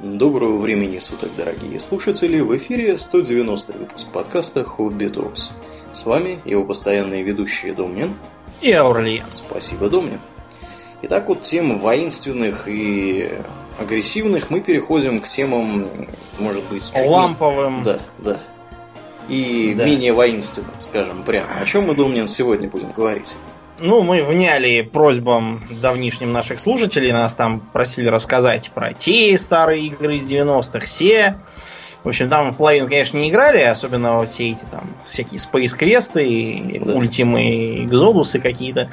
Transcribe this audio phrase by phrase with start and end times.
[0.00, 2.40] Доброго времени суток, дорогие слушатели!
[2.40, 5.52] В эфире 190 выпуск подкаста Хобби Токс.
[5.92, 8.12] С вами его постоянные ведущие Домнин
[8.60, 9.22] и Аурлиен.
[9.30, 10.18] Спасибо, Домнин.
[11.02, 13.38] Итак, от тем воинственных и
[13.78, 15.86] агрессивных мы переходим к темам,
[16.40, 16.90] может быть...
[16.92, 17.84] Ламповым.
[17.84, 18.40] Да, да.
[19.28, 19.84] И да.
[19.84, 21.60] менее воинственным, скажем прямо.
[21.60, 23.36] О чем мы, Домнин, сегодня будем говорить?
[23.78, 27.10] Ну, мы вняли просьбам давнишним наших слушателей.
[27.12, 31.36] Нас там просили рассказать про те старые игры из 90-х, все.
[32.04, 35.74] В общем, там половину, конечно, не играли, особенно вот все эти там всякие Space
[36.84, 36.92] да.
[36.92, 38.90] Ultima Exodus какие-то.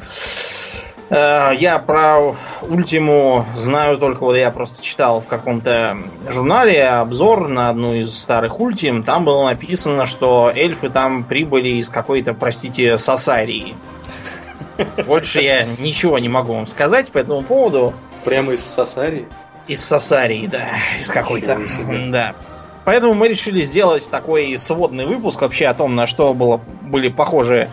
[1.11, 5.97] Э, я про Ультиму знаю только, вот я просто читал в каком-то
[6.29, 9.03] журнале обзор на одну из старых Ультим.
[9.03, 13.75] Там было написано, что эльфы там прибыли из какой-то, простите, Сасарии.
[15.05, 17.93] Больше я ничего не могу вам сказать по этому поводу.
[18.25, 19.27] Прямо из Сасарии?
[19.67, 20.67] Из Сасарии, да.
[20.99, 21.59] Из какой-то.
[22.09, 22.35] Да.
[22.85, 27.69] Поэтому мы решили сделать такой сводный выпуск вообще о том, на что было, были похожи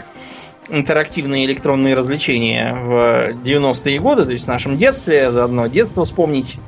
[0.68, 6.58] интерактивные электронные развлечения в 90-е годы, то есть в нашем детстве, заодно детство вспомнить.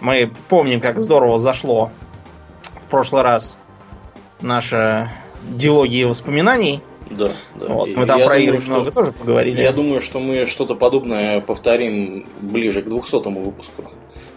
[0.00, 1.90] Мы помним, как здорово зашло
[2.78, 3.56] в прошлый раз
[4.40, 5.10] наша
[5.48, 6.82] дилогия воспоминаний.
[7.10, 7.66] Да, да.
[7.66, 9.60] Вот, мы там я про думаю, игры что, много тоже поговорили.
[9.60, 13.90] Я думаю, что мы что-то подобное повторим ближе к 200 выпуску.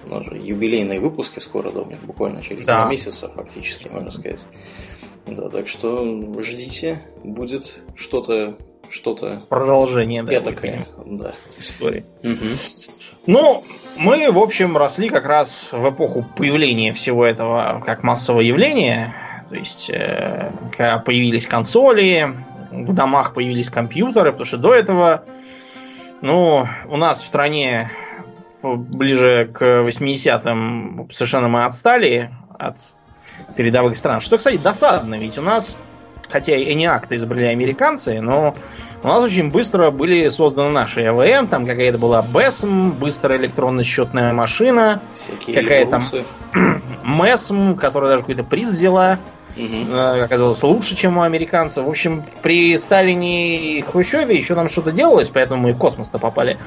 [0.06, 2.82] У нас же юбилейные выпуски скоро, Домнин, буквально через да.
[2.82, 4.46] два месяца, фактически, можно сказать.
[5.28, 8.58] Да, так что ждите, будет что-то
[8.90, 11.34] что-то продолжение, да, такая, да.
[11.58, 12.06] истории.
[12.22, 12.38] Угу.
[13.26, 13.64] Ну,
[13.98, 19.16] мы, в общем, росли как раз в эпоху появления всего этого как массового явления.
[19.50, 22.36] То есть, э, когда появились консоли,
[22.82, 25.24] в домах появились компьютеры, потому что до этого,
[26.22, 27.92] ну, у нас в стране
[28.64, 32.78] ближе к 80-м совершенно мы отстали от
[33.56, 34.22] передовых стран.
[34.22, 35.78] Что, кстати, досадно, ведь у нас,
[36.30, 38.56] хотя и не акты изобрели американцы, но
[39.04, 44.34] у нас очень быстро были созданы наши ЭВМ, там какая-то была BESM, быстрая электронная счетная
[44.34, 45.02] машина,
[45.46, 46.02] какая-то
[47.04, 49.20] MESM, которая даже какой-то приз взяла.
[49.56, 49.96] Угу.
[50.24, 51.86] Оказалось лучше, чем у американцев.
[51.86, 56.58] В общем, при Сталине и Хрущеве еще нам что-то делалось, поэтому мы в космос-то попали.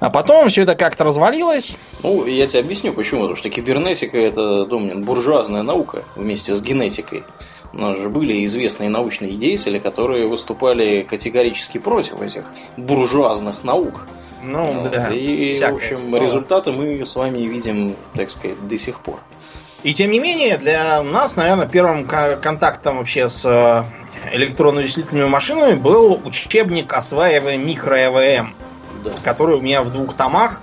[0.00, 1.76] А потом все это как-то развалилось.
[2.02, 3.20] Ну, я тебе объясню почему.
[3.20, 7.24] Потому что кибернетика это, Домнин, буржуазная наука вместе с генетикой.
[7.72, 14.06] У нас же были известные научные деятели, которые выступали категорически против этих буржуазных наук.
[14.42, 14.90] Ну, вот.
[14.90, 15.08] да.
[15.10, 15.72] И, всякое.
[15.72, 19.20] в общем, результаты мы с вами видим, так сказать, до сих пор.
[19.82, 23.84] И тем не менее, для нас, наверное, первым контактом вообще с э,
[24.32, 28.54] электронно-вычислительными машинами был учебник «Осваивая микро-ЭВМ»,
[29.02, 29.10] да.
[29.24, 30.60] который у меня в двух томах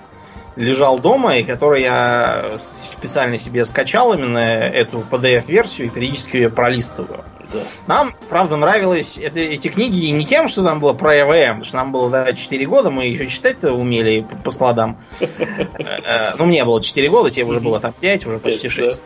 [0.54, 7.24] лежал дома, и который я специально себе скачал, именно эту PDF-версию, и периодически ее пролистываю.
[7.52, 7.58] Да.
[7.86, 11.76] Нам, правда, нравилось это, эти книги не тем, что там было про ЭВМ, потому что
[11.76, 14.98] нам было да, 4 года, мы еще читать-то умели по, по складам.
[15.20, 19.02] Э, ну, мне было 4 года, тебе уже было там 5, уже почти 6.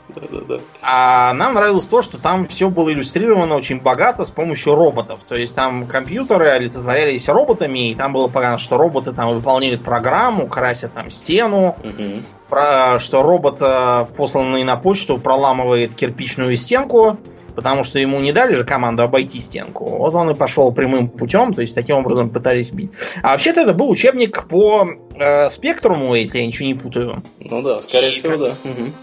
[0.83, 5.21] А нам нравилось то, что там все было иллюстрировано очень богато с помощью роботов.
[5.27, 10.49] То есть там компьютеры олицетворялись роботами, и там было понятно, что роботы там выполняют программу,
[10.49, 11.77] красят там стену,
[12.49, 17.19] про, что робот, э, посланный на почту, проламывает кирпичную стенку,
[17.55, 19.85] потому что ему не дали же команду обойти стенку.
[19.85, 22.91] Вот он и пошел прямым путем, то есть таким образом пытались бить.
[23.23, 27.23] А вообще-то это был учебник по э, спектруму, если я ничего не путаю.
[27.41, 28.55] Ну да, скорее и, всего, да.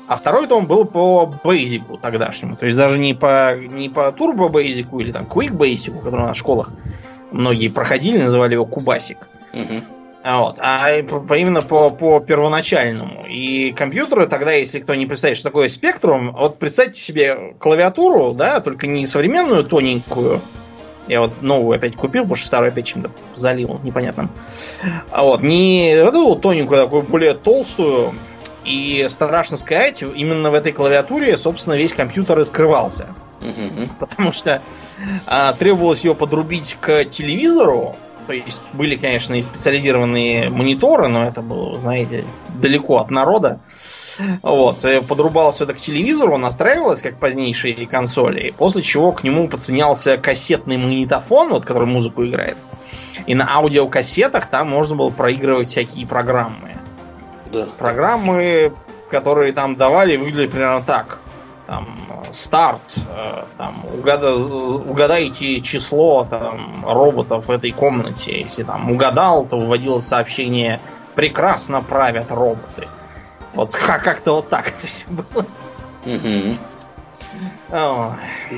[0.07, 2.55] А второй том был по бейзику тогдашнему.
[2.55, 6.27] То есть даже не по, не по турбо бейзику или там quick бейзику, который у
[6.27, 6.71] нас в школах
[7.31, 9.29] многие проходили, называли его кубасик.
[9.53, 9.98] Угу.
[10.23, 10.57] Вот.
[10.59, 13.25] А именно по, по первоначальному.
[13.29, 18.59] И компьютеры тогда, если кто не представляет, что такое спектрум, вот представьте себе клавиатуру, да,
[18.59, 20.41] только не современную тоненькую.
[21.07, 24.29] Я вот новую опять купил, потому что старую опять чем-то залил, непонятно.
[25.09, 28.13] А вот, не эту тоненькую, такую более толстую.
[28.65, 33.07] И страшно сказать, именно в этой клавиатуре, собственно, весь компьютер и скрывался.
[33.99, 34.61] Потому что
[35.25, 37.95] а, требовалось ее подрубить к телевизору,
[38.29, 42.25] то есть были, конечно, и специализированные мониторы, но это было, знаете,
[42.61, 43.59] далеко от народа.
[44.43, 44.85] Вот.
[45.07, 51.49] Подрубалось это к телевизору, настраивалось, как позднейшие консоли, после чего к нему подсоединялся кассетный магнитофон,
[51.49, 52.57] вот, который музыку играет.
[53.25, 56.77] И на аудиокассетах там можно было проигрывать всякие программы.
[57.51, 57.65] Да.
[57.79, 58.71] Программы,
[59.09, 61.19] которые там давали, выглядели примерно так.
[61.69, 68.41] Там старт, э, там, угада, угадайте число там, роботов в этой комнате.
[68.41, 70.81] Если там угадал, то вводилось сообщение
[71.13, 72.87] «Прекрасно правят роботы».
[73.53, 75.45] Вот как-то вот так это все было.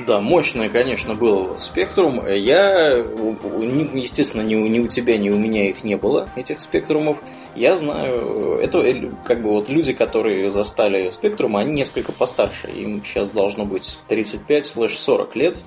[0.06, 2.26] Да, мощный, конечно, был спектрум.
[2.26, 7.18] Я, естественно, ни, ни у тебя, ни у меня их не было, этих спектрумов.
[7.54, 12.68] Я знаю, это э, как бы вот люди, которые застали спектрум, они несколько постарше.
[12.68, 15.58] Им сейчас должно быть 35-40 лет.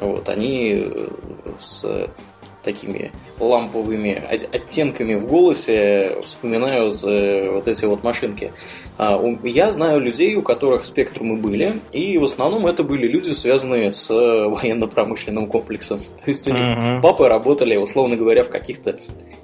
[0.00, 1.08] Вот, они э,
[1.60, 2.10] с
[2.62, 4.22] такими ламповыми
[4.52, 8.52] оттенками в голосе вспоминают э, вот эти вот машинки.
[8.98, 13.92] А, я знаю людей, у которых спектрумы были, и в основном это были люди, связанные
[13.92, 16.00] с военно-промышленным комплексом.
[16.22, 17.02] То есть у них угу.
[17.02, 18.98] папы работали, условно говоря, в каких-то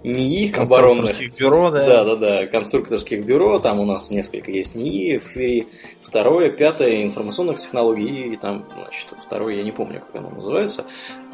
[0.04, 1.18] НИИ оборонных.
[1.38, 1.86] бюро, да?
[1.86, 5.66] Да, да, да, конструкторских бюро, там у нас несколько есть НИИ в Твери,
[6.02, 10.84] второе, пятое информационных технологий, и там, значит, второе, я не помню, как оно называется.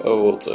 [0.03, 0.47] Вот.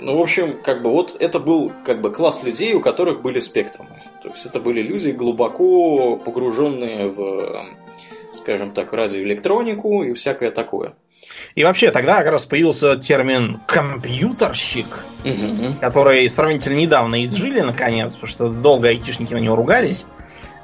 [0.00, 3.40] Ну, в общем, как бы вот это был как бы класс людей, у которых были
[3.40, 4.02] спектрумы.
[4.22, 7.66] То есть это были люди глубоко погруженные в,
[8.32, 10.94] скажем так, радиоэлектронику и всякое такое.
[11.54, 15.74] И вообще тогда как раз появился термин компьютерщик, угу.
[15.80, 20.06] который сравнительно недавно изжили наконец, потому что долго айтишники на него ругались,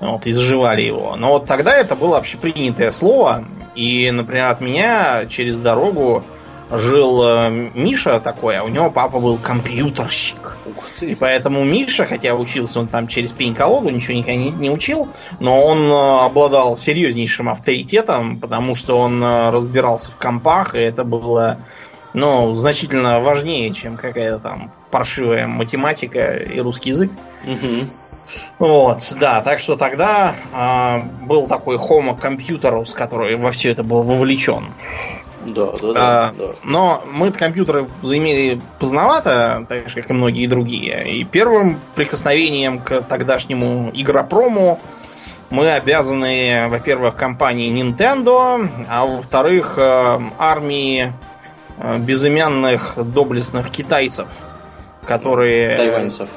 [0.01, 1.17] вот, изживали его.
[1.17, 3.45] Но вот тогда это было общепринятое слово,
[3.75, 6.25] и, например, от меня через дорогу
[6.71, 10.57] жил э, Миша такой, а у него папа был компьютерщик.
[11.01, 15.09] И поэтому Миша, хотя учился он там через пень-колоду, ничего никогда не, не учил,
[15.41, 21.05] но он э, обладал серьезнейшим авторитетом, потому что он э, разбирался в компах, и это
[21.05, 21.59] было
[22.15, 27.11] ну, значительно важнее, чем какая-то там паршивая математика и русский язык.
[27.45, 28.67] Угу.
[28.67, 34.03] Вот, да, так что тогда э, был такой Homo Computerus, который во все это был
[34.03, 34.73] вовлечен.
[35.55, 35.95] Да, да, да.
[35.97, 36.45] А, да.
[36.65, 41.21] Но мы компьютеры заимели поздновато, так же, как и многие другие.
[41.21, 44.81] И первым прикосновением к тогдашнему игропрому
[45.51, 51.13] мы обязаны, во-первых, компании Nintendo, а во-вторых, э, армии
[51.79, 54.31] э, безымянных доблестных китайцев,
[55.07, 55.77] которые...
[55.77, 56.29] Тайваньцев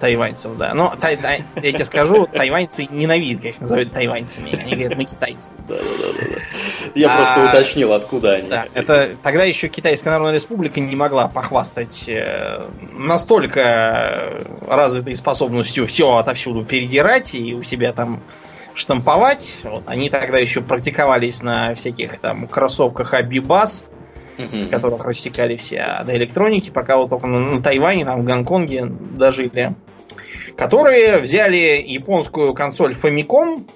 [0.00, 0.74] тайваньцев, да.
[0.74, 4.54] Но тай, тай, я тебе скажу, тайваньцы ненавидят, как их называют тайваньцами.
[4.54, 5.52] Они говорят, мы китайцы.
[5.68, 6.90] Да, да, да, да.
[6.94, 8.48] Я а, просто уточнил, откуда они.
[8.48, 16.16] Да, это тогда еще Китайская Народная Республика не могла похвастать э, настолько развитой способностью все
[16.16, 18.22] отовсюду передирать и у себя там
[18.74, 19.60] штамповать.
[19.64, 23.84] Вот, они тогда еще практиковались на всяких там кроссовках Абибас,
[24.38, 28.24] в которых рассекали все а до электроники, пока вот только на, на Тайване, там в
[28.24, 29.74] Гонконге дожили
[30.56, 33.68] которые взяли японскую консоль Famicom.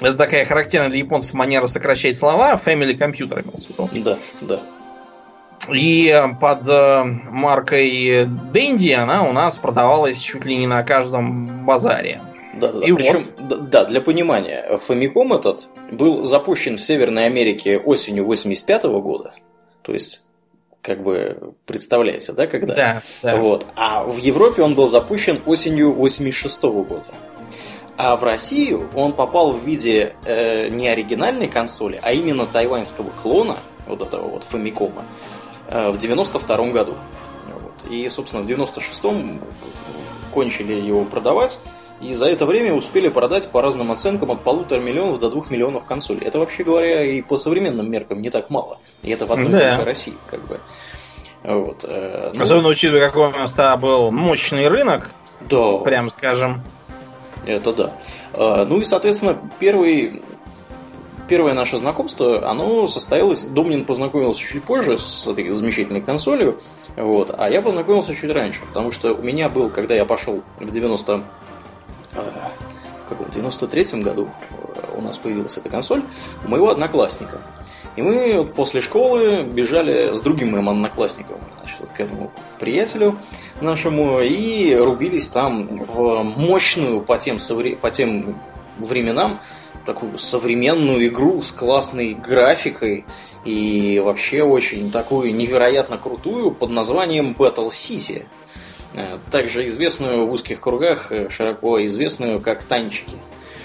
[0.00, 2.54] Это такая характерная для японцев манера сокращать слова.
[2.54, 3.72] Family Computer имелся
[4.04, 4.60] Да, да.
[5.74, 12.22] И под э, маркой Dendy она у нас продавалась чуть ли не на каждом базаре.
[12.54, 13.70] Да, да, и Причем, вот.
[13.70, 19.34] да, для понимания, Famicom этот был запущен в Северной Америке осенью 85 -го года.
[19.82, 20.24] То есть
[20.82, 22.74] как бы представляете, да, когда?
[22.74, 23.36] Да, да.
[23.36, 23.66] Вот.
[23.76, 27.04] А в Европе он был запущен осенью 86 -го года.
[27.96, 33.58] А в Россию он попал в виде э, не оригинальной консоли, а именно тайваньского клона,
[33.86, 34.92] вот этого вот Famicom,
[35.68, 36.94] э, в 92 году.
[37.46, 37.92] Вот.
[37.92, 39.40] И, собственно, в 96-м
[40.32, 41.60] кончили его продавать.
[42.00, 45.84] И за это время успели продать по разным оценкам от полутора миллионов до двух миллионов
[45.84, 46.22] консолей.
[46.22, 48.78] Это, вообще говоря, и по современным меркам не так мало.
[49.02, 49.70] И это в одной да.
[49.70, 50.60] только России, как бы.
[51.42, 51.84] Вот.
[51.84, 52.42] Э, ну...
[52.42, 55.10] Особенно учитывая, какой у нас тогда был мощный рынок.
[55.48, 55.78] Да.
[55.78, 56.62] Прям скажем.
[57.44, 57.92] Это да.
[58.38, 60.22] Э, ну и, соответственно, первый
[61.28, 66.58] первое наше знакомство, оно состоялось, Домнин познакомился чуть позже с этой замечательной консолью,
[66.96, 70.68] вот, а я познакомился чуть раньше, потому что у меня был, когда я пошел в
[70.68, 71.22] 90
[72.12, 76.02] в каком 93-м году э, у нас появилась эта консоль,
[76.44, 77.40] у моего одноклассника.
[77.96, 83.18] И мы после школы бежали с другим моим одноклассником значит, к этому приятелю
[83.60, 87.38] нашему и рубились там в мощную по тем,
[87.80, 88.38] по тем
[88.78, 89.40] временам
[89.86, 93.04] такую современную игру с классной графикой
[93.44, 98.26] и вообще очень такую невероятно крутую под названием Battle City.
[98.94, 103.16] Э, также известную в узких кругах, э, широко известную как танчики.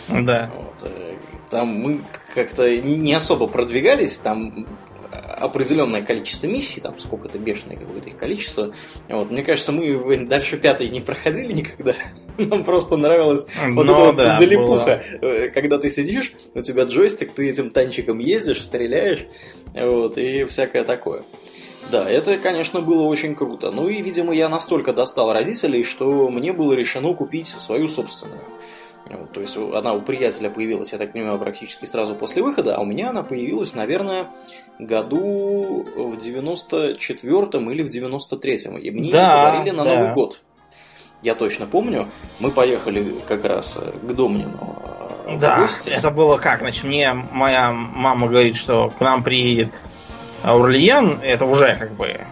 [0.07, 0.51] Да.
[0.55, 0.83] Вот.
[0.83, 1.15] Э,
[1.49, 2.01] там мы
[2.33, 4.67] как-то не особо продвигались, там
[5.11, 8.73] определенное количество миссий, там сколько-то бешеное какое-то их количество.
[9.09, 9.31] Вот.
[9.31, 11.95] Мне кажется, мы дальше пятой не проходили никогда.
[12.37, 15.03] Нам просто нравилась вот эта вот да, залипуха.
[15.21, 15.47] Было.
[15.53, 19.25] Когда ты сидишь, у тебя джойстик, ты этим танчиком ездишь, стреляешь,
[19.73, 21.21] вот, и всякое такое.
[21.91, 23.71] Да, это, конечно, было очень круто.
[23.71, 28.41] Ну и, видимо, я настолько достал родителей, что мне было решено купить свою собственную.
[29.07, 32.81] Вот, то есть она у приятеля появилась, я так понимаю, практически сразу после выхода, а
[32.81, 34.31] у меня она появилась, наверное,
[34.79, 38.77] году в 94-м или в 93-м.
[38.77, 39.93] И мне да, подарили на да.
[39.93, 40.41] Новый год.
[41.21, 42.07] Я точно помню.
[42.39, 44.75] Мы поехали как раз к Домнину
[45.25, 45.89] э, да, гости.
[45.89, 46.59] это было как?
[46.59, 49.81] Значит, мне моя мама говорит, что к нам приедет
[50.45, 51.19] Аурлиен.
[51.23, 52.25] Это уже как бы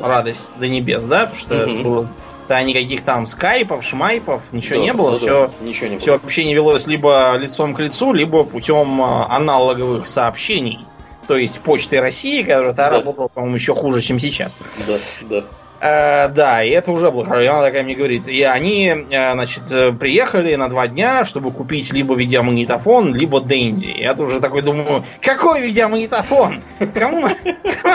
[0.00, 1.26] радость до небес, да?
[1.26, 1.82] Потому что угу.
[1.82, 2.08] было
[2.48, 5.10] да, никаких там скайпов, шмайпов, ничего да, не было.
[5.12, 5.66] Да, все, да.
[5.66, 6.20] Ничего не все было.
[6.20, 10.84] вообще не велось либо лицом к лицу, либо путем а, аналоговых сообщений.
[11.26, 12.90] То есть почты России, которая да.
[12.90, 14.56] работала, по-моему, еще хуже, чем сейчас.
[14.86, 14.96] Да,
[15.30, 15.44] да.
[15.84, 17.52] Э, да, и это уже было хорошо.
[17.52, 18.26] Она такая мне говорит.
[18.26, 23.94] И они, э, значит, приехали на два дня, чтобы купить либо видеомагнитофон, либо Дэнди.
[23.98, 26.62] Я уже такой думаю, какой видеомагнитофон?
[26.94, 27.28] Кому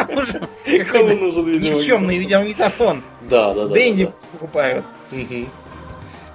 [0.09, 3.03] нужен никчемный видеомагнитофон?
[3.21, 3.73] Да, да, да.
[3.73, 4.85] Дэнди покупают.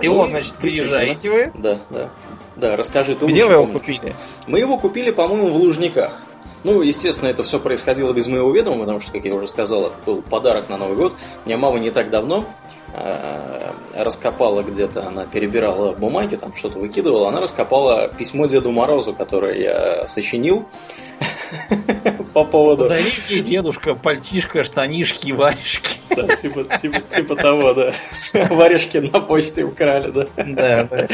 [0.00, 1.52] И вот, значит, приезжаете вы.
[1.54, 2.10] Да, да.
[2.56, 4.14] Да, расскажи, Где вы его купили?
[4.46, 6.22] Мы его купили, по-моему, в Лужниках.
[6.64, 9.98] Ну, естественно, это все происходило без моего ведома, потому что, как я уже сказал, это
[10.04, 11.14] был подарок на Новый год.
[11.44, 12.46] Меня мама не так давно
[12.94, 19.58] э, раскопала где-то, она перебирала бумаги, там что-то выкидывала, она раскопала письмо Деду Морозу, которое
[19.58, 20.66] я сочинил
[22.34, 22.84] по поводу...
[22.84, 25.98] Подари мне, дедушка, пальтишко, штанишки, варежки.
[26.14, 27.94] Да, типа, типа, типа того, да.
[28.50, 30.26] Варежки на почте украли, да.
[30.36, 31.08] Да, да.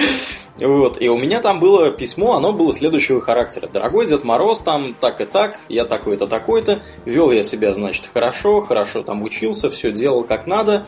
[0.59, 3.69] Вот, и у меня там было письмо, оно было следующего характера.
[3.73, 6.81] Дорогой Дед Мороз, там так и так, я такой-то, такой-то.
[7.05, 10.87] Вел я себя, значит, хорошо, хорошо там учился, все делал как надо.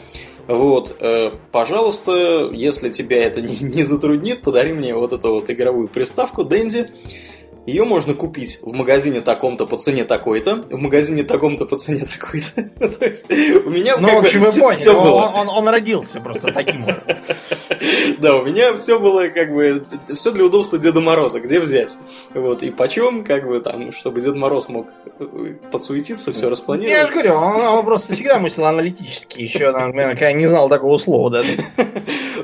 [0.48, 5.88] Вот, э, пожалуйста, если тебя это не, не затруднит, подари мне вот эту вот игровую
[5.88, 6.90] приставку Дэнди.
[7.64, 12.62] Ее можно купить в магазине таком-то по цене такой-то, в магазине таком-то по цене такой-то.
[12.98, 16.84] То есть у меня Ну, в общем, вы поняли, он, он, он родился просто таким
[18.18, 21.98] Да, у меня все было как бы, все для удобства Деда Мороза, где взять.
[22.34, 24.88] Вот, и почем, как бы там, чтобы Дед Мороз мог
[25.20, 26.98] э, подсуетиться, все распланировать.
[26.98, 31.30] Я же говорю, он, он просто всегда мыслил аналитически, еще, наверное, не знал такого слова
[31.30, 31.64] даже.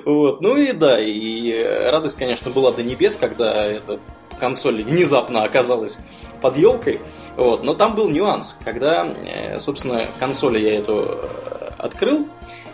[0.04, 1.52] Вот, ну и да, и
[1.90, 4.00] радость, конечно, была до небес, когда это
[4.38, 5.98] консоль внезапно оказалась
[6.40, 7.00] под елкой.
[7.36, 7.62] Вот.
[7.62, 12.28] Но там был нюанс, когда, э, собственно, консоль я эту э, открыл,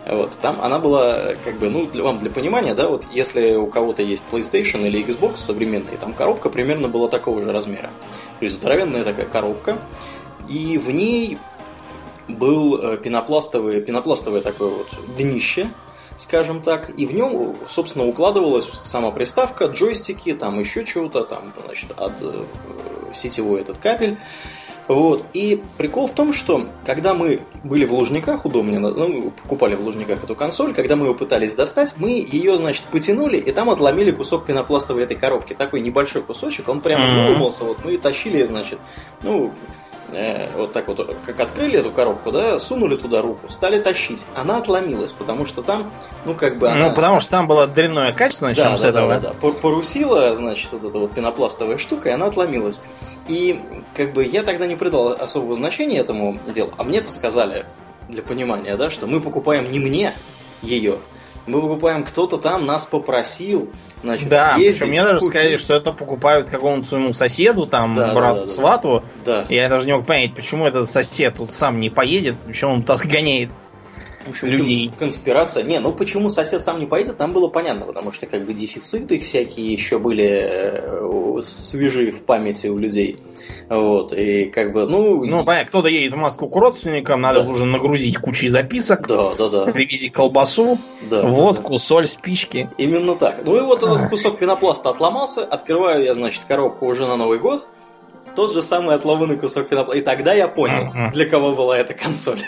[0.05, 3.65] вот, там она была, как бы, ну, для вам для понимания, да, вот если у
[3.65, 7.89] кого-то есть PlayStation или Xbox современный, там коробка примерно была такого же размера.
[8.39, 9.79] То есть здоровенная такая коробка,
[10.47, 11.39] и в ней
[12.27, 15.71] был э, пенопластовый, пенопластовое такое вот днище,
[16.17, 21.91] скажем так, и в нем, собственно, укладывалась сама приставка, джойстики, там еще чего-то, там, значит,
[21.97, 22.45] от э,
[23.13, 24.17] сетевой этот кабель.
[24.87, 25.25] Вот.
[25.33, 29.81] И прикол в том, что когда мы были в Лужниках у Домнина, ну, покупали в
[29.81, 34.11] Лужниках эту консоль, когда мы ее пытались достать, мы ее, значит, потянули и там отломили
[34.11, 35.53] кусок пенопластовой этой коробки.
[35.53, 37.27] Такой небольшой кусочек, он прямо mm-hmm.
[37.27, 38.79] выломался, вот мы и тащили, значит,
[39.23, 39.51] ну,
[40.55, 44.25] вот так вот, как открыли эту коробку, да, сунули туда руку, стали тащить.
[44.35, 45.91] Она отломилась, потому что там,
[46.25, 46.89] ну, как бы она...
[46.89, 49.07] Ну, потому что там было дрянное качество, начнем да, с да, этого.
[49.15, 49.51] Да, да, да.
[49.61, 52.81] Порусила, значит, вот эта вот пенопластовая штука, и она отломилась.
[53.27, 53.59] И,
[53.95, 57.65] как бы, я тогда не придал особого значения этому делу, а мне-то сказали,
[58.07, 60.13] для понимания, да, что мы покупаем не мне
[60.61, 60.99] ее,
[61.47, 63.69] мы покупаем, кто-то там нас попросил,
[64.03, 68.41] значит, Да, причем мне даже сказали, что это покупают какому-то своему соседу, там, да, брату,
[68.41, 69.03] да, да, свату.
[69.25, 69.45] Да.
[69.49, 73.01] Я даже не мог понять, почему этот сосед тут сам не поедет, почему он так
[73.05, 73.49] гоняет
[74.25, 74.91] в общем, людей.
[74.97, 75.63] конспирация.
[75.63, 79.19] Не, ну почему сосед сам не поедет, там было понятно, потому что как бы дефициты
[79.19, 83.17] всякие еще были э, свежи в памяти у людей.
[83.69, 85.25] Вот, и как бы, ну...
[85.25, 87.49] Ну, понятно, кто-то едет в Москву к родственникам, надо да.
[87.49, 89.07] уже нагрузить кучей записок.
[89.07, 89.65] Да, да, да.
[89.71, 90.77] Привези колбасу,
[91.09, 91.79] да, водку, да.
[91.79, 92.69] соль, спички.
[92.77, 93.41] Именно так.
[93.43, 97.65] Ну и вот этот кусок пенопласта отломался, открываю я, значит, коробку уже на Новый год,
[98.35, 99.99] тот же самый отломанный кусок пенопласта.
[99.99, 102.43] И тогда я понял, для кого была эта консоль.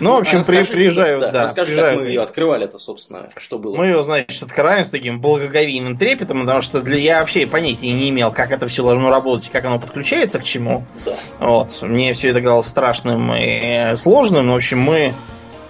[0.00, 1.96] Ну, в общем, а при, приезжаю, да, да расскажи, приезжаю.
[1.96, 3.76] как мы ее открывали это, собственно, что было.
[3.76, 8.10] Мы ее, значит, открываем с таким благоговейным трепетом, потому что для я вообще понятия не
[8.10, 10.84] имел, как это все должно работать как оно подключается к чему.
[11.04, 11.14] Да.
[11.40, 11.78] Вот.
[11.82, 14.50] Мне все это казалось страшным и сложным.
[14.50, 15.14] В общем, мы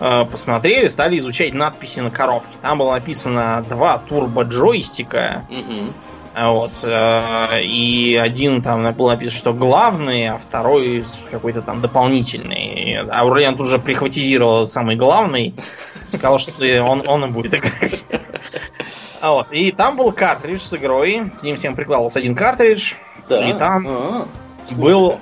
[0.01, 2.57] э, посмотрели, стали изучать надписи на коробке.
[2.63, 5.43] Там было написано два турбо-джойстика.
[5.51, 5.93] Угу
[6.37, 6.73] вот.
[6.85, 12.97] Э, и один там был написан, что главный, а второй какой-то там дополнительный.
[12.97, 15.55] А Аурлиан тут же прихватизировал самый главный.
[16.09, 18.05] Сказал, что он, он и будет играть.
[19.23, 19.53] Вот.
[19.53, 21.31] И там был картридж с игрой.
[21.39, 22.95] К ним всем прикладывался один картридж.
[23.29, 23.49] Да.
[23.49, 24.75] И там А-а-а.
[24.75, 25.19] был,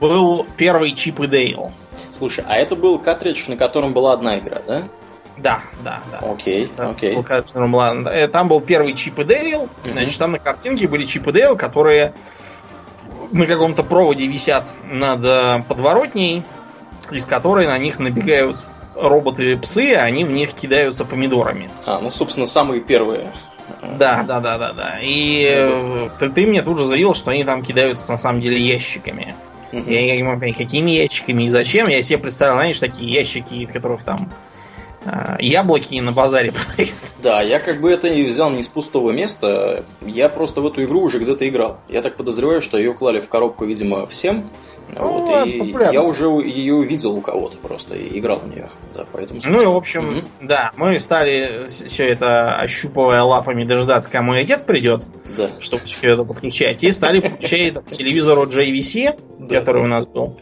[0.00, 1.72] был первый Чип и Дейл.
[2.12, 4.88] Слушай, а это был картридж, на котором была одна игра, да?
[5.40, 6.18] Да, да, да.
[6.18, 7.16] Окей, окей.
[7.16, 9.62] Э, там был первый Чип и Дейл.
[9.62, 9.92] Угу.
[9.92, 12.14] Значит, там на картинке были Чип и Дейл, которые
[13.30, 16.44] на каком-то проводе висят над э, подворотней,
[17.10, 18.58] из которой на них набегают
[18.94, 21.70] роботы-псы, а они в них кидаются помидорами.
[21.86, 23.32] А, ну, собственно, самые первые.
[23.82, 24.98] Да, да, да, да, да.
[25.00, 25.68] И
[26.18, 29.34] ты, ты мне тут же заявил, что они там кидаются на самом деле ящиками.
[29.72, 29.90] Угу.
[29.90, 31.88] Я не могу понять, какими ящиками и зачем.
[31.88, 34.32] Я себе представил, знаешь, такие ящики, в которых там
[35.40, 37.14] яблоки на базаре продаются.
[37.22, 39.84] Да, я как бы это взял не с пустого места.
[40.02, 41.78] Я просто в эту игру уже где-то играл.
[41.88, 44.50] Я так подозреваю, что ее клали в коробку, видимо, всем.
[44.90, 45.92] Ну, вот, и популярно.
[45.92, 48.70] я уже ее увидел у кого-то просто и играл в нее.
[48.94, 50.28] Да, поэтому, ну и в общем, угу.
[50.40, 55.02] да, мы стали все это ощупывая лапами дожидаться, кому мой отец придет,
[55.36, 55.48] да.
[55.60, 56.82] чтобы все это подключать.
[56.84, 60.38] И стали подключать к телевизору JVC, который у нас был.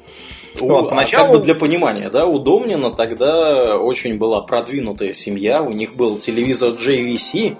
[0.60, 1.24] Вот, поначалу...
[1.24, 5.94] А как бы для понимания, да, у Домнина тогда очень была продвинутая семья, у них
[5.96, 7.56] был телевизор JVC,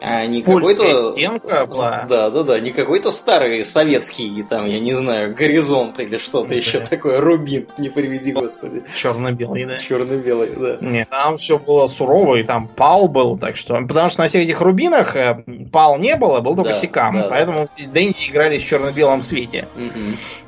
[0.00, 1.10] а не какой-то...
[1.10, 2.06] стенка была.
[2.08, 6.54] Да, да, да, не какой-то старый советский, там, я не знаю, горизонт или что-то да.
[6.54, 8.82] еще такое, рубин, не приведи, господи.
[8.94, 9.78] Черно-белый, да.
[9.78, 10.78] Черно-белый, да.
[10.80, 13.74] Нет, там все было сурово, и там пал был, так что...
[13.86, 17.28] Потому что на всех этих рубинах э, пал не было, был только да, секам, да,
[17.30, 17.84] поэтому да.
[17.92, 19.66] Дэнди играли в черно-белом свете.
[19.76, 20.45] Угу.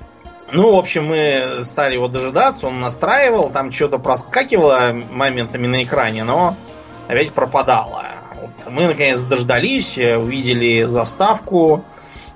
[0.51, 6.25] Ну, в общем, мы стали его дожидаться, он настраивал, там что-то проскакивало моментами на экране,
[6.25, 6.57] но
[7.07, 8.07] опять пропадало.
[8.41, 8.73] Вот.
[8.73, 11.85] Мы, наконец, дождались, увидели заставку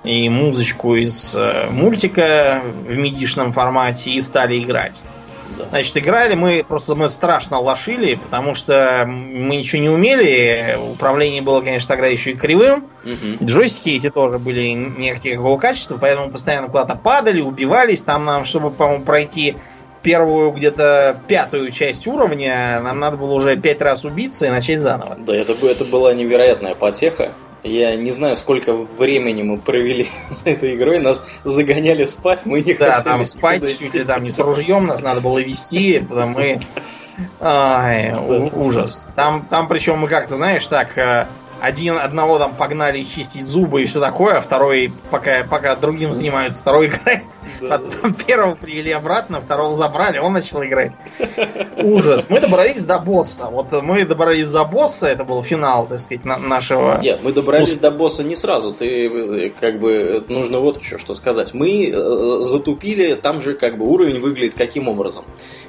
[0.03, 5.01] и музычку из э, мультика в мидишном формате и стали играть.
[5.69, 10.77] Значит, играли мы, просто мы страшно лошили, потому что мы ничего не умели.
[10.91, 12.87] Управление было, конечно, тогда еще и кривым.
[13.03, 13.45] Угу.
[13.45, 18.03] Джойстики эти тоже были не какого качества, поэтому постоянно куда-то падали, убивались.
[18.03, 19.57] Там нам, чтобы, по-моему, пройти
[20.03, 25.17] первую где-то пятую часть уровня, нам надо было уже пять раз убиться и начать заново.
[25.19, 27.31] Да, это, это была невероятная потеха.
[27.63, 30.99] Я не знаю, сколько времени мы провели с этой игрой.
[30.99, 33.03] Нас загоняли спать, мы не да, хотели.
[33.03, 36.59] Да, там спать чуть ли там не с ружьем нас надо было вести, потому мы...
[37.39, 38.13] Ай,
[38.53, 39.05] ужас.
[39.15, 41.27] Там, там причем мы как-то, знаешь, так э,
[41.63, 46.61] один одного там погнали чистить зубы и все такое, а второй, пока, пока другим занимается,
[46.61, 47.23] второй играет.
[47.61, 48.23] Да, Потом да.
[48.25, 50.91] первого привели обратно, второго забрали, он начал играть.
[51.77, 52.27] Ужас.
[52.29, 53.47] Мы добрались до босса.
[53.49, 56.99] Вот мы добрались до босса, это был финал, так сказать, на нашего...
[57.01, 58.73] Нет, мы добрались до босса не сразу.
[58.73, 61.53] Ты, как бы, нужно вот еще что сказать.
[61.53, 65.23] Мы э, затупили, там же как бы уровень выглядит каким образом.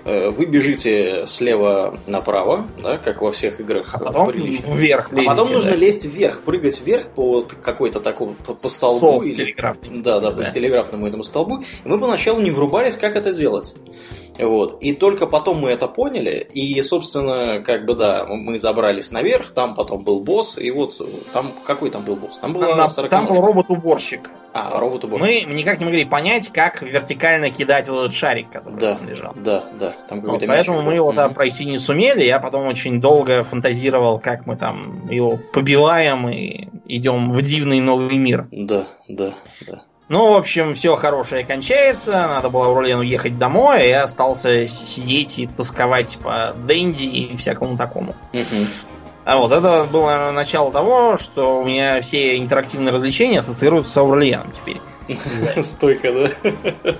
[0.04, 3.90] Э, вы бежите слева направо, да, как во всех играх.
[3.92, 5.84] А потом вверх лезете, А потом нужно да?
[5.85, 8.99] Лезть вверх, прыгать вверх по какой-то такому по, по столбу.
[8.99, 9.55] Столб или...
[10.03, 11.62] Да, да, да, по телеграфному этому столбу.
[11.85, 13.75] И мы поначалу не врубались, как это делать.
[14.38, 14.83] Вот.
[14.83, 19.75] И только потом мы это поняли, и, собственно, как бы, да, мы забрались наверх, там
[19.75, 21.01] потом был босс, и вот
[21.33, 22.38] там, какой там был босс?
[22.38, 24.31] Там, была там, там был робот-уборщик.
[24.53, 25.47] А, робот-уборщик.
[25.49, 29.33] Мы никак не могли понять, как вертикально кидать вот этот шарик, который да, там лежал.
[29.37, 33.44] Да, да, там вот, Поэтому мы его там пройти не сумели, я потом очень долго
[33.44, 38.49] фантазировал, как мы там его побиваем и идем в дивный новый мир.
[38.51, 39.35] Да, да,
[39.68, 39.83] да.
[40.09, 42.12] Ну, в общем, все хорошее кончается.
[42.12, 47.37] Надо было в Урлену ехать домой, а я остался сидеть и тосковать по Дэнди и
[47.37, 48.14] всякому такому.
[49.25, 54.53] А вот это было начало того, что у меня все интерактивные развлечения ассоциируются с Аурельяном
[54.53, 54.83] теперь.
[55.64, 56.95] Стойко, да?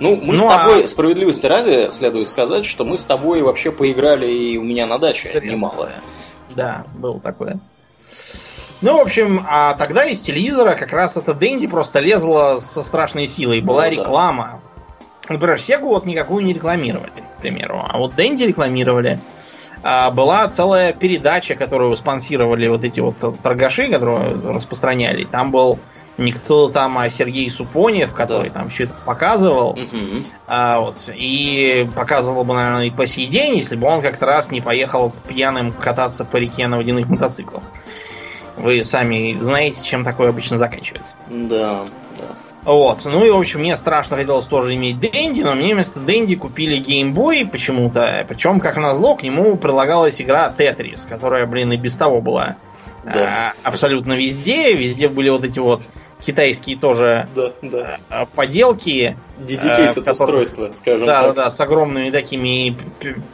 [0.00, 0.88] Ну, мы ну, с тобой, а...
[0.88, 5.28] справедливости ради, следует сказать, что мы с тобой вообще поиграли и у меня на даче
[5.32, 5.52] Зря.
[5.52, 5.92] немало.
[6.50, 7.60] Да, было такое.
[8.80, 13.26] Ну, в общем, а тогда из телевизора как раз эта Дэнди просто лезла со страшной
[13.26, 13.60] силой.
[13.60, 14.60] Была ну, реклама.
[15.28, 15.34] Да.
[15.34, 17.82] Например, Сегу вот никакую не рекламировали, к примеру.
[17.86, 19.20] А вот Дэнди рекламировали.
[19.82, 25.24] А была целая передача, которую спонсировали вот эти вот торгаши, которые распространяли.
[25.24, 25.78] Там был
[26.16, 28.60] никто там, а Сергей Супонев, который да.
[28.60, 29.70] там все это показывал.
[29.70, 29.88] Угу.
[30.46, 34.50] А, вот, и показывал бы, наверное, и по сей день, если бы он как-то раз
[34.50, 37.64] не поехал пьяным кататься по реке на водяных мотоциклах.
[38.56, 41.16] Вы сами знаете, чем такое обычно заканчивается.
[41.28, 41.84] Да,
[42.18, 42.36] да.
[42.64, 43.04] Вот.
[43.04, 46.76] Ну и, в общем, мне страшно хотелось тоже иметь Дэнди, но мне вместо Дэнди купили
[46.76, 48.24] геймбой почему-то.
[48.26, 52.56] Причем, как назло, к нему прилагалась игра Тетрис, которая, блин, и без того была
[53.04, 53.54] да.
[53.62, 54.74] а, абсолютно везде.
[54.74, 55.88] Везде были вот эти вот
[56.24, 57.98] китайские тоже да, да.
[58.08, 59.16] А, поделки.
[59.38, 61.34] Dedicated э, устройства, скажем да, так.
[61.34, 62.76] Да, да, с огромными такими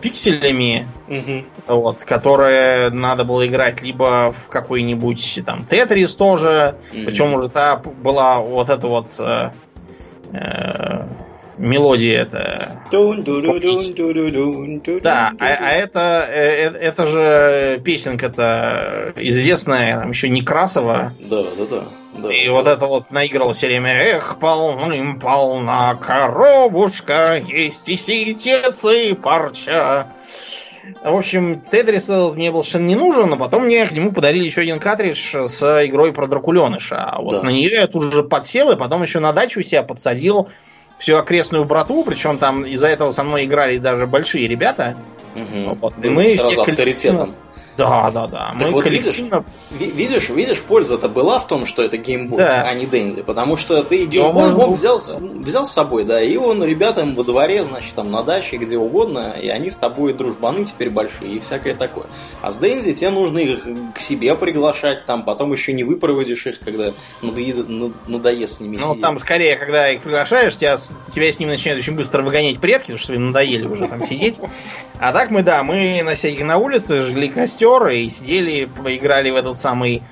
[0.00, 1.44] пикселями, угу.
[1.66, 7.04] вот, которые надо было играть либо в какой-нибудь там Тетрис тоже, угу.
[7.04, 9.50] причем уже та была вот эта вот э,
[10.32, 11.06] э,
[11.60, 12.80] мелодия это.
[15.02, 21.12] Да, а, а это, э, это же песенка-то известная, там еще Некрасова.
[21.20, 21.82] Да, да, да.
[22.14, 22.52] Да, и да.
[22.52, 30.08] вот это вот наиграл все время Эх, полным полна коробушка Есть и ситец, и парча
[31.02, 34.62] в общем, Тетрис мне был совершенно не нужен, но потом мне к нему подарили еще
[34.62, 36.96] один картридж с игрой про Дракуленыша.
[36.96, 37.42] А вот да.
[37.42, 40.48] на нее я тут же подсел, и потом еще на дачу себя подсадил
[40.98, 44.96] всю окрестную братву, причем там из-за этого со мной играли даже большие ребята.
[45.34, 45.78] Угу.
[45.80, 47.34] Вот, и мы все авторитетом.
[47.76, 48.52] Да, да, да.
[48.54, 49.44] Мы вот коллективно...
[49.70, 52.62] Видишь, видишь, видишь, польза-то была в том, что это геймбой, да.
[52.62, 53.22] а не Дэнди.
[53.22, 55.26] Потому что ты геймбой мог взял, да.
[55.40, 59.34] взял с собой, да, и он ребятам во дворе, значит, там на даче, где угодно,
[59.40, 62.06] и они с тобой дружбаны теперь большие и всякое такое.
[62.42, 66.60] А с Дэнди тебе нужно их к себе приглашать, там, потом еще не выпроводишь их,
[66.60, 67.68] когда надоест,
[68.06, 69.02] надоест с ними Ну, сидеть.
[69.02, 72.98] там скорее, когда их приглашаешь, тебя, тебя с ними начинают очень быстро выгонять предки, потому
[72.98, 74.36] что им надоели уже там сидеть.
[74.98, 77.28] А так мы, да, мы на всяких на улице жгли
[77.60, 80.02] костер, и сидели, поиграли в этот самый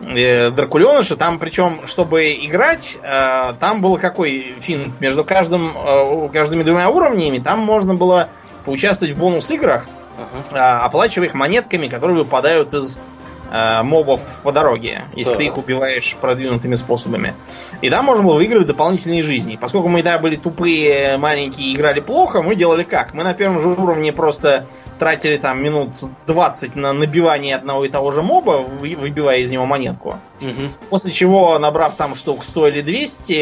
[0.00, 1.16] э, Дракуленыша.
[1.16, 7.38] Там, причем, чтобы играть, э, там был какой фин между каждым, э, каждыми двумя уровнями,
[7.38, 8.28] там можно было
[8.64, 9.86] поучаствовать в бонус-играх,
[10.18, 10.54] uh-huh.
[10.54, 12.98] э, оплачивая их монетками, которые выпадают из
[13.50, 15.38] э, мобов по дороге, если да.
[15.38, 17.34] ты их убиваешь продвинутыми способами.
[17.82, 19.58] И там можно было выигрывать дополнительные жизни.
[19.60, 23.12] Поскольку мы да, были тупые, маленькие и играли плохо, мы делали как?
[23.12, 24.66] Мы на первом же уровне просто
[24.98, 30.20] тратили там минут 20 на набивание одного и того же моба, выбивая из него монетку.
[30.40, 30.88] Угу.
[30.90, 33.32] После чего, набрав там штук 100 или 200,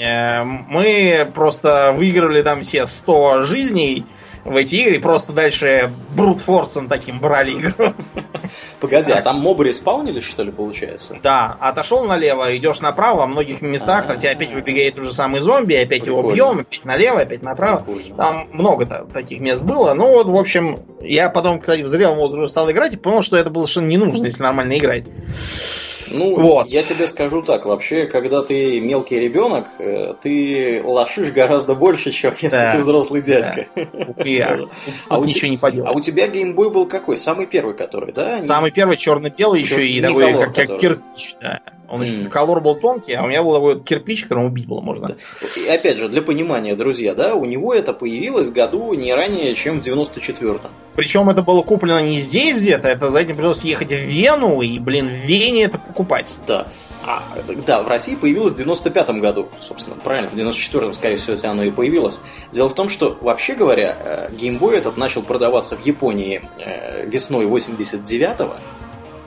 [0.00, 4.06] э, мы просто выиграли там все 100 жизней
[4.44, 7.94] в эти игры, просто дальше брутфорсом таким брали игру.
[8.80, 11.18] Погоди, а там мобы респаунились, что ли, получается?
[11.22, 15.74] Да, отошел налево, идешь направо, во многих местах а тебя опять выбегает уже самый зомби,
[15.74, 17.84] опять его бьем, опять налево, опять направо.
[18.16, 19.94] Там много таких мест было.
[19.94, 23.36] Ну вот, в общем, я потом, кстати, в зрелом возрасте стал играть и понял, что
[23.36, 25.04] это было совершенно не нужно, если нормально играть.
[26.10, 26.70] Ну, вот.
[26.70, 32.34] я тебе скажу так, вообще, когда ты мелкий ребенок, э, ты лошишь гораздо больше, чем
[32.40, 32.72] если да.
[32.72, 33.66] ты взрослый дядька.
[33.74, 34.58] Да.
[35.08, 35.90] А у ничего не поделать.
[35.90, 37.16] А у тебя геймбой был какой?
[37.16, 38.44] Самый первый, который, да?
[38.44, 41.60] Самый первый черно-белый еще и такой, как, как кирпич, да.
[41.88, 42.28] Он еще mm.
[42.28, 45.08] колор был тонкий, а у меня был такой кирпич, которым убить было можно.
[45.08, 45.14] Да.
[45.56, 49.80] И опять же, для понимания, друзья, да, у него это появилось году не ранее, чем
[49.80, 50.70] в 94-м.
[50.94, 54.78] Причем это было куплено не здесь где-то, это за этим пришлось ехать в Вену и,
[54.78, 56.36] блин, в Вене это покупать.
[56.46, 56.68] Да.
[57.10, 57.22] А,
[57.66, 61.62] да, в России появилось в 95-м году, собственно, правильно, в 94-м, скорее всего, если оно
[61.62, 62.20] и появилось.
[62.52, 67.46] Дело в том, что, вообще говоря, геймбой э, этот начал продаваться в Японии э, весной
[67.46, 68.56] 89-го,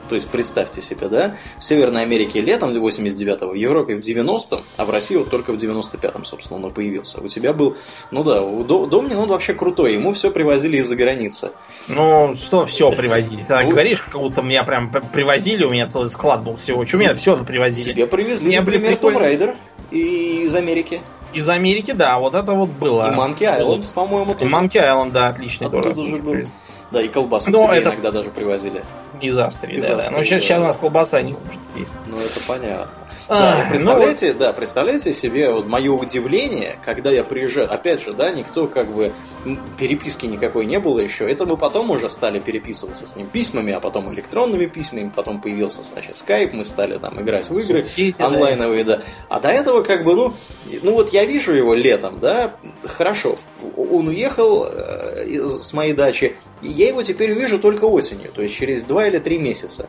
[0.08, 4.84] то есть представьте себе, да, в Северной Америке летом 89-го, в Европе в 90-м, а
[4.84, 7.20] в России вот только в 95-м, собственно, он появился.
[7.20, 7.76] У тебя был,
[8.10, 11.52] ну да, у Домнин он вообще крутой, ему все привозили из-за границы.
[11.88, 13.42] Ну, что все привозили?
[13.42, 16.84] Ты так говоришь, как будто меня прям привозили, у меня целый склад был всего.
[16.86, 17.92] Что меня все привозили?
[17.92, 19.56] Тебе привезли, например, Том Райдер
[19.90, 21.02] из Америки.
[21.32, 23.10] Из Америки, да, вот это вот было.
[23.10, 24.44] И Манки Айленд, по-моему, тоже.
[24.44, 25.96] И Манки Айленд, да, отличный город.
[26.90, 27.88] Да, и колбасу Но это...
[27.88, 28.84] иногда даже привозили.
[29.22, 30.18] Из Австрии, из да, Австрии, да.
[30.18, 30.42] Но сейчас, да.
[30.42, 31.96] сейчас у нас колбаса не хуже есть.
[32.06, 33.01] Ну, это понятно.
[33.28, 37.72] Да, представляете, ну, да, представляете себе вот мое удивление, когда я приезжаю.
[37.72, 39.12] Опять же, да, никто как бы
[39.78, 41.30] переписки никакой не было еще.
[41.30, 45.10] Это мы потом уже стали переписываться с ним письмами, а потом электронными письмами.
[45.14, 48.96] Потом появился, значит, скайп, мы стали там играть в игры Соцсети, онлайновые, да.
[48.98, 49.02] да.
[49.28, 50.34] А до этого как бы, ну,
[50.82, 53.36] ну вот я вижу его летом, да, хорошо.
[53.76, 58.82] Он уехал э, с моей дачи, я его теперь увижу только осенью, то есть через
[58.82, 59.88] два или три месяца.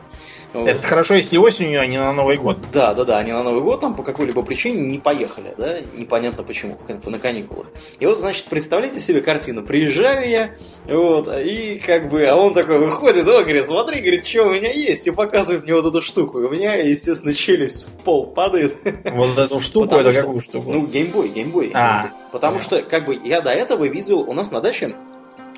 [0.54, 2.60] Это хорошо, если осенью, а не на Новый год.
[2.72, 6.44] Да, да, да, они на Новый год там по какой-либо причине не поехали, да, непонятно
[6.44, 7.68] почему, на каникулах.
[8.00, 12.80] И вот, значит, представляете себе картину, приезжаю я, вот, и как бы, а он такой
[12.80, 16.40] выходит, о, говорит, смотри, говорит, что у меня есть, и показывает мне вот эту штуку.
[16.40, 18.76] И у меня, естественно, челюсть в пол падает.
[19.06, 20.72] Вот эту штуку, это какую штуку?
[20.72, 21.72] Ну, геймбой, геймбой.
[21.74, 24.96] А, Потому что, как бы, я до этого видел, у нас на даче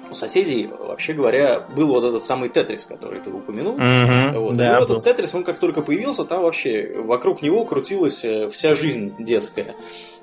[0.09, 3.77] у соседей, вообще говоря, был вот этот самый Тетрис, который ты упомянул.
[3.77, 4.57] Mm-hmm, вот.
[4.57, 8.75] Да, и этот Тетрис, он как только появился, там вообще вокруг него крутилась э, вся
[8.75, 9.75] жизнь детская.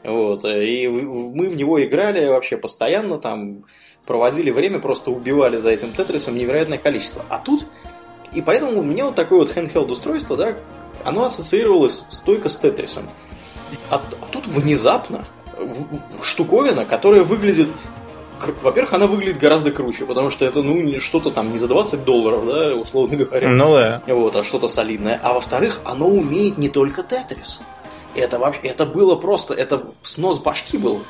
[0.05, 0.45] Вот.
[0.45, 3.65] И мы в него играли вообще постоянно, там
[4.07, 7.25] проводили время, просто убивали за этим Тетрисом невероятное количество.
[7.29, 7.67] А тут,
[8.33, 10.55] и поэтому у меня вот такое вот handheld устройство, да,
[11.05, 13.05] оно ассоциировалось стойко с Тетрисом.
[13.91, 15.27] А, а тут внезапно
[16.23, 17.69] штуковина, которая выглядит
[18.63, 22.47] во-первых, она выглядит гораздо круче, потому что это, ну, что-то там не за 20 долларов,
[22.47, 23.49] да, условно говоря.
[23.49, 24.03] Ну да.
[24.07, 25.21] Вот, а что-то солидное.
[25.23, 27.61] А во-вторых, оно умеет не только Тетрис.
[28.15, 31.03] Это вообще, это было просто, это снос башки был.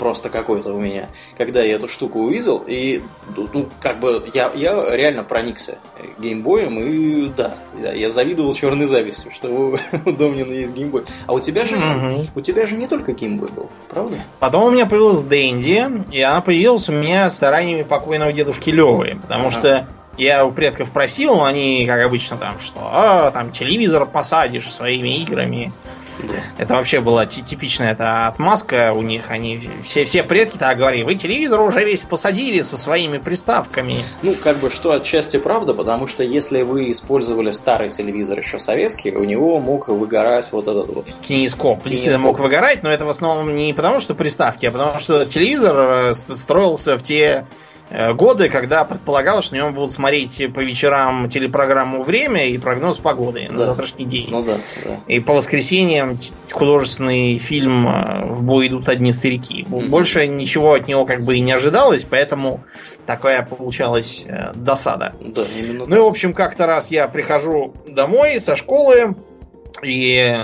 [0.00, 3.02] Просто какой-то у меня, когда я эту штуку увидел, и,
[3.36, 5.78] ну, как бы, я, я реально проникся
[6.18, 11.04] геймбоем, и да, я завидовал черной завистью, что у, у Домнина есть геймбой.
[11.26, 11.76] А у тебя же,
[12.34, 14.16] у тебя же не только геймбой был, правда?
[14.38, 19.50] Потом у меня появилась Дэнди, и она появилась у меня стараниями покойного дедушки Левы, потому
[19.50, 25.22] что я у предков просил, они, как обычно, там, что а, там телевизор посадишь своими
[25.22, 25.72] играми.
[26.22, 26.34] Да.
[26.58, 29.30] Это вообще была типичная эта отмазка у них.
[29.30, 34.04] Они все, все предки так говорили, вы телевизор уже весь посадили со своими приставками.
[34.22, 39.12] Ну, как бы, что отчасти правда, потому что если вы использовали старый телевизор еще советский,
[39.12, 41.06] у него мог выгорать вот этот вот...
[41.22, 41.84] Кинескоп.
[41.84, 45.76] Действительно мог выгорать, но это в основном не потому, что приставки, а потому что телевизор
[45.78, 47.44] э, строился в те Э,
[48.14, 53.46] годы, когда предполагалось, что на нем будут смотреть по вечерам телепрограмму «Время» и прогноз погоды
[53.48, 53.54] да.
[53.54, 54.28] на завтрашний день.
[54.30, 55.00] Ну да, да.
[55.08, 56.18] И по воскресеньям
[56.52, 59.66] художественный фильм э, «В бой идут одни старики».
[59.68, 59.88] Mm-hmm.
[59.88, 62.62] Больше ничего от него как бы и не ожидалось, поэтому
[63.06, 65.14] такая получалась э, досада.
[65.20, 69.16] Да, именно ну и, в общем, как-то раз я прихожу домой со школы,
[69.82, 70.36] и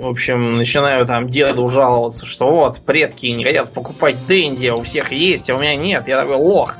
[0.00, 4.82] в общем, начинаю там деду жаловаться, что вот, предки не хотят покупать Дэнди, а у
[4.82, 6.08] всех есть, а у меня нет.
[6.08, 6.76] Я такой лох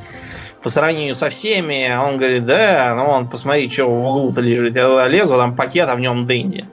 [0.62, 1.88] по сравнению со всеми.
[1.88, 4.76] А он говорит, да, ну он, посмотри, что в углу-то лежит.
[4.76, 6.66] Я туда лезу, там пакет, а в нем Дэнди.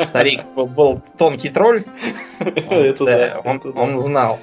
[0.00, 1.84] Старик был, был тонкий тролль.
[3.76, 4.38] Он знал.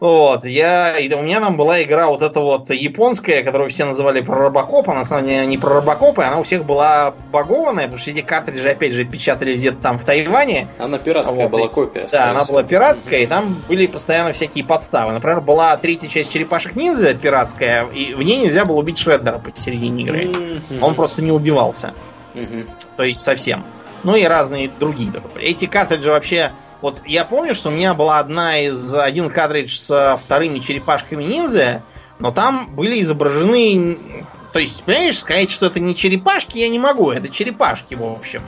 [0.00, 4.22] Вот, я, и у меня там была игра вот эта вот японская, которую все называли
[4.22, 7.84] про Робокоп, она на самом деле не про Робокоп, и она у всех была багованная,
[7.84, 10.68] потому что эти картриджи, опять же, печатались где-то там в Тайване.
[10.78, 12.08] Она пиратская вот, была копия.
[12.10, 15.12] Да, она была пиратская, и там были постоянно всякие подставы.
[15.12, 20.02] Например, была третья часть Черепашек Ниндзя пиратская, и в ней нельзя было убить Шреддера посередине
[20.02, 20.24] игры.
[20.24, 20.80] Mm-hmm.
[20.80, 21.92] Он просто не убивался.
[22.32, 22.68] Mm-hmm.
[22.96, 23.66] То есть совсем.
[24.04, 25.12] Ну и разные другие.
[25.36, 30.18] Эти картриджи вообще вот я помню, что у меня была одна из один картридж с
[30.20, 31.82] вторыми черепашками ниндзя,
[32.18, 33.98] но там были изображены.
[34.52, 37.10] То есть, понимаешь, сказать, что это не черепашки, я не могу.
[37.12, 38.42] Это черепашки, в общем.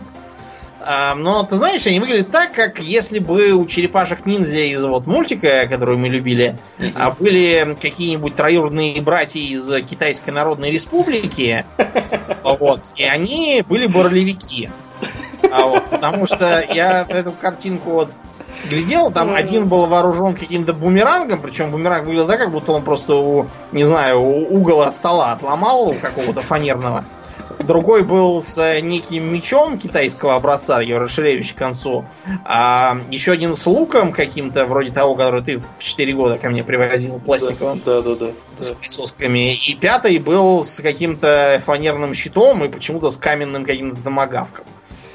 [0.85, 5.07] А, но ты знаешь, они выглядят так, как если бы у черепашек ниндзя из вот
[5.07, 7.17] мультика, который мы любили, mm-hmm.
[7.21, 11.65] были какие-нибудь троюродные братья из Китайской Народной Республики.
[12.43, 12.93] Вот.
[12.97, 14.69] И они были борлевики.
[15.51, 18.13] А вот, потому что я эту картинку вот
[18.69, 23.17] глядел, там один был вооружен каким-то бумерангом, причем бумеранг выглядел так, как будто он просто
[23.17, 27.05] у, не знаю, у угол от стола отломал какого-то фанерного.
[27.59, 32.05] Другой был с неким мечом китайского образца, его расширяющий к концу.
[32.45, 36.65] А еще один с луком каким-то, вроде того, который ты в 4 года ко мне
[36.65, 37.81] привозил, пластиковым.
[37.85, 38.27] Да, да, да.
[38.57, 38.63] да.
[38.63, 39.55] С присосками.
[39.55, 44.65] И пятый был с каким-то фанерным щитом и почему-то с каменным каким-то томагавком.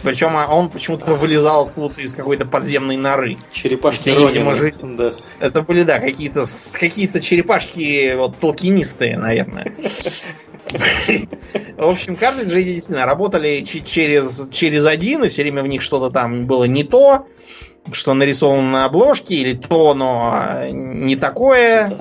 [0.03, 3.37] Причем он почему-то вылезал откуда-то из какой-то подземной норы.
[3.51, 4.75] Черепашки видимо, жили...
[4.81, 5.13] да.
[5.39, 6.45] Это были, да, какие-то
[6.79, 9.75] какие черепашки вот толкинистые, наверное.
[11.77, 16.45] В общем, картриджи действительно работали через, через один, и все время в них что-то там
[16.45, 17.25] было не то,
[17.91, 21.97] что нарисовано на обложке, или то, но не такое.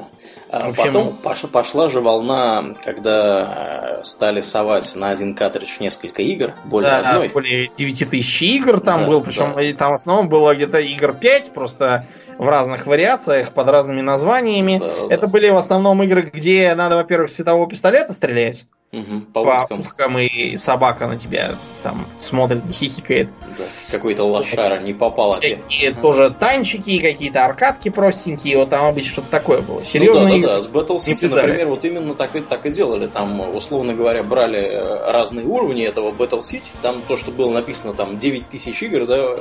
[0.62, 0.87] А общем...
[0.87, 6.90] Потом Паша, пошла же волна, когда э, стали совать на один картридж несколько игр, более
[6.90, 7.29] да, одной.
[7.29, 9.77] более 9 тысяч игр там да, был, причем да.
[9.77, 12.07] там в основном было где-то игр 5, просто
[12.38, 14.79] в разных вариациях, под разными названиями.
[14.79, 15.29] Да, Это да.
[15.29, 18.66] были в основном игры, где надо, во-первых, с светового пистолета стрелять.
[18.92, 19.81] Угу, по, по уткам.
[19.81, 21.51] уткам, и собака на тебя
[21.83, 23.29] там смотрит, хихикает.
[23.59, 26.03] Да, какой-то лошара не попал Всякие опять.
[26.03, 29.83] тоже танчики, какие-то аркадки простенькие, вот там обычно что-то такое было.
[29.83, 30.29] Серьезно.
[30.29, 30.59] Ну, да, да, да.
[30.61, 33.09] С Battle City, например, вот именно так и, так и делали.
[33.09, 36.70] Там, условно говоря, брали э, разные уровни этого Battle City.
[36.81, 39.37] Там то, что было написано, там 9000 игр, да,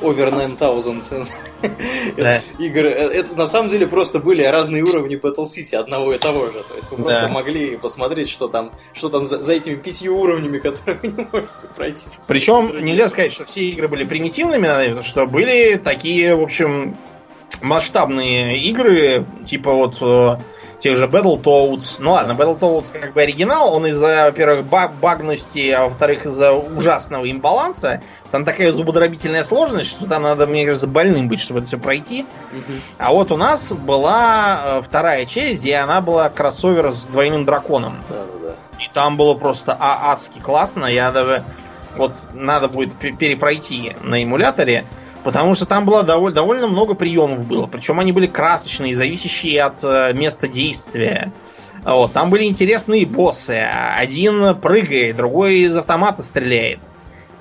[0.00, 1.26] over 9000
[2.16, 2.40] да.
[2.58, 2.86] игр.
[2.86, 6.62] Э, это на самом деле просто были разные уровни Battle City одного и того же.
[6.62, 10.58] То есть вы просто могли посмотреть, что там, что там за, за этими пятью уровнями,
[10.64, 12.06] которые вы не можете пройти.
[12.28, 16.96] Причем нельзя сказать, что все игры были примитивными, что были такие, в общем,
[17.62, 20.36] масштабные игры, типа вот э,
[20.78, 21.96] тех же Battletoads.
[21.98, 28.02] Ну ладно, Battletoads как бы оригинал, он из-за, во-первых, багности, а во-вторых, из-за ужасного имбаланса.
[28.30, 32.26] Там такая зубодробительная сложность, что там надо, мне кажется, больным быть, чтобы это все пройти.
[32.98, 38.02] А вот у нас была э, вторая часть, где она была кроссовер с двойным драконом.
[38.80, 40.86] И там было просто а адски классно.
[40.86, 41.44] Я даже
[41.96, 44.84] вот надо будет перепройти на эмуляторе.
[45.24, 47.66] Потому что там было довольно, довольно много приемов было.
[47.66, 51.32] Причем они были красочные, зависящие от э, места действия.
[51.82, 53.66] Вот, там были интересные боссы.
[53.96, 56.90] Один прыгает, другой из автомата стреляет.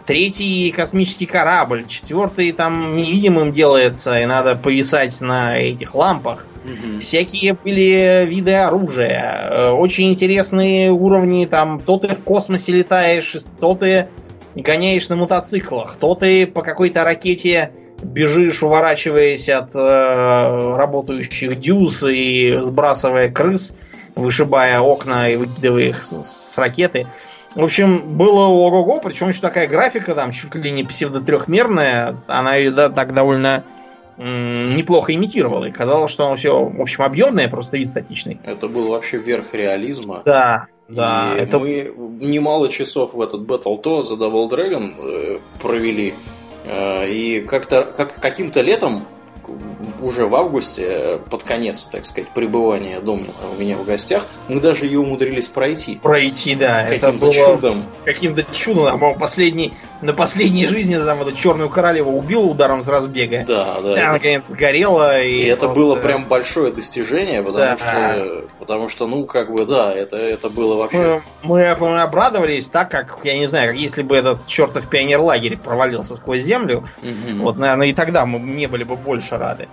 [0.05, 6.47] третий космический корабль, четвертый там невидимым делается, и надо повисать на этих лампах.
[6.63, 6.99] Угу.
[6.99, 13.75] Всякие были виды оружия, э, очень интересные уровни, там то ты в космосе летаешь, то
[13.75, 14.07] ты
[14.55, 22.57] гоняешь на мотоциклах, то ты по какой-то ракете бежишь, уворачиваясь от э, работающих дюз и
[22.59, 23.75] сбрасывая крыс,
[24.15, 27.07] вышибая окна и выкидывая их с, с ракеты.
[27.55, 32.89] В общем, было ого-го, причем еще такая графика там чуть ли не псевдо-трехмерная, она да,
[32.89, 33.63] так довольно
[34.17, 35.65] неплохо имитировала.
[35.65, 38.39] И казалось, что оно все, в общем, объемное, просто вид статичный.
[38.43, 40.21] Это был вообще верх реализма.
[40.25, 41.35] Да, да.
[41.35, 41.59] И это...
[41.59, 46.13] Мы немало часов в этот Battle To за Double Dragon э, провели.
[46.65, 49.05] Э, и как-то как, каким-то летом
[50.01, 54.85] уже в августе, под конец, так сказать, пребывания дома у меня в гостях, мы даже
[54.85, 55.99] ее умудрились пройти.
[56.01, 56.83] Пройти, да.
[56.83, 57.85] Каким-то это было чудом.
[58.05, 59.03] Каким-то чудом.
[59.03, 63.45] А, последний, на последней жизни там эту черную королеву убил ударом с разбега.
[63.47, 63.93] Да, да.
[63.93, 65.21] И она, наконец, сгорела.
[65.21, 67.77] И, и это было прям большое достижение, потому да.
[67.77, 71.21] что, потому что, ну, как бы, да, это, это было вообще...
[71.43, 76.15] Мы, мы обрадовались так, как, я не знаю, как если бы этот чертов пионер-лагерь провалился
[76.15, 77.43] сквозь землю, угу.
[77.43, 79.67] вот, наверное, и тогда мы не были бы больше рады.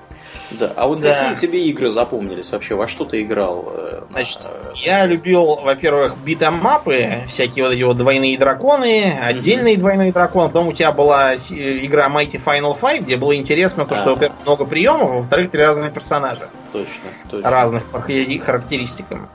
[0.58, 1.14] Да, а вот да.
[1.14, 2.74] какие тебе игры запомнились вообще?
[2.74, 3.68] Во что ты играл?
[3.72, 4.72] Э, Значит, на...
[4.74, 9.78] я любил, во-первых, битэмапы, всякие вот эти вот двойные драконы, отдельные mm-hmm.
[9.78, 10.48] двойные драконы.
[10.48, 14.64] Потом у тебя была игра Mighty Final Fight, где было интересно то, что, во-первых, много
[14.64, 16.48] приемов, а во-вторых, три разных персонажа.
[16.72, 16.90] Точно,
[17.30, 17.50] точно.
[17.50, 19.28] Разных по характеристикам.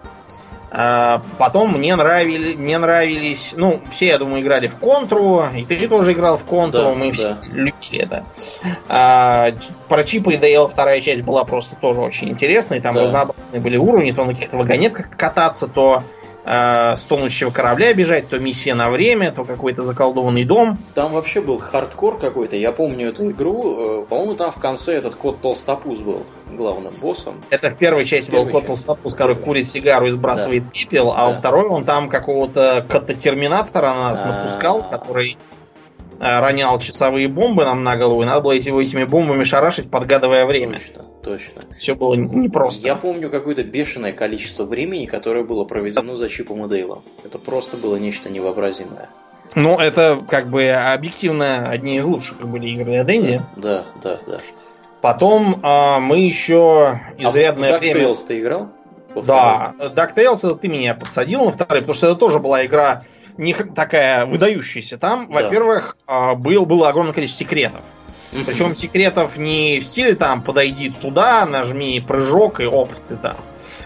[0.77, 5.87] А, потом мне, нравились, мне нравились, ну, все, я думаю, играли в контру, и ты
[5.87, 7.11] тоже играл в контру, да, мы да.
[7.13, 8.25] все любили это.
[8.89, 9.51] А,
[9.87, 13.01] про Чипа и Дейл вторая часть была просто тоже очень интересной, там да.
[13.01, 16.03] разнообразные были уровни, то на каких-то вагонетках кататься, то
[16.45, 20.77] э, с тонущего корабля бежать, то миссия на время, то какой-то заколдованный дом.
[20.93, 22.55] Там вообще был хардкор какой-то.
[22.55, 24.03] Я помню эту игру.
[24.03, 27.43] Э, по-моему, там в конце этот кот Толстопуз был главным боссом.
[27.49, 30.69] Это в первой части был кот Толстопуз, который курит сигару и сбрасывает да.
[30.71, 31.25] пепел, а да.
[31.27, 34.43] во второй он там какого-то кота-терминатора на нас А-а-а.
[34.43, 35.37] напускал, который
[36.25, 40.79] ронял часовые бомбы нам на голову, и надо было его этими бомбами шарашить, подгадывая время.
[40.79, 41.61] Точно, точно.
[41.77, 42.85] Все было непросто.
[42.87, 47.03] Я помню какое-то бешеное количество времени, которое было проведено за Чипом и Дейлом.
[47.23, 49.09] Это просто было нечто невообразимое.
[49.53, 53.41] Ну, это как бы объективно одни из лучших были игры для Дэнди.
[53.55, 54.37] Да, да, да.
[55.01, 58.15] Потом а, мы еще изрядное а время...
[58.15, 58.69] Ты играл?
[59.23, 63.03] Да, DuckTales это ты меня подсадил на второй, потому что это тоже была игра
[63.37, 64.97] не такая выдающаяся.
[64.97, 65.41] Там, да.
[65.41, 67.81] во-первых, а, был, было огромное количество секретов.
[68.45, 73.37] Причем секретов не в стиле там подойди туда, нажми прыжок и оп, ты там.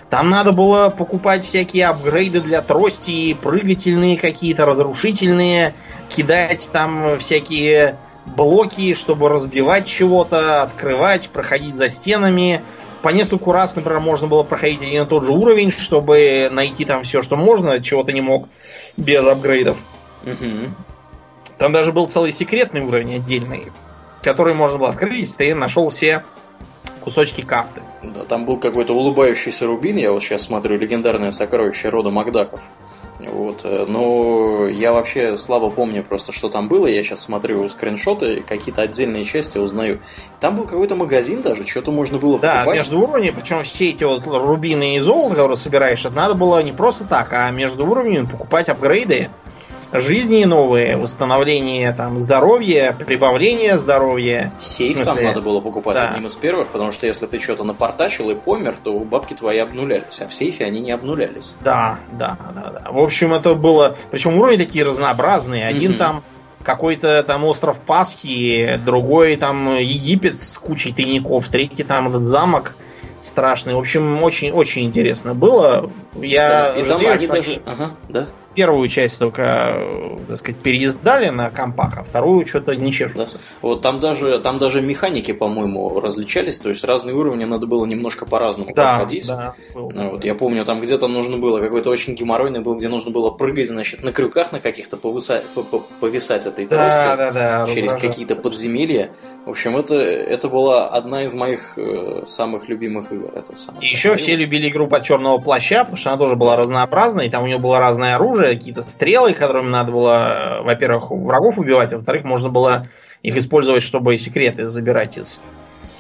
[0.10, 5.76] Там надо было покупать всякие апгрейды для трости, прыгательные какие-то, разрушительные,
[6.10, 12.62] кидать там всякие блоки, чтобы разбивать чего-то, открывать, проходить за стенами.
[13.04, 17.04] По нескольку раз, например, можно было проходить один и тот же уровень, чтобы найти там
[17.04, 18.50] все, что можно, чего то не мог
[19.00, 19.84] без апгрейдов.
[20.24, 20.74] Угу.
[21.58, 23.72] Там даже был целый секретный уровень отдельный,
[24.22, 26.24] который можно было открыть, если ты нашел все
[27.02, 27.82] кусочки карты.
[28.04, 32.62] Да, там был какой-то улыбающийся рубин, я вот сейчас смотрю, легендарное сокровище рода Макдаков.
[33.20, 33.62] Вот.
[33.64, 36.88] Э, но я вообще слабо помню просто, что там было.
[36.88, 40.00] Я сейчас смотрю скриншоты, какие-то отдельные части узнаю.
[40.40, 42.66] Там был какой-то магазин даже, что-то можно было да, покупать.
[42.66, 46.62] Да, между уровнями, причем все эти вот рубины и золото, которые собираешь, это надо было
[46.64, 49.30] не просто так, а между уровнями покупать апгрейды
[49.92, 54.52] жизни новые, восстановление там здоровья, прибавление здоровья.
[54.60, 56.10] Сейф смысле, там надо было покупать да.
[56.10, 60.22] одним из первых, потому что если ты что-то напортачил и помер, то бабки твои обнулялись,
[60.22, 61.54] а в сейфе они не обнулялись.
[61.62, 62.92] Да, да, да, да.
[62.92, 63.96] В общем, это было...
[64.12, 65.68] Причем уровни такие разнообразные.
[65.68, 65.98] Один mm-hmm.
[65.98, 66.24] там
[66.64, 72.76] какой-то там остров Пасхи, другой там Египет с кучей тайников, третий там этот замок
[73.22, 73.74] страшный.
[73.74, 75.90] В общем, очень-очень интересно было.
[76.16, 77.62] Я да, жалею, что даже...
[77.66, 79.78] Ага, да первую часть только,
[80.28, 83.38] так сказать, переиздали на компах, а вторую что-то не чешутся.
[83.38, 83.44] Да.
[83.62, 88.26] Вот там даже, там даже механики, по-моему, различались, то есть разные уровни надо было немножко
[88.26, 89.28] по-разному да, проходить.
[89.28, 93.12] Да, был, вот, я помню, там где-то нужно было, какой-то очень геморройный был, где нужно
[93.12, 95.44] было прыгать, значит, на крюках на каких-то повисать,
[96.00, 99.12] повисать этой трости да, да, да, через какие-то подземелья.
[99.46, 103.32] В общем, это, это была одна из моих э, самых любимых игр.
[103.36, 103.88] Это самое.
[103.88, 107.30] И еще все любили игру под черного плаща, потому что она тоже была разнообразной, и
[107.30, 111.94] там у нее было разное оружие, оружие, какие-то стрелы, которыми надо было, во-первых, врагов убивать,
[111.94, 112.86] а во-вторых, можно было
[113.24, 115.42] их использовать, чтобы секреты забирать из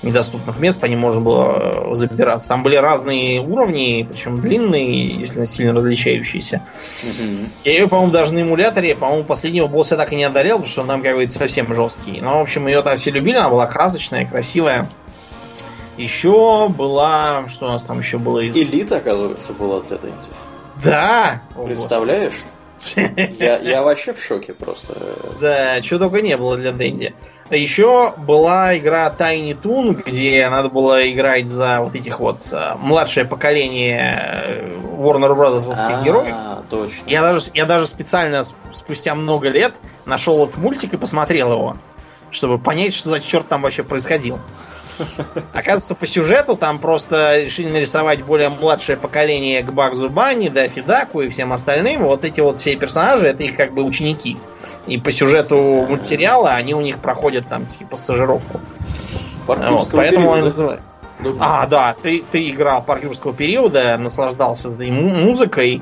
[0.02, 2.48] недоступных мест, по ним можно было забираться.
[2.48, 6.62] Там были разные уровни, причем длинные, если сильно различающиеся.
[7.66, 10.82] Я ее, по-моему, даже на эмуляторе, по-моему, последнего босса так и не одолел, потому что
[10.82, 12.22] он там, как говорится, совсем жесткий.
[12.22, 14.90] Но, в общем, ее там все любили, она была красочная, красивая.
[15.98, 17.46] Еще была...
[17.50, 18.56] Что у нас там еще было из...
[18.56, 20.30] Элита, оказывается, была для Дэнди.
[20.84, 21.42] Да!
[21.64, 22.34] Представляешь?
[23.40, 24.94] Я, я вообще в шоке просто.
[25.42, 27.14] Да, чего только не было для Дэнди.
[27.50, 33.26] Еще была игра Tiny Toon, где надо было играть за вот этих вот а, младшее
[33.26, 35.74] поколение э, Warner Bros.
[35.76, 36.36] А, героев.
[36.70, 36.96] Точно.
[37.08, 41.78] Я даже, я даже специально спустя много лет нашел этот мультик и посмотрел его,
[42.30, 44.40] чтобы понять, что за черт там вообще происходил.
[45.54, 51.22] Оказывается, по сюжету там просто решили нарисовать более младшее поколение к Багзу Банни, да, Фидаку
[51.22, 52.04] и всем остальным.
[52.04, 54.38] Вот эти вот все персонажи, это их как бы ученики.
[54.88, 58.60] И по сюжету мультсериала они у них проходят там типа стажировку.
[59.47, 60.95] Вот, поэтому он называется.
[61.39, 65.82] А, да, ты, ты играл парк юрского периода, наслаждался этой музыкой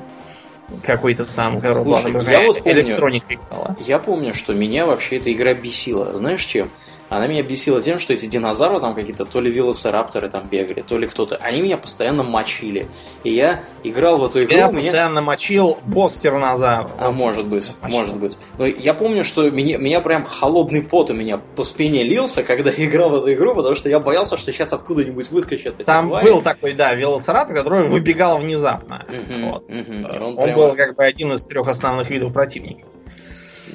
[0.83, 3.75] какой-то там, которая Слушай, была я вот помню, электроника играла.
[3.79, 6.15] Я помню, что меня вообще эта игра бесила.
[6.17, 6.71] Знаешь чем?
[7.09, 10.97] Она меня бесила тем, что эти динозавры там какие-то, то ли велосирапторы там бегали, то
[10.97, 11.37] ли кто-то.
[11.37, 12.87] Они меня постоянно мочили.
[13.23, 14.55] И я играл в эту игру.
[14.55, 14.75] Я меня...
[14.75, 16.91] постоянно мочил босс тиранозавр.
[16.97, 17.99] А может быть, мочил.
[17.99, 18.37] может быть.
[18.57, 22.71] Но я помню, что меня, меня прям холодный пот у меня по спине лился, когда
[22.71, 26.25] я играл в эту игру, потому что я боялся, что сейчас откуда-нибудь выскочат Там твари.
[26.25, 29.05] был такой, да, велосираптор, который выбегал внезапно.
[29.07, 29.69] Угу, вот.
[29.69, 30.15] угу.
[30.15, 30.55] Он, он прямо...
[30.55, 32.87] был как бы один из трех основных видов противников.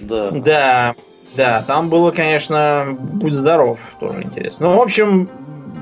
[0.02, 0.30] Да.
[0.30, 0.94] Да.
[1.36, 4.68] Да, там было, конечно, будь здоров, тоже интересно.
[4.68, 5.28] Ну, в общем,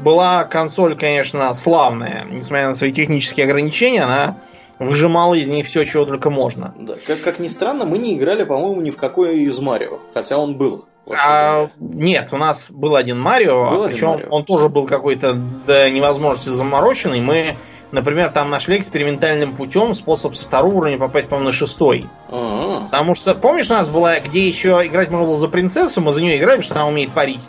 [0.04, 2.24] была консоль, конечно, славная.
[2.30, 4.38] Несмотря на свои технические ограничения, она
[4.78, 6.74] выжимала из них все, чего только можно.
[6.78, 10.38] Да, как, как ни странно, мы не играли, по-моему, ни в какой из Марио, хотя
[10.38, 10.86] он был.
[11.06, 14.28] А, нет, у нас был один Марио, был причем Марио.
[14.30, 17.20] он тоже был какой-то до невозможности замороченный.
[17.20, 17.56] Мы
[17.92, 22.06] Например, там нашли экспериментальным путем способ со второго уровня попасть, по-моему, на шестой.
[22.28, 22.84] А-а-а.
[22.86, 26.22] Потому что, помнишь, у нас была, где еще играть можно было за принцессу, мы за
[26.22, 27.48] нее играем, что она умеет парить.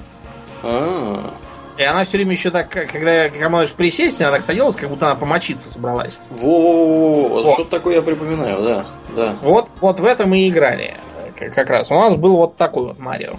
[0.63, 1.33] А-а-а.
[1.77, 5.15] И она все время еще так, когда командуешь присесть, она так садилась, как будто она
[5.15, 6.19] помочиться собралась.
[6.29, 7.53] Во-во-во, вот.
[7.53, 8.85] что такое я припоминаю, да,
[9.15, 9.37] да.
[9.41, 10.97] Вот, вот в этом и играли.
[11.35, 11.89] Как раз.
[11.89, 13.33] У нас был вот такой вот Марио.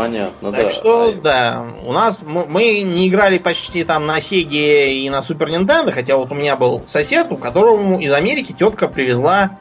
[0.00, 0.68] Понятно, так да.
[0.68, 5.50] что, да, у нас мы, мы не играли почти там на Сеге и на Супер
[5.50, 9.58] Нинтендо, хотя вот у меня был сосед, у которого из Америки тетка привезла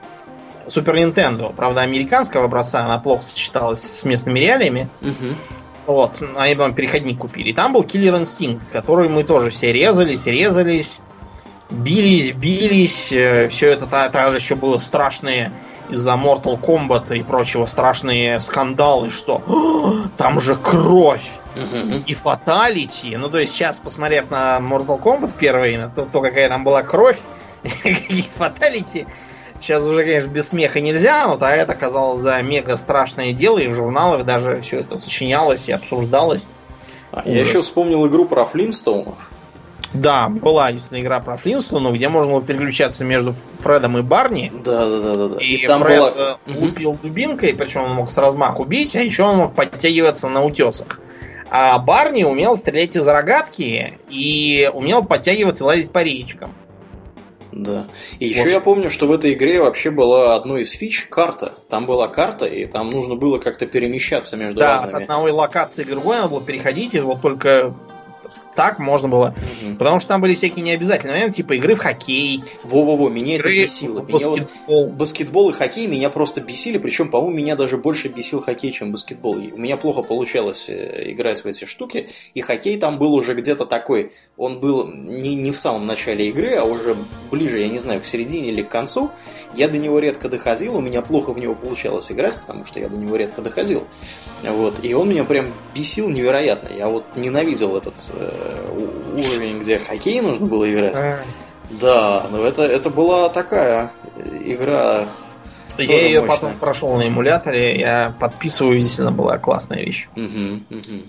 [0.68, 1.54] Супер Нинтендо.
[1.56, 4.90] Правда, американского образца, она плохо сочеталась с местными реалиями.
[5.02, 5.14] Угу.
[5.86, 7.50] Вот, они там переходник купили.
[7.50, 11.02] И там был Killer Instinct, который мы тоже все резались, резались,
[11.70, 13.12] бились, бились.
[13.12, 15.52] Э, все это также еще было страшные
[15.94, 19.42] из-за Mortal Kombat и прочего страшные скандалы, что
[20.18, 23.16] там же кровь и фаталити.
[23.16, 26.84] Ну, то есть сейчас, посмотрев на Mortal Kombat первый, на то, то какая там была
[26.84, 27.20] кровь
[27.84, 29.08] и фаталити,
[29.60, 33.68] сейчас уже, конечно, без смеха нельзя, но тогда это казалось за мега страшное дело, и
[33.68, 36.46] в журналах даже все это сочинялось и обсуждалось.
[37.12, 39.30] А, я еще вспомнил игру про Флинстоунов.
[39.94, 44.52] Да, была единственная игра про Флинстону, где можно было переключаться между Фредом и Барни.
[44.64, 45.38] Да, да, да, да.
[45.38, 46.40] И, и там Фред была...
[46.46, 50.44] Э, лупил дубинкой, причем он мог с размаху бить, а еще он мог подтягиваться на
[50.44, 51.00] утесах.
[51.50, 56.56] А Барни умел стрелять из рогатки и умел подтягиваться и лазить по речкам.
[57.52, 57.86] Да.
[58.18, 58.52] И еще вот.
[58.52, 61.54] я помню, что в этой игре вообще была одной из фич карта.
[61.70, 64.92] Там была карта, и там нужно было как-то перемещаться между да, разными.
[64.92, 67.76] Да, от одной локации к другой надо было переходить, и вот только
[68.56, 69.36] так можно было.
[69.68, 69.76] Угу.
[69.78, 72.44] Потому что там были всякие необязательные моменты, типа игры в хоккей.
[72.64, 74.02] Во-во-во, меня игры это бесило.
[74.02, 74.38] Баскетбол.
[74.38, 78.72] Меня вот баскетбол и хоккей меня просто бесили, причем, по-моему, меня даже больше бесил хоккей,
[78.72, 79.38] чем баскетбол.
[79.40, 83.34] И у меня плохо получалось э, играть в эти штуки, и хоккей там был уже
[83.34, 84.12] где-то такой.
[84.38, 86.96] Он был не, не в самом начале игры, а уже
[87.32, 89.12] ближе, я не знаю, к середине или к концу.
[89.56, 92.90] Я до него редко доходил, у меня плохо в него получалось играть, потому что я
[92.90, 93.84] до него редко доходил.
[94.44, 94.84] Вот.
[94.84, 96.70] И он меня прям бесил невероятно.
[96.76, 98.43] Я вот ненавидел этот э,
[99.14, 100.98] уровень, где хоккей нужно было играть.
[100.98, 101.18] А.
[101.70, 103.92] Да, но это, это была такая
[104.44, 105.10] игра.
[105.78, 106.38] Я ее мощная.
[106.38, 110.08] потом прошел на эмуляторе, я подписываю, действительно была классная вещь.
[110.16, 111.00] Угу, угу.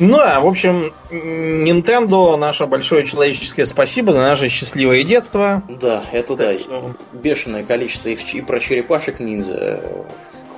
[0.00, 5.62] Ну а, в общем, Nintendo наше большое человеческое спасибо за наше счастливое детство.
[5.68, 6.58] Да, это так да.
[6.58, 6.94] Что...
[7.12, 9.82] Бешеное количество и, и про черепашек ниндзя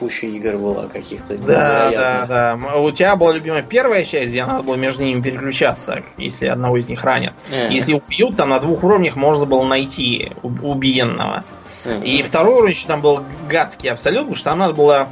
[0.00, 1.36] куча игр было каких-то.
[1.36, 2.76] Да, да, да.
[2.78, 6.88] У тебя была любимая первая часть, где надо было между ними переключаться, если одного из
[6.88, 7.34] них ранят.
[7.50, 7.68] Э.
[7.70, 11.44] Если убьют, там на двух уровнях можно было найти убиенного.
[11.84, 12.02] Э.
[12.02, 15.08] И второй уровень еще там был гадский абсолютно, потому что там надо было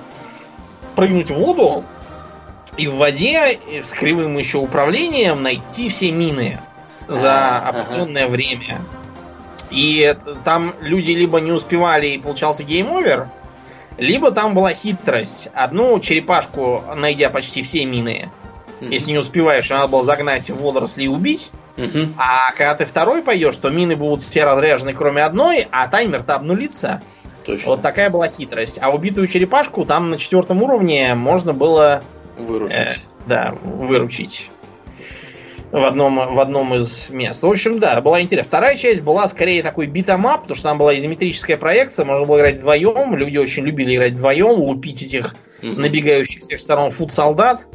[0.96, 1.84] прыгнуть в воду,
[2.78, 6.60] и в воде с кривым еще управлением найти все мины
[7.06, 8.32] за определенное ага.
[8.32, 8.80] время.
[9.70, 10.14] И
[10.44, 13.28] там люди либо не успевали и получался game over,
[13.98, 15.48] либо там была хитрость.
[15.54, 18.30] Одну черепашку, найдя почти все мины,
[18.80, 18.92] mm-hmm.
[18.92, 21.50] если не успеваешь, надо было загнать в водоросли и убить.
[21.76, 22.14] Mm-hmm.
[22.16, 27.02] А когда ты второй пойдешь, то мины будут все разряжены, кроме одной, а таймер-то обнулится.
[27.44, 27.68] Точно.
[27.68, 28.78] Вот такая была хитрость.
[28.80, 32.02] А убитую черепашку там на четвертом уровне можно было
[32.36, 32.76] выручить.
[32.76, 32.94] Э,
[33.26, 34.50] да, выручить
[35.70, 37.42] в одном, в одном из мест.
[37.42, 38.48] В общем, да, была интересна.
[38.48, 42.58] Вторая часть была скорее такой битамап, потому что там была изометрическая проекция, можно было играть
[42.58, 45.78] вдвоем, люди очень любили играть вдвоем, лупить этих mm-hmm.
[45.78, 47.66] набегающих с всех сторон фут-солдат.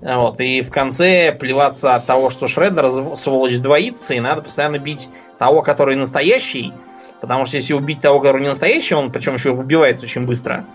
[0.00, 5.08] Вот, и в конце плеваться от того, что Шреддер, сволочь, двоится, и надо постоянно бить
[5.38, 6.72] того, который настоящий,
[7.20, 10.66] потому что если убить того, который не настоящий, он причем еще убивается очень быстро,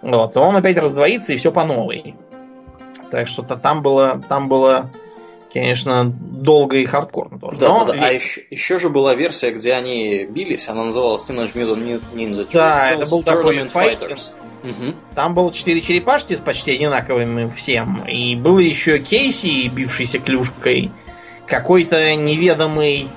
[0.00, 2.16] вот, то он опять раздвоится, и все по новой.
[3.12, 4.90] Так что -то там было, там было
[5.52, 7.58] конечно, долго и хардкорно тоже.
[7.58, 8.06] Да, Но да, да.
[8.06, 12.90] А еще, еще же была версия, где они бились, она называлась Teenage Mutant Ninja Да,
[12.90, 14.18] это был такой файтинг.
[14.64, 14.94] Угу.
[15.14, 18.04] Там было четыре черепашки с почти одинаковыми всем.
[18.06, 20.92] И был еще Кейси, бившийся клюшкой.
[21.46, 23.08] Какой-то неведомый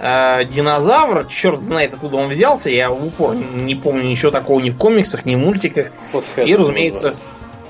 [0.00, 1.26] э, динозавр.
[1.26, 2.70] Черт знает, откуда он взялся.
[2.70, 5.88] Я в упор не помню ничего такого ни в комиксах, ни в мультиках.
[6.36, 7.16] И, разумеется,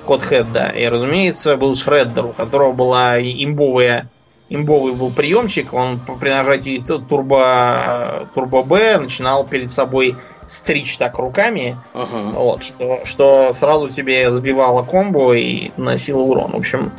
[0.06, 0.68] Кодхед, да.
[0.68, 4.08] И, разумеется, был Шреддер, у которого была имбовая
[4.48, 11.76] имбовый был приемчик, он при нажатии турбо, турбо Б начинал перед собой стричь так руками,
[11.92, 12.38] ага.
[12.38, 16.52] вот, что, что сразу тебе сбивало комбо и наносило урон.
[16.52, 16.92] В общем,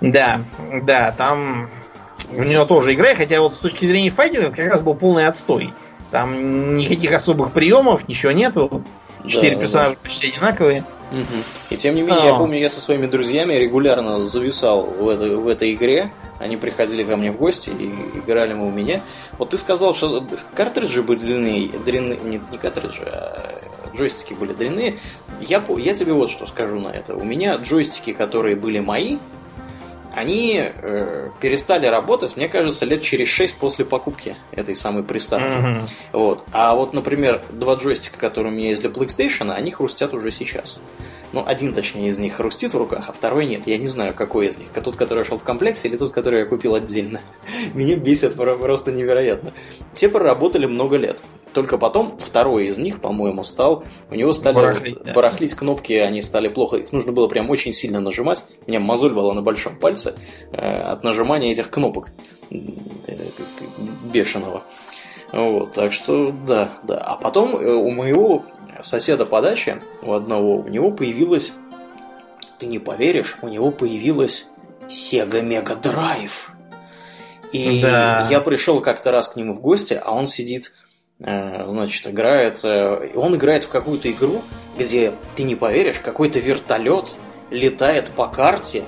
[0.00, 0.44] да,
[0.84, 1.68] да, там
[2.30, 5.74] в нее тоже играй, хотя вот с точки зрения файтинга как раз был полный отстой.
[6.12, 8.84] Там никаких особых приемов, ничего нету.
[9.26, 10.00] Четыре да, персонажа да.
[10.02, 10.84] почти одинаковые.
[11.10, 11.74] Угу.
[11.74, 12.26] И тем не менее, а.
[12.26, 16.12] я помню, я со своими друзьями регулярно зависал в этой, в этой игре.
[16.38, 19.02] Они приходили ко мне в гости и играли мы у меня.
[19.38, 23.60] Вот ты сказал, что картриджи были длинные, длинные не, не картриджи, а
[23.94, 24.98] джойстики были длинные.
[25.40, 27.14] Я, я тебе вот что скажу на это.
[27.14, 29.18] У меня джойстики, которые были мои,
[30.20, 35.46] они э, перестали работать, мне кажется, лет через 6 после покупки этой самой приставки.
[35.46, 35.88] Mm-hmm.
[36.12, 36.44] Вот.
[36.52, 40.78] А вот, например, два джойстика, которые у меня есть для PlayStation, они хрустят уже сейчас.
[41.32, 43.66] Ну, один, точнее, из них хрустит в руках, а второй нет.
[43.66, 44.68] Я не знаю, какой из них.
[44.68, 47.20] Тот, который шел в комплекте, или тот, который я купил отдельно.
[47.74, 49.52] Меня бесит просто невероятно.
[49.92, 51.22] Те проработали много лет.
[51.52, 53.84] Только потом второй из них, по-моему, стал...
[54.10, 55.12] У него стали барахлить, да.
[55.12, 56.76] барахлить кнопки, они стали плохо...
[56.76, 58.44] Их нужно было прям очень сильно нажимать.
[58.66, 60.14] У меня мозоль была на большом пальце
[60.52, 62.10] э, от нажимания этих кнопок
[64.12, 64.62] бешеного.
[65.32, 66.98] Вот, так что да, да.
[66.98, 68.44] А потом э, у моего
[68.82, 71.54] соседа по даче, у одного, у него появилась,
[72.58, 74.48] ты не поверишь, у него появилась
[74.88, 76.50] Sega Mega Drive.
[77.52, 78.26] И да.
[78.30, 80.72] я пришел как-то раз к нему в гости, а он сидит,
[81.20, 84.42] э, значит, играет, э, он играет в какую-то игру,
[84.78, 87.14] где, ты не поверишь, какой-то вертолет
[87.50, 88.84] летает по карте,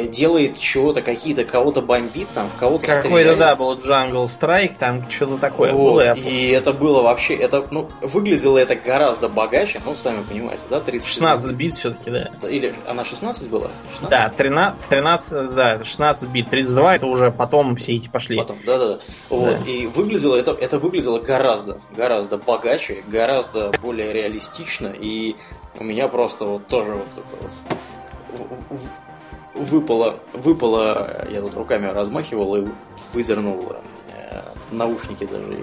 [0.00, 5.38] делает чего-то, какие-то, кого-то бомбит, там, в кого-то Какой-то, да, был Jungle Strike, там что-то
[5.38, 5.92] такое вот.
[5.92, 6.14] было.
[6.14, 11.06] И это было вообще, это, ну, выглядело это гораздо богаче, ну, сами понимаете, да, 30
[11.06, 12.30] 16 бит все-таки, да.
[12.48, 13.68] Или она 16 была?
[13.92, 14.08] 16?
[14.10, 18.38] Да, 13, 13, да, 16 бит, 32 это уже потом все эти пошли.
[18.38, 18.98] Потом, да-да-да.
[19.28, 19.70] Вот, да.
[19.70, 25.36] и выглядело это, это выглядело гораздо, гораздо богаче, гораздо более реалистично, и
[25.78, 27.50] у меня просто вот тоже вот это
[28.70, 28.80] вот
[29.54, 32.66] выпало, выпало, я тут руками размахивал и
[33.12, 33.72] выдернул
[34.12, 34.40] э,
[34.70, 35.58] наушники даже,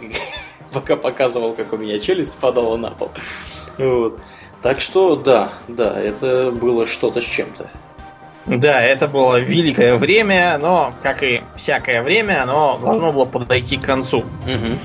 [0.72, 3.10] пока показывал, как у меня челюсть падала на пол.
[3.78, 4.20] Вот.
[4.62, 7.70] Так что да, да, это было что-то с чем-то.
[8.46, 13.84] Да, это было великое время, но, как и всякое время, оно должно было подойти к
[13.84, 14.18] концу.
[14.18, 14.78] Угу.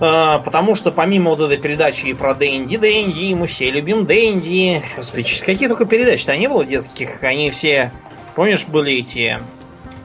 [0.00, 4.82] А, потому что помимо вот этой передачи про Дэнди, Дэнди, мы все любим Дэнди.
[4.96, 7.22] Господи, какие только передачи-то не было детских.
[7.22, 7.92] Они все,
[8.34, 9.38] помнишь, были эти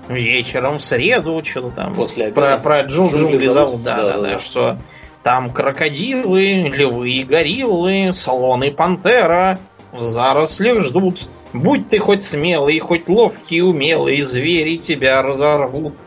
[0.07, 1.93] вечером в среду, что-то там.
[1.95, 3.83] После про, про джун, джунгли, джунгли зовут.
[3.83, 4.77] Да, да, да, да, да, что
[5.23, 9.59] там крокодилы, львы, гориллы, слоны, пантера
[9.91, 11.27] в зарослях ждут.
[11.53, 15.97] Будь ты хоть смелый, хоть ловкий, умелый, звери тебя разорвут.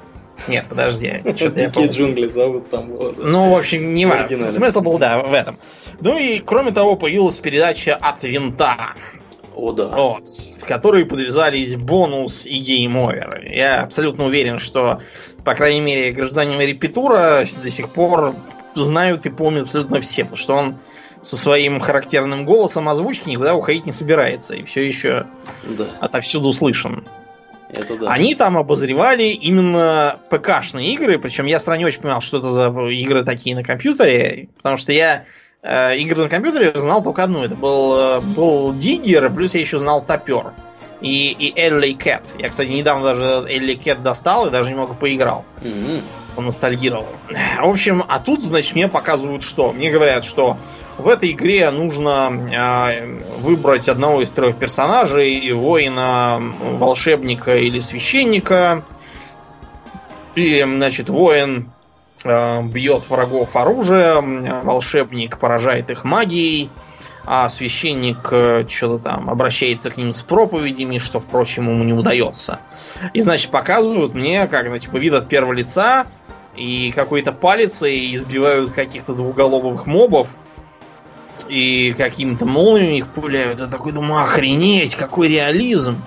[0.48, 1.20] Нет, подожди.
[1.24, 2.88] Дикие джунгли зовут там.
[2.88, 4.36] Ну, в общем, не важно.
[4.36, 5.58] Смысл был, да, в этом.
[6.00, 8.94] Ну и, кроме того, появилась передача «От винта».
[9.54, 9.86] О, да.
[9.86, 13.52] Вот, в которой подвизались Бонус и Game Over.
[13.52, 15.00] Я абсолютно уверен, что,
[15.44, 18.34] по крайней мере, гражданин Репетура до сих пор
[18.74, 20.76] знают и помнят абсолютно все, потому что он
[21.22, 24.54] со своим характерным голосом озвучки никуда уходить не собирается.
[24.54, 25.26] И все еще
[25.78, 25.84] да.
[26.00, 27.04] отовсюду слышен.
[27.68, 28.10] Это да.
[28.10, 32.68] Они там обозревали именно ПК-шные игры, причем я сразу не очень понимал, что это за
[32.88, 35.24] игры такие на компьютере, потому что я
[35.62, 37.42] э, игры на компьютере знал только одну.
[37.42, 40.52] Это был, э, был Диггер, плюс я еще знал Топер.
[41.00, 42.36] И, и Элли Кэт.
[42.38, 45.44] Я, кстати, недавно даже Элли Кэт достал и даже немного поиграл.
[45.62, 46.00] Mm-hmm
[46.34, 47.06] поностальгировал.
[47.58, 49.72] В общем, а тут, значит, мне показывают что?
[49.72, 50.56] Мне говорят, что
[50.98, 58.84] в этой игре нужно э, выбрать одного из трех персонажей, воина, волшебника или священника.
[60.34, 61.72] И, значит, воин
[62.24, 66.70] э, бьет врагов оружием, волшебник поражает их магией,
[67.26, 72.60] а священник э, что-то там обращается к ним с проповедями, что, впрочем, ему не удается.
[73.14, 76.06] И, значит, показывают мне, как, ну, типа, вид от первого лица,
[76.56, 80.36] и какой-то палец и избивают каких-то двуголовых мобов
[81.48, 83.60] и каким-то молниями их пуляют.
[83.60, 86.02] Я такой думаю, охренеть, какой реализм.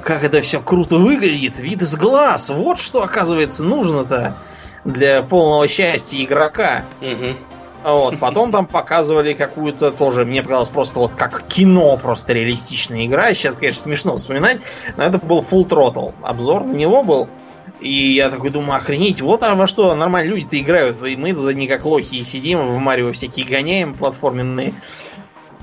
[0.00, 1.58] Как это все круто выглядит.
[1.58, 2.50] Вид из глаз.
[2.50, 4.36] Вот что, оказывается, нужно-то
[4.84, 6.84] для полного счастья игрока.
[7.00, 7.36] Угу.
[7.82, 13.32] Вот, потом там показывали какую-то тоже, мне показалось просто вот как кино, просто реалистичная игра.
[13.32, 14.60] Сейчас, конечно, смешно вспоминать,
[14.96, 16.12] но это был Full Throttle.
[16.22, 17.28] Обзор на него был.
[17.80, 21.02] И я такой думаю, охренеть, вот а во что нормальные люди-то играют.
[21.04, 24.74] И мы тут одни как лохи сидим, в Марио всякие гоняем платформенные.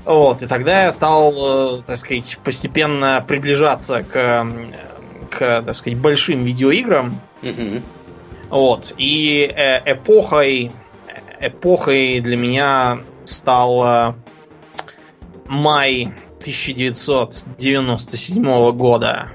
[0.04, 4.46] Вот, и тогда я стал, э, так сказать, постепенно приближаться к,
[5.30, 7.20] к так сказать, большим видеоиграм.
[7.42, 7.82] Mm-hmm.
[8.50, 10.72] Вот, и э, эпохой,
[11.40, 14.14] эпохой для меня стал
[15.46, 19.32] май 1997 года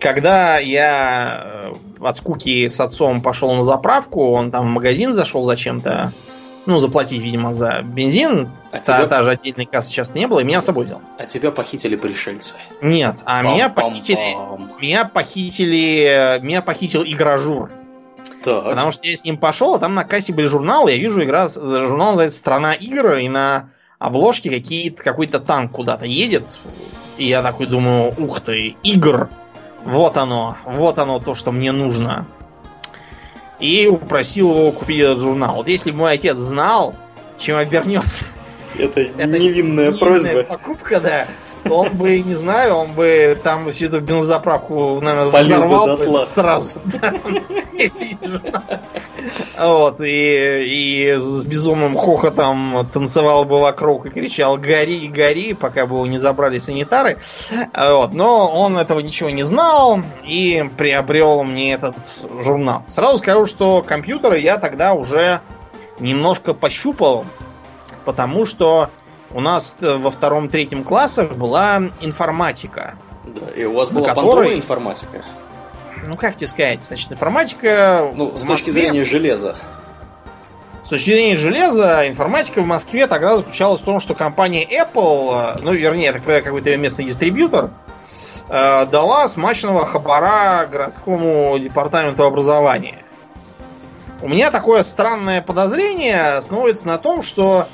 [0.00, 5.44] когда я э, от скуки с отцом пошел на заправку, он там в магазин зашел
[5.44, 6.12] зачем-то,
[6.66, 8.50] ну, заплатить, видимо, за бензин.
[8.72, 9.06] А та, тебя...
[9.06, 11.00] та же отдельной кассы часто не было, и меня с собой взял.
[11.18, 12.54] А тебя похитили пришельцы.
[12.82, 14.36] Нет, а меня похитили.
[14.80, 16.38] Меня похитили.
[16.42, 17.70] Меня похитил игражур.
[18.44, 18.64] Так.
[18.64, 21.48] Потому что я с ним пошел, а там на кассе были журналы, я вижу игра,
[21.48, 26.58] журнал называется Страна игр, и на обложке какие-то, какой-то танк куда-то едет.
[27.16, 29.28] И я такой думаю, ух ты, игр.
[29.84, 32.26] Вот оно, вот оно то, что мне нужно.
[33.60, 35.56] И упросил его купить этот журнал.
[35.56, 36.94] Вот если бы мой отец знал,
[37.38, 38.26] чем обернется
[38.78, 40.42] это, это невинная, невинная просьба.
[40.44, 41.26] покупка, да.
[41.68, 46.76] Он бы, не знаю, он бы там всю эту бензоправку, наверное, Спалил взорвал бы сразу.
[49.58, 55.96] Вот, и, и с безумным хохотом танцевал бы вокруг и кричал «Гори, гори!», пока бы
[55.96, 57.18] его не забрали санитары.
[57.74, 61.96] Вот, но он этого ничего не знал и приобрел мне этот
[62.42, 62.84] журнал.
[62.88, 65.40] Сразу скажу, что компьютеры я тогда уже
[66.00, 67.24] немножко пощупал,
[68.06, 68.88] потому что
[69.32, 72.94] у нас э, во втором-третьем классах была информатика.
[73.24, 74.54] Да, и у вас была которой...
[74.54, 75.24] информатика.
[76.06, 78.08] Ну, как тебе сказать, значит, информатика...
[78.14, 79.56] Ну, с точки зрения железа.
[80.84, 85.58] С точки зрения железа, информатика в Москве тогда заключалась в том, что компания Apple, э,
[85.62, 87.70] ну, вернее, это какой-то местный дистрибьютор,
[88.48, 93.02] э, дала смачного хабара городскому департаменту образования.
[94.22, 97.66] У меня такое странное подозрение основывается на том, что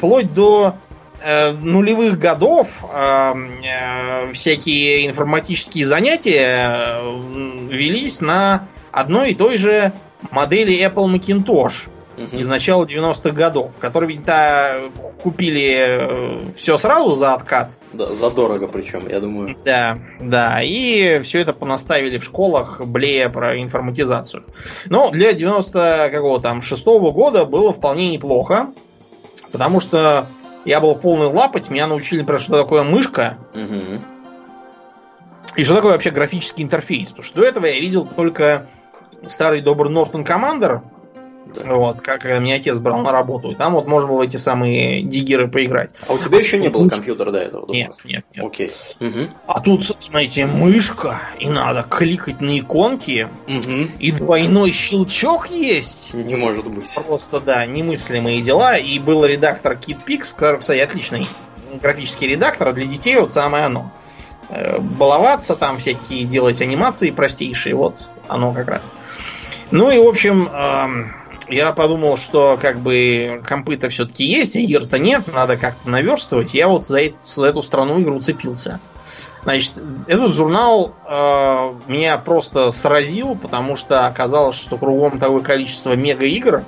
[0.00, 0.76] вплоть до
[1.22, 7.18] э, нулевых годов э, э, всякие информатические занятия э,
[7.68, 9.92] велись на одной и той же
[10.30, 12.34] модели Apple Macintosh угу.
[12.34, 14.90] из начала 90-х годов, которые ведь-то
[15.22, 17.78] купили э, все сразу за откат.
[17.92, 19.58] Да, задорого причем, я думаю.
[19.62, 24.44] Да, да, и все это понаставили в школах, блея про информатизацию.
[24.86, 28.68] Но для 90 какого там шестого года было вполне неплохо.
[29.52, 30.26] Потому что
[30.64, 33.38] я был полный лапоть, меня научили про что такое мышка.
[33.54, 34.02] Угу.
[35.56, 37.08] И что такое вообще графический интерфейс.
[37.08, 38.66] Потому что до этого я видел только
[39.26, 40.82] старый добрый Norton Commander,
[41.46, 41.74] да.
[41.74, 43.50] Вот, как меня отец брал на работу.
[43.50, 45.90] И там вот можно было эти самые диггеры поиграть.
[46.08, 47.72] А у тебя еще не было компьютера до этого?
[47.72, 48.44] Нет, нет, нет.
[48.44, 48.70] Окей.
[49.00, 49.30] Угу.
[49.46, 53.90] А тут, смотрите, мышка, и надо кликать на иконки, угу.
[53.98, 56.14] и двойной щелчок есть.
[56.14, 56.94] Не может быть.
[57.06, 58.76] Просто, да, немыслимые дела.
[58.76, 61.26] И был редактор KitPix, который, кстати, отличный
[61.80, 62.72] графический редактор.
[62.72, 63.92] Для детей вот самое оно
[64.48, 68.92] э, баловаться, там всякие делать анимации простейшие, вот оно как раз.
[69.70, 70.48] Ну и, в общем,
[71.50, 76.54] я подумал, что как бы компы-то все-таки есть, а игр-то нет, надо как-то наверстывать.
[76.54, 78.80] Я вот за, это, за эту страну игру цепился.
[79.42, 86.64] Значит, этот журнал э, меня просто сразил, потому что оказалось, что кругом такое количество мега-игр,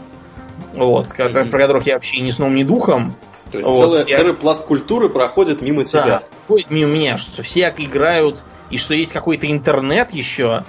[0.74, 1.50] вот, mm-hmm.
[1.50, 3.14] про которых я вообще ни сном, ни духом.
[3.50, 4.16] То есть вот, целый, я...
[4.16, 6.04] целый пласт культуры проходит мимо тебя.
[6.04, 10.64] Да, проходит мимо меня, что все играют, и что есть какой-то интернет еще,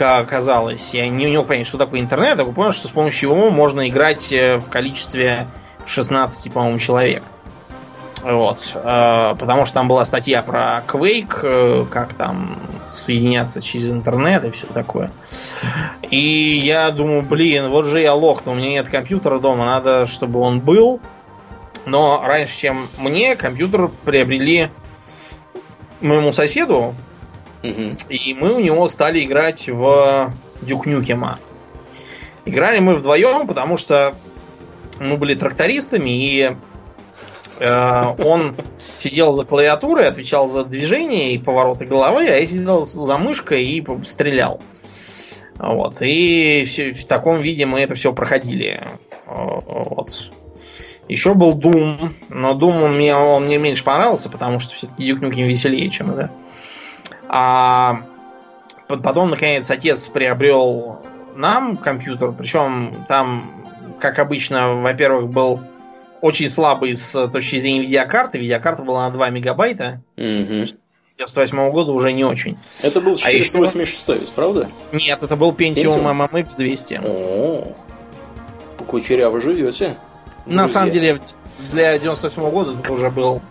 [0.00, 0.94] оказалось.
[0.94, 3.88] Я не, не мог понять, что такое интернет, а понял, что с помощью его можно
[3.88, 5.48] играть э, в количестве
[5.86, 7.22] 16, по-моему, человек.
[8.22, 8.72] Вот.
[8.74, 14.50] Э, потому что там была статья про Quake, э, как там соединяться через интернет и
[14.50, 15.12] все такое.
[16.10, 20.40] И я думаю, блин, вот же я лох, у меня нет компьютера дома, надо, чтобы
[20.40, 21.00] он был.
[21.86, 24.68] Но раньше, чем мне, компьютер приобрели
[26.00, 26.94] моему соседу,
[27.62, 30.32] и мы у него стали играть в
[30.62, 31.38] Дюк Нюкема.
[32.44, 34.14] Играли мы вдвоем, потому что
[35.00, 36.56] мы были трактористами, и
[37.58, 38.56] э, он
[38.96, 43.84] сидел за клавиатурой, отвечал за движение и повороты головы, а я сидел за мышкой и
[44.04, 44.60] стрелял.
[45.58, 45.98] Вот.
[46.00, 48.80] И все, в таком виде мы это все проходили.
[49.26, 50.30] Вот.
[51.08, 55.46] Еще был Doom, но Doom он мне, он мне меньше понравился, потому что все-таки Nukem
[55.46, 56.30] веселее, чем это.
[57.28, 58.02] А
[58.86, 61.00] потом, наконец, отец приобрел
[61.36, 63.64] нам компьютер, причем там,
[64.00, 65.60] как обычно, во-первых, был
[66.20, 68.38] очень слабый с точки зрения видеокарты.
[68.38, 70.02] Видеокарта была на 2 мегабайта.
[70.16, 70.66] Угу.
[71.18, 72.56] 98 года уже не очень.
[72.82, 74.26] Это был 486, а еще...
[74.34, 74.68] правда?
[74.92, 76.30] Нет, это был Pentium, Pentium?
[76.32, 77.00] MMX 200.
[77.04, 77.76] О,
[78.76, 79.96] по кучеряво живете.
[80.46, 81.20] На самом деле,
[81.72, 83.42] для 98 -го года это уже был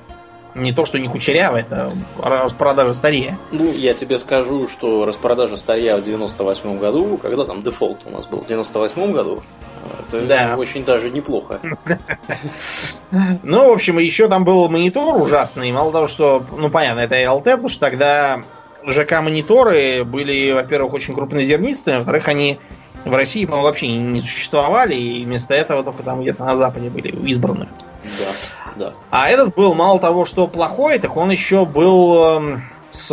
[0.58, 1.92] не то, что не кучерявый, это
[2.22, 3.38] распродажа старья.
[3.52, 8.28] Ну, я тебе скажу, что распродажа старья в 98 году, когда там дефолт у нас
[8.28, 9.44] был, в 98 году,
[10.08, 10.56] это да.
[10.58, 11.60] очень даже неплохо.
[13.44, 15.72] Ну, в общем, еще там был монитор ужасный.
[15.72, 18.44] Мало того, что, ну, понятно, это LT, потому что тогда
[18.86, 22.60] ЖК-мониторы были, во-первых, очень крупнозернистыми, во-вторых, они
[23.06, 27.10] в России, по вообще не существовали, и вместо этого только там где-то на Западе были
[27.28, 27.70] избранных.
[28.04, 28.94] Да, да.
[29.12, 33.12] А этот был мало того, что плохой, так он еще был эм, с...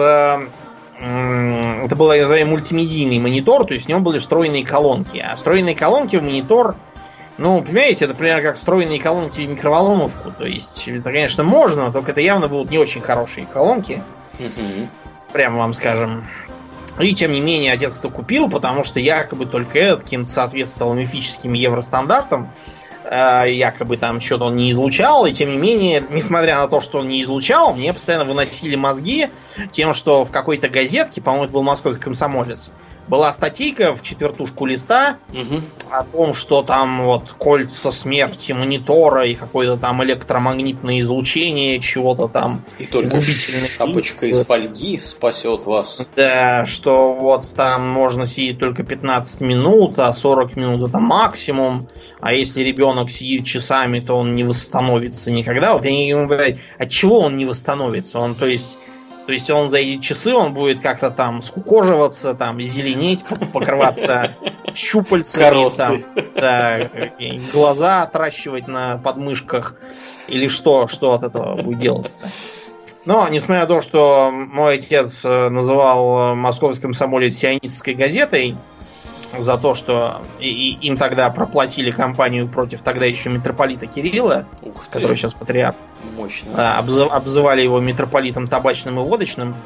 [1.01, 5.19] Это был, я называю, мультимедийный монитор, то есть в нем были встроенные колонки.
[5.19, 6.77] А встроенные колонки в монитор,
[7.37, 10.31] ну, понимаете, это примерно как встроенные колонки в микроволновку.
[10.31, 14.03] То есть, это, конечно, можно, только это явно будут не очень хорошие колонки.
[15.33, 16.27] Прямо вам скажем.
[17.01, 21.53] И тем не менее отец это купил, потому что якобы только этот каким-то соответствовал мифическим
[21.55, 22.53] евростандартам.
[23.11, 27.09] Якобы там что-то он не излучал, и тем не менее, несмотря на то, что он
[27.09, 29.29] не излучал, мне постоянно выносили мозги
[29.71, 32.71] тем, что в какой-то газетке, по-моему, это был московский комсомолец,
[33.09, 35.63] была статейка в четвертушку листа угу.
[35.91, 42.65] о том, что там вот кольца смерти монитора и какое-то там электромагнитное излучение чего-то там.
[42.79, 43.21] И только
[43.79, 46.09] шапочка из фольги спасет вас.
[46.17, 51.89] Да, что вот там можно сидеть только 15 минут, а 40 минут это максимум.
[52.21, 55.75] А если ребенок сидит часами, то он не восстановится никогда.
[55.75, 58.19] Вот я не могу сказать, от чего он не восстановится.
[58.19, 58.79] Он, то есть,
[59.27, 64.37] то есть он за эти часы он будет как-то там скукоживаться, там зеленеть, покрываться
[64.75, 66.05] щупальцами, там,
[66.35, 66.91] да,
[67.53, 69.77] глаза отращивать на подмышках
[70.29, 72.31] или что, что от этого будет делаться-то.
[73.07, 78.57] Но, несмотря на то, что мой отец э, называл э, московский комсомолец сионистской газетой,
[79.39, 84.47] за то, что и, и им тогда проплатили кампанию против тогда еще митрополита Кирилла,
[84.91, 85.77] который сейчас патриарх.
[86.17, 86.51] Мощно.
[86.55, 89.57] Да, обзыв, обзывали его митрополитом табачным и водочным.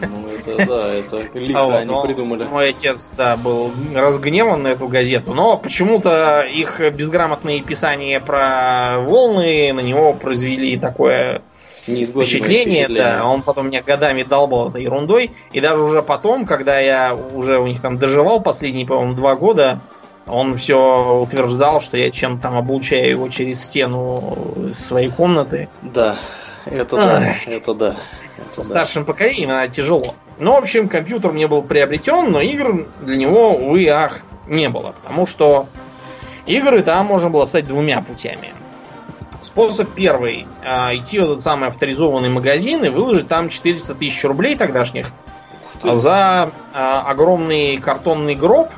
[0.00, 2.44] Ну, это, да, это лихо вот, они он, придумали.
[2.44, 9.72] Мой отец, да, был разгневан на эту газету, но почему-то их безграмотные писания про волны
[9.72, 11.42] на него произвели такое
[11.82, 13.24] впечатление, да.
[13.26, 15.32] Он потом меня годами долбал этой ерундой.
[15.52, 19.80] И даже уже потом, когда я уже у них там доживал последние, по-моему, два года,
[20.26, 25.68] он все утверждал, что я чем-то там облучаю его через стену своей комнаты.
[25.82, 26.16] Да,
[26.64, 27.96] это да, это да.
[28.46, 30.14] Со старшим поколением она тяжело.
[30.38, 34.92] Ну, в общем, компьютер мне был приобретен, но игр для него, увы, ах, не было.
[34.92, 35.68] Потому что
[36.46, 38.52] игры там можно было стать двумя путями.
[39.42, 40.46] Способ первый.
[40.64, 45.08] А, идти в этот самый авторизованный магазин и выложить там 400 тысяч рублей тогдашних
[45.82, 48.70] за а, огромный картонный гроб,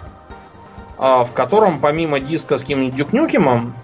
[0.97, 3.77] а, в котором помимо диска с каким-нибудь дюкнюкимом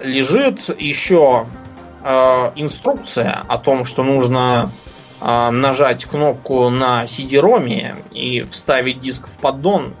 [0.00, 1.46] лежит еще
[2.54, 4.70] инструкция о том, что нужно
[5.20, 9.92] нажать кнопку на CD-ROM и вставить диск в поддон,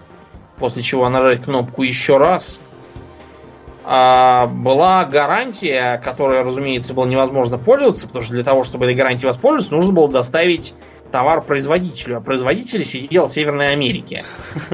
[0.58, 2.60] после чего нажать кнопку еще раз–
[3.88, 9.74] была гарантия, которой, разумеется, было невозможно пользоваться, потому что для того, чтобы этой гарантией воспользоваться,
[9.74, 10.74] нужно было доставить
[11.10, 14.24] товар производителю, а производитель сидел в Северной Америке.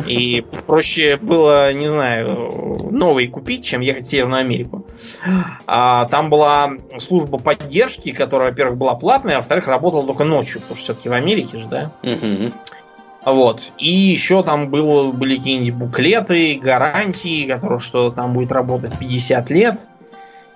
[0.06, 4.84] И проще было, не знаю, новый купить, чем ехать в Северную Америку.
[5.66, 10.76] А, там была служба поддержки, которая, во-первых, была платная, а во-вторых, работала только ночью, потому
[10.76, 11.92] что все-таки в Америке же, да?
[13.24, 13.72] Вот.
[13.78, 19.88] И еще там было, были какие-нибудь буклеты, гарантии, которые что там будет работать 50 лет.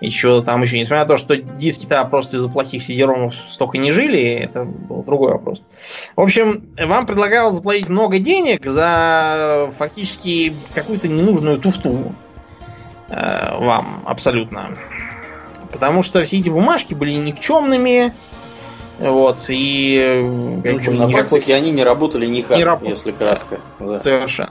[0.01, 4.21] Еще там еще, несмотря на то, что диски-то просто из-за плохих сидеромов столько не жили,
[4.21, 5.63] это был другой вопрос.
[6.15, 12.15] В общем, вам предлагалось заплатить много денег за фактически какую-то ненужную туфту.
[13.09, 14.77] Э, вам абсолютно.
[15.73, 18.15] Потому что все эти бумажки были никчемными,
[18.99, 20.21] вот, и...
[20.23, 21.29] Ну, в общем, на никакой...
[21.29, 22.91] практике они не работали никак, не работали.
[22.91, 23.61] если кратко.
[23.79, 24.01] Да.
[24.01, 24.51] Совершенно.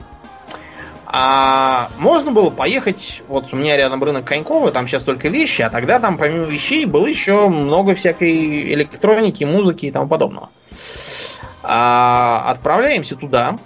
[1.09, 5.69] А можно было поехать, вот у меня рядом рынок Конькова, там сейчас только вещи, а
[5.69, 10.49] тогда там помимо вещей было еще много всякой электроники, музыки и тому подобного.
[11.63, 13.57] А, отправляемся туда,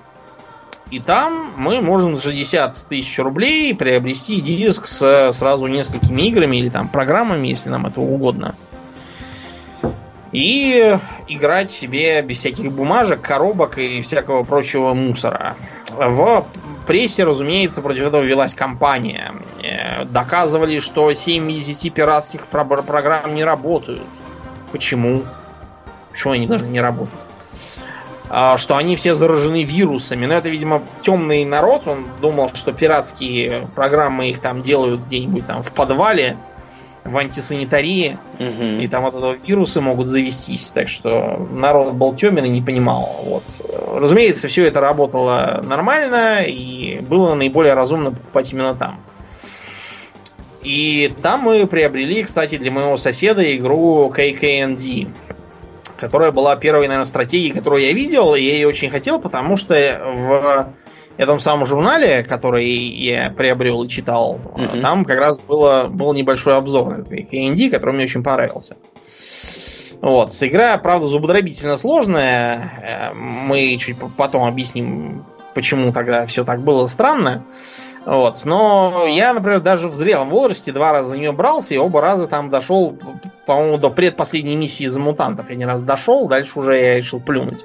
[0.91, 6.69] и там мы можем за 60 тысяч рублей приобрести диск с сразу несколькими играми или
[6.69, 8.55] там программами, если нам это угодно.
[10.31, 15.57] И играть себе без всяких бумажек, коробок и всякого прочего мусора.
[15.91, 16.45] В
[16.87, 19.33] прессе, разумеется, против этого велась кампания.
[19.61, 24.07] Э, доказывали, что 7 из 10 пиратских программ не работают.
[24.71, 25.23] Почему?
[26.11, 27.19] Почему они должны не работать?
[28.33, 30.25] А, что они все заражены вирусами.
[30.25, 31.85] Но это, видимо, темный народ.
[31.85, 36.37] Он думал, что пиратские программы их там делают где-нибудь там в подвале
[37.03, 38.63] в антисанитарии, угу.
[38.81, 40.69] и там от этого вирусы могут завестись.
[40.69, 43.21] Так что народ был темен и не понимал.
[43.23, 43.43] Вот.
[43.95, 49.01] Разумеется, все это работало нормально, и было наиболее разумно покупать именно там.
[50.63, 55.09] И там мы приобрели, кстати, для моего соседа игру KKND,
[55.97, 59.73] которая была первой, наверное, стратегией, которую я видел, и я ее очень хотел, потому что
[60.03, 60.73] в
[61.17, 64.81] этом самом журнале, который я приобрел и читал, угу.
[64.81, 68.75] там как раз было, был небольшой обзор KND, который мне очень понравился.
[70.01, 70.35] Вот.
[70.41, 72.71] Игра, правда, зубодробительно сложная.
[72.81, 77.45] Э, мы чуть потом объясним, почему тогда все так было странно.
[78.05, 78.41] Вот.
[78.45, 82.25] Но я, например, даже в зрелом возрасте два раза за нее брался, и оба раза
[82.25, 82.97] там дошел,
[83.45, 85.51] по-моему, до предпоследней миссии за мутантов.
[85.51, 87.63] Я не раз дошел, дальше уже я решил плюнуть.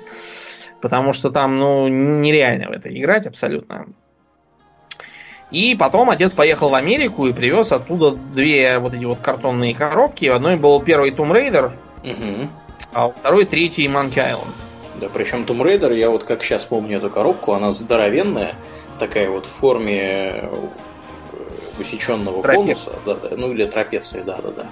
[0.81, 3.87] Потому что там, ну, нереально в это играть абсолютно.
[5.51, 10.29] И потом отец поехал в Америку и привез оттуда две вот эти вот картонные коробки.
[10.29, 11.73] В одной был первый Tomb Raider,
[12.03, 12.51] угу.
[12.93, 14.55] а второй третий Monkey Island.
[15.01, 18.55] Да, причем Tomb Raider, я вот как сейчас помню эту коробку, она здоровенная,
[18.99, 20.69] такая вот в форме э,
[21.79, 24.67] усеченного конуса, да, да, ну или трапеции, да, да, да.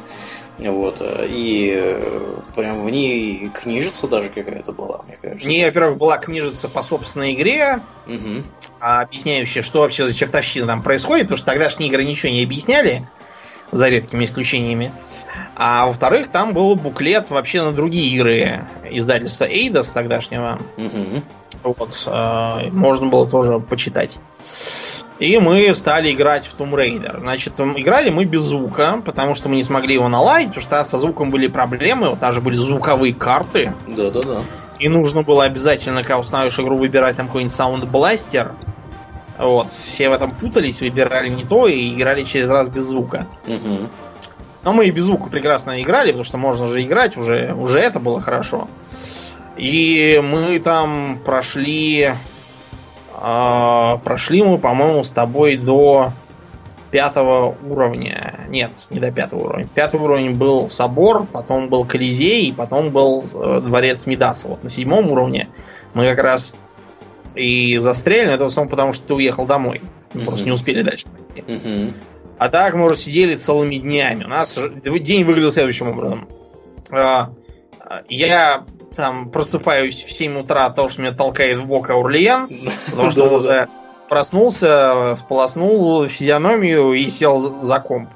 [0.58, 1.02] Вот.
[1.02, 5.46] И э, прям в ней книжица даже какая-то была, мне кажется.
[5.46, 8.44] Не, во-первых, была книжица по собственной игре, угу.
[8.78, 13.06] объясняющая, что вообще за чертовщина там происходит, потому что тогдашние игры ничего не объясняли,
[13.72, 14.92] за редкими исключениями.
[15.56, 20.60] А во-вторых, там был буклет вообще на другие игры издательства Эйдос тогдашнего.
[20.76, 21.22] Угу.
[21.64, 24.18] Вот, э, можно было тоже почитать.
[25.20, 27.20] И мы стали играть в Tomb Raider.
[27.20, 30.98] Значит, играли мы без звука, потому что мы не смогли его наладить, потому что со
[30.98, 33.72] звуком были проблемы, вот даже были звуковые карты.
[33.86, 34.38] Да-да-да.
[34.80, 38.52] И нужно было обязательно, когда устанавливаешь игру, выбирать там какой-нибудь саунд-бластер.
[39.38, 43.26] Вот, все в этом путались, выбирали не то и играли через раз без звука.
[43.46, 43.90] Угу.
[44.64, 48.00] Но мы и без звука прекрасно играли, потому что можно же играть, уже, уже это
[48.00, 48.68] было хорошо.
[49.56, 52.10] И мы там прошли
[53.16, 56.12] а, прошли мы, по-моему, с тобой до
[56.90, 58.40] пятого уровня.
[58.48, 59.66] Нет, не до пятого уровня.
[59.74, 64.46] Пятый уровень был собор, потом был Колизей, и потом был э, дворец Мидаса.
[64.46, 65.48] Вот на седьмом уровне
[65.92, 66.54] мы как раз
[67.34, 68.32] и застряли.
[68.32, 69.82] Это в основном потому, что ты уехал домой.
[70.12, 70.24] Мы mm-hmm.
[70.24, 71.40] просто не успели дальше пойти.
[71.48, 71.92] Mm-hmm.
[72.38, 74.22] А так мы уже сидели целыми днями.
[74.24, 76.28] У нас день выглядел следующим образом.
[76.92, 77.30] А,
[78.08, 82.48] я там просыпаюсь в 7 утра от того, что меня толкает в бок Аурлиен,
[82.90, 83.68] потому что он уже
[84.08, 88.10] проснулся, сполоснул физиономию и сел за комп.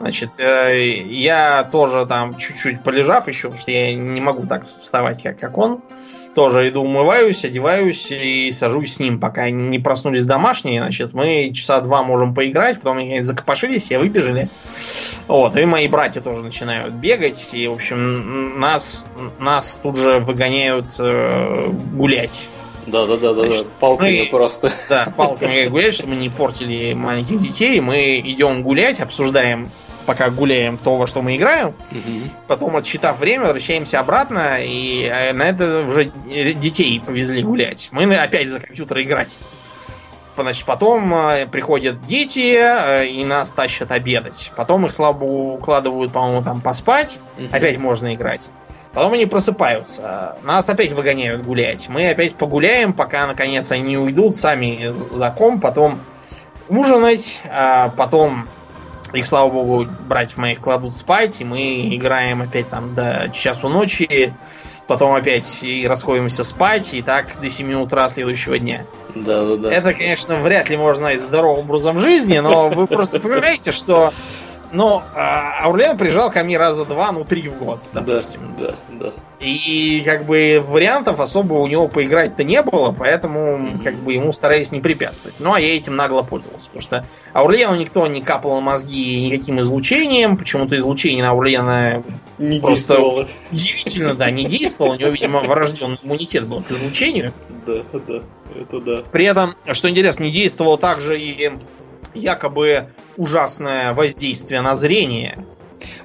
[0.00, 5.22] Значит, э, я тоже там чуть-чуть полежав еще, потому что я не могу так вставать,
[5.22, 5.80] как, как он.
[6.34, 10.80] Тоже иду умываюсь, одеваюсь и сажусь с ним, пока не проснулись домашние.
[10.80, 14.48] Значит, мы часа два можем поиграть, потом они закопошились, все выбежали.
[15.26, 17.50] Вот, и мои братья тоже начинают бегать.
[17.52, 19.04] И, в общем, нас,
[19.40, 22.48] нас тут же выгоняют э, гулять.
[22.86, 23.56] Да, да, да, да, да.
[23.78, 24.72] Палками мы, просто.
[24.88, 27.80] Да, палками гулять, чтобы не портили маленьких детей.
[27.80, 29.70] Мы идем гулять, обсуждаем
[30.10, 31.68] пока гуляем то, во что мы играем.
[31.68, 32.30] Угу.
[32.48, 37.90] Потом, отсчитав время, возвращаемся обратно, и э, на это уже детей повезли гулять.
[37.92, 39.38] Мы опять за компьютер играть.
[40.36, 44.50] Значит, потом э, приходят дети э, и нас тащат обедать.
[44.56, 47.20] Потом их слабо укладывают, по-моему, там поспать.
[47.38, 47.46] Угу.
[47.52, 48.50] Опять можно играть.
[48.92, 50.38] Потом они просыпаются.
[50.42, 51.88] Нас опять выгоняют гулять.
[51.88, 55.60] Мы опять погуляем, пока наконец они не уйдут сами за ком.
[55.60, 56.00] Потом
[56.68, 57.42] ужинать.
[57.48, 58.48] А потом
[59.12, 61.40] их, слава богу, братьев моих кладут спать.
[61.40, 64.34] И мы играем опять там до часу ночи.
[64.86, 66.94] Потом опять и расходимся спать.
[66.94, 68.84] И так до 7 утра следующего дня.
[69.14, 69.72] Да, да, да.
[69.72, 74.12] Это, конечно, вряд ли можно назвать здоровым образом жизни, но вы просто понимаете, что
[74.72, 78.54] но а, Аурлен приезжал ко мне раза два, ну три в год, допустим.
[78.58, 79.12] Да, да, да.
[79.40, 83.82] И как бы вариантов особо у него поиграть-то не было, поэтому mm-hmm.
[83.82, 85.40] как бы ему старались не препятствовать.
[85.40, 90.36] Ну а я этим нагло пользовался, потому что Аурлену никто не капал мозги никаким излучением,
[90.36, 92.02] почему-то излучение на Аурлена
[92.36, 93.28] не просто действовало.
[93.50, 94.94] удивительно, да, не действовало.
[94.94, 97.32] У него, видимо, врожденный иммунитет был к излучению.
[97.66, 98.22] Да, да,
[98.54, 98.96] это да.
[99.10, 101.50] При этом, что интересно, не действовало также и
[102.14, 105.38] якобы ужасное воздействие на зрение.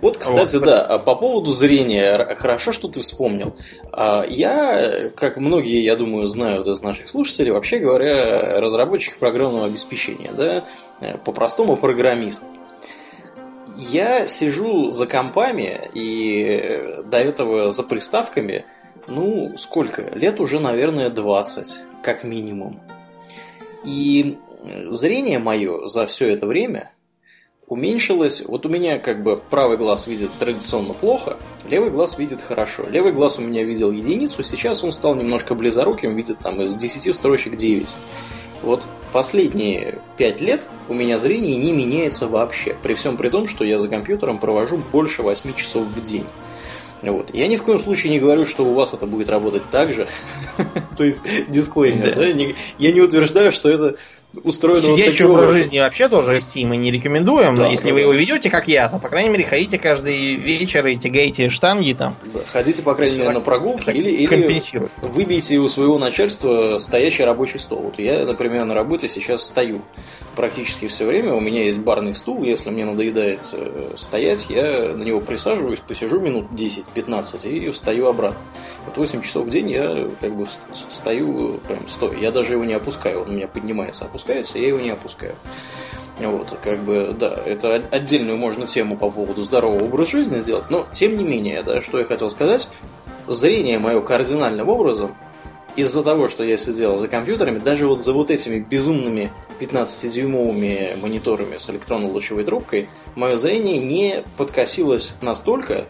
[0.02, 0.66] Вот, кстати, вот.
[0.66, 3.56] да, а по поводу зрения, хорошо, что ты вспомнил.
[3.92, 10.32] А, я, как многие, я думаю, знают из наших слушателей, вообще говоря, разработчик программного обеспечения,
[10.32, 10.66] да,
[11.26, 12.44] по-простому программист.
[13.78, 18.66] Я сижу за компами и до этого за приставками,
[19.08, 20.04] ну, сколько?
[20.16, 22.80] Лет уже, наверное, 20, как минимум.
[23.84, 24.38] И
[24.90, 26.92] зрение мое за все это время
[27.68, 28.44] уменьшилось.
[28.46, 31.38] Вот у меня как бы правый глаз видит традиционно плохо,
[31.68, 32.86] левый глаз видит хорошо.
[32.90, 37.14] Левый глаз у меня видел единицу, сейчас он стал немножко близоруким, видит там из 10
[37.14, 37.96] строчек 9.
[38.62, 43.64] Вот последние 5 лет у меня зрение не меняется вообще, при всем при том, что
[43.64, 46.26] я за компьютером провожу больше 8 часов в день.
[47.02, 47.34] Вот.
[47.34, 50.08] Я ни в коем случае не говорю, что у вас это будет работать так же.
[50.98, 52.16] То есть, дисклеймер.
[52.16, 52.22] Да.
[52.22, 52.56] Да?
[52.80, 53.98] Я не утверждаю, что это
[54.44, 57.94] устроено Сидячий вот образ жизни вообще тоже Steam мы не рекомендуем, да, но если да,
[57.94, 58.04] вы да.
[58.04, 62.16] его ведете, как я, то, по крайней мере, ходите каждый вечер и тягаете штанги там.
[62.34, 67.60] Да, ходите, по крайней мере, на прогулки или, или выбейте у своего начальства стоящий рабочий
[67.60, 67.82] стол.
[67.84, 69.82] Вот я, например, на работе сейчас стою
[70.36, 71.34] практически все время.
[71.34, 76.20] У меня есть барный стул, если мне надоедает э, стоять, я на него присаживаюсь, посижу
[76.20, 78.40] минут 10-15 и встаю обратно.
[78.86, 82.18] Вот 8 часов в день я как бы встаю прям стоя.
[82.18, 85.36] Я даже его не опускаю, он у меня поднимается, опускается, я его не опускаю.
[86.20, 90.88] Вот, как бы, да, это отдельную можно тему по поводу здорового образа жизни сделать, но,
[90.92, 92.70] тем не менее, да, что я хотел сказать,
[93.28, 95.16] зрение мое кардинальным образом
[95.76, 101.58] из-за того, что я сидел за компьютерами, даже вот за вот этими безумными 15-дюймовыми мониторами
[101.58, 105.86] с электронно-лучевой трубкой, мое зрение не подкосилось настолько,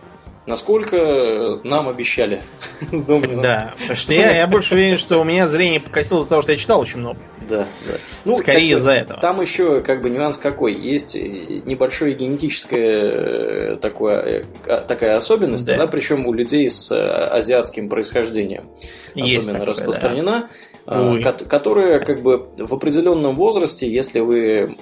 [0.47, 2.41] насколько нам обещали
[2.91, 3.41] с Домнином.
[3.41, 6.51] Да, потому что я, я больше уверен, что у меня зрение покосилось из-за того, что
[6.51, 7.19] я читал очень много.
[7.49, 7.93] Да, да.
[8.25, 9.19] Ну, Скорее из-за этого.
[9.19, 10.73] Там еще как бы нюанс какой.
[10.73, 15.75] Есть небольшое генетическое э, такое, э, такая особенность, да.
[15.75, 18.65] она причем у людей с э, азиатским происхождением
[19.13, 20.49] Есть особенно такое, распространена,
[20.85, 21.33] да.
[21.33, 24.75] которая как бы в определенном возрасте, если вы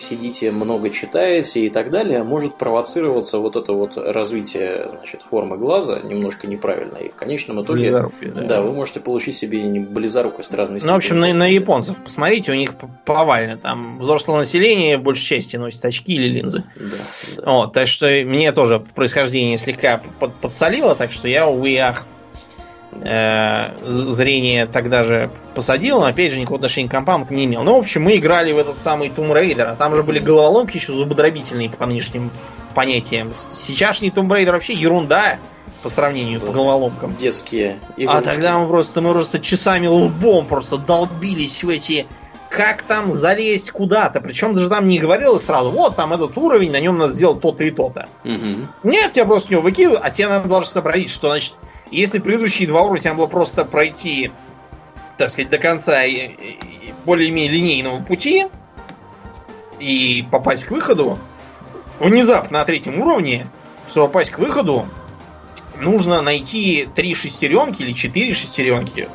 [0.00, 6.00] сидите, много читаете и так далее, может провоцироваться вот это вот развитие значит, формы глаза
[6.00, 6.96] немножко неправильно.
[6.96, 8.10] И в конечном итоге да.
[8.20, 12.54] да, вы можете получить себе близорукость разной Ну, в общем, на, на японцев посмотрите, у
[12.54, 12.74] них
[13.04, 13.58] повально.
[13.58, 16.64] Там взрослое население в большей части носит очки или линзы.
[16.76, 16.84] Да,
[17.36, 17.52] да.
[17.52, 22.06] Вот, так что мне тоже происхождение слегка под, подсолило, так что я, увы, ах,
[22.92, 27.62] зрение тогда же посадил, но опять же никакого отношения к компам это не имел.
[27.62, 30.76] Ну, в общем, мы играли в этот самый Tomb Raider, а там же были головоломки
[30.76, 32.30] еще зубодробительные по нынешним
[32.74, 33.32] понятиям.
[33.34, 35.38] Сейчасшний Tomb Raider вообще ерунда
[35.82, 36.46] по сравнению да.
[36.46, 37.16] по головоломкам.
[37.16, 38.18] Детские игрушки.
[38.18, 42.06] А тогда мы просто, мы просто часами лбом просто долбились в эти
[42.50, 44.20] как там залезть куда-то.
[44.20, 47.64] Причем даже там не говорилось сразу, вот там этот уровень, на нем надо сделать то-то
[47.64, 48.08] и то-то.
[48.24, 48.90] Угу.
[48.90, 51.54] Нет, я просто в него выкидываю, а тебе надо должен сообразить, что значит
[51.90, 54.30] если предыдущие два уровня надо было просто пройти,
[55.18, 56.02] так сказать, до конца
[57.04, 58.46] более-менее линейного пути
[59.78, 61.18] и попасть к выходу,
[61.98, 63.46] внезапно на третьем уровне,
[63.86, 64.88] чтобы попасть к выходу,
[65.78, 69.08] нужно найти три шестеренки или четыре шестеренки,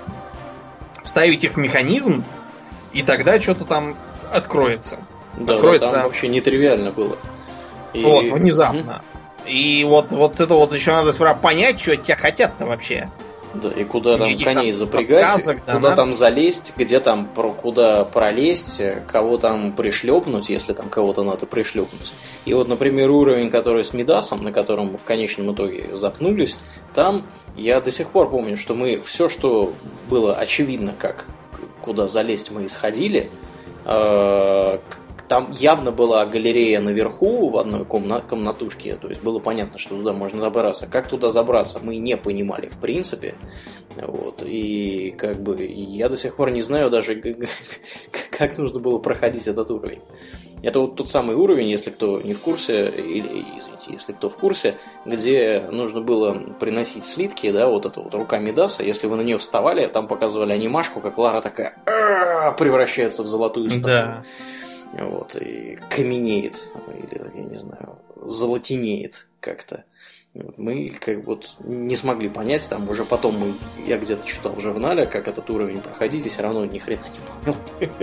[1.03, 2.23] вставить их в механизм,
[2.91, 3.95] и тогда что-то там
[4.31, 4.99] откроется.
[5.37, 5.89] Да, откроется.
[5.89, 7.17] Да, там вообще нетривиально было.
[7.93, 8.03] И...
[8.03, 9.01] Вот, внезапно.
[9.47, 13.09] И вот, вот это вот еще надо сперва понять, что от тебя хотят-то вообще.
[13.53, 15.95] Да, и куда там коней там запрягать, да, куда надо...
[15.95, 22.11] там залезть, где там про куда пролезть, кого там пришлепнуть, если там кого-то надо пришлепнуть.
[22.43, 26.57] И вот, например, уровень, который с Мидасом, на котором мы в конечном итоге запнулись,
[26.93, 27.25] там
[27.55, 29.73] я до сих пор помню, что мы все, что
[30.09, 31.25] было очевидно, как
[31.81, 33.29] куда залезть, мы исходили.
[35.27, 40.13] Там явно была галерея наверху в одной комна- комнатушке, то есть было понятно, что туда
[40.13, 40.87] можно забраться.
[40.87, 43.35] Как туда забраться, мы не понимали в принципе.
[43.95, 44.43] Вот.
[44.45, 47.15] И как бы я до сих пор не знаю даже,
[48.37, 50.01] как нужно было проходить этот уровень.
[50.61, 54.37] Это вот тот самый уровень, если кто не в курсе, или, извините, если кто в
[54.37, 59.21] курсе, где нужно было приносить слитки, да, вот эта вот рука Медаса, если вы на
[59.21, 61.75] нее вставали, там показывали анимашку, как Лара такая
[62.57, 64.23] превращается в золотую статую.
[64.93, 69.83] Вот, и каменеет, или, я не знаю, золотенеет как-то.
[70.57, 73.53] Мы как вот не смогли понять, там уже потом мы,
[73.85, 77.19] я где-то читал в журнале, как этот уровень проходить, и все равно ни хрена не
[77.53, 77.57] понял.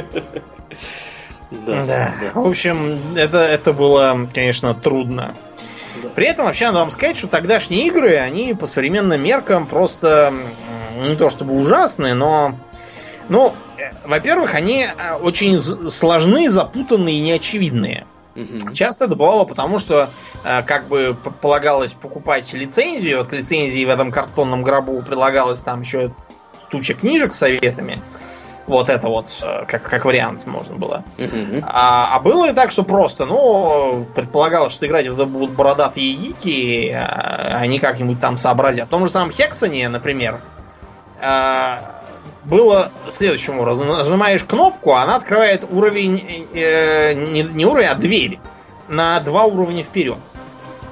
[1.66, 2.14] Да, да.
[2.32, 5.34] В общем, это, это было, конечно, трудно.
[6.02, 6.08] Да.
[6.08, 10.32] При этом вообще надо вам сказать, что тогдашние игры, они по современным меркам просто
[11.02, 12.58] не то чтобы ужасные, но
[13.28, 13.54] ну,
[14.04, 18.06] во-первых, они э, очень сложные, запутанные и неочевидные.
[18.34, 18.72] Угу.
[18.72, 20.10] Часто это бывало потому, что
[20.44, 23.20] э, как бы полагалось покупать лицензию.
[23.20, 26.14] От лицензии в этом картонном гробу предлагалось там еще
[26.70, 28.00] туча книжек с советами.
[28.66, 31.04] Вот это вот, э, как, как вариант можно было.
[31.18, 31.64] Uh-huh.
[31.66, 36.14] А, а было и так, что просто, ну, предполагалось, что играть в это будут бородатые
[36.14, 38.86] гики, а они как-нибудь там сообразят.
[38.86, 40.40] В том же самом Хексоне, например,
[42.44, 43.88] было следующим образом.
[43.88, 48.38] Нажимаешь кнопку, она открывает уровень, э, не, не уровень, а дверь
[48.88, 50.18] на два уровня вперед.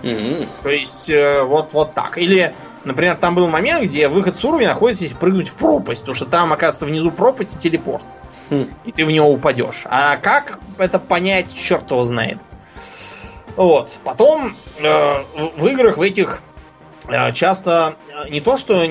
[0.03, 0.49] Mm-hmm.
[0.63, 2.19] То есть э, вот, вот так.
[2.19, 6.15] Или, например, там был момент, где выход с уровня находится, если прыгнуть в пропасть, потому
[6.15, 8.07] что там, оказывается, внизу пропасть и телепорт.
[8.51, 8.69] Mm.
[8.85, 9.83] И ты в него упадешь.
[9.85, 12.39] А как это понять, черт его знает.
[13.57, 13.99] Вот.
[14.05, 15.25] Потом э,
[15.57, 16.43] в играх в этих
[17.33, 18.87] часто э, не то, что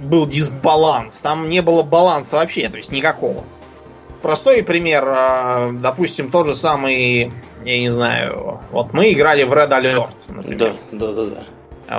[0.00, 3.44] был дисбаланс, там не было баланса вообще, то есть никакого.
[4.20, 7.32] Простой пример, э, допустим, тот же самый,
[7.64, 10.76] я не знаю, вот мы играли в Red Alert, например.
[10.90, 11.44] Да, да, да, да.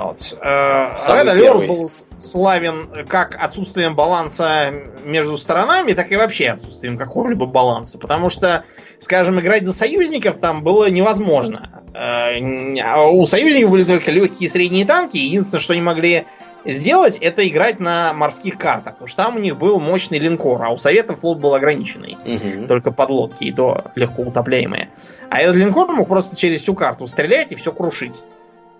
[0.02, 0.18] Вот.
[0.42, 4.72] Red Alert был славен как отсутствием баланса
[5.04, 7.98] между сторонами, так и вообще отсутствием какого-либо баланса.
[7.98, 8.64] Потому что,
[8.98, 11.82] скажем, играть за союзников там было невозможно.
[11.94, 15.16] А у союзников были только легкие и средние танки.
[15.16, 16.26] Единственное, что они могли
[16.64, 18.94] сделать, это играть на морских картах.
[18.94, 22.16] Потому что там у них был мощный линкор, а у Советов флот был ограниченный.
[22.24, 22.66] Угу.
[22.66, 24.88] Только подлодки, и то легко утопляемые.
[25.30, 28.22] А этот линкор мог просто через всю карту стрелять и все крушить.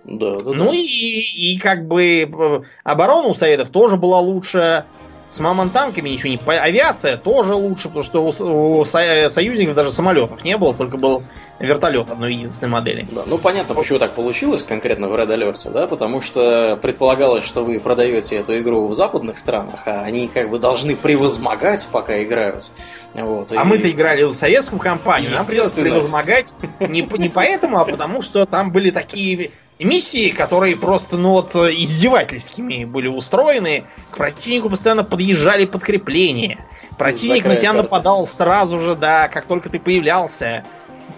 [0.05, 0.75] Да, да, ну да.
[0.75, 4.85] И, и как бы э, оборона у Советов тоже была лучше.
[5.31, 6.39] С мамонтанками ничего не...
[6.47, 11.25] Авиация тоже лучше, потому что у, у союзников даже самолетов не было, только был
[11.59, 13.05] вертолет одной единственной модели.
[13.11, 17.65] Да, ну понятно, почему так получилось конкретно в Red Alert, да, потому что предполагалось, что
[17.65, 22.71] вы продаете эту игру в западных странах, а они как бы должны превозмогать, пока играют.
[23.15, 23.65] Вот, а и...
[23.65, 28.71] мы-то играли за советскую компанию, нам придется превозмогать не, не поэтому, а потому что там
[28.71, 33.85] были такие миссии, которые просто, ну вот, издевательскими были устроены.
[34.11, 36.65] К противнику постоянно подъезжали подкрепления.
[36.97, 37.83] Противник Закрыли на тебя карты.
[37.83, 40.65] нападал сразу же, да, как только ты появлялся.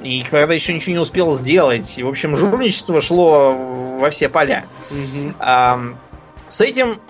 [0.02, 1.98] И когда еще ничего не успел сделать.
[1.98, 3.54] И, в общем, журничество шло
[4.00, 4.64] во все поля.
[4.90, 5.34] Угу.
[5.38, 5.80] А,
[6.48, 7.00] с этим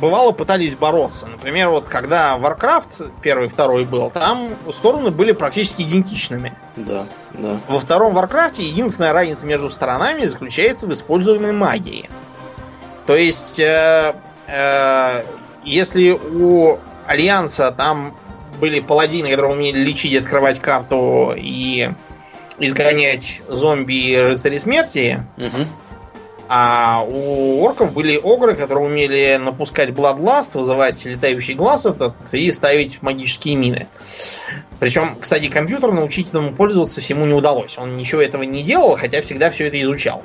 [0.00, 1.26] бывало пытались бороться.
[1.26, 6.54] Например, вот когда Warcraft первый, второй был, там стороны были практически идентичными.
[6.76, 7.60] Да, да.
[7.68, 12.10] Во втором Warcraft единственная разница между сторонами заключается в используемой магии.
[13.06, 14.14] То есть, э,
[14.46, 15.24] э,
[15.64, 18.16] если у Альянса там
[18.60, 21.90] были паладины, которые умели лечить, открывать карту и
[22.58, 25.66] изгонять зомби и рыцари смерти, угу
[26.48, 33.02] а у орков были огры, которые умели напускать Bloodlust, вызывать летающий глаз этот и ставить
[33.02, 33.88] магические мины.
[34.78, 37.78] Причем, кстати, компьютер научить этому пользоваться всему не удалось.
[37.78, 40.22] Он ничего этого не делал, хотя всегда все это изучал.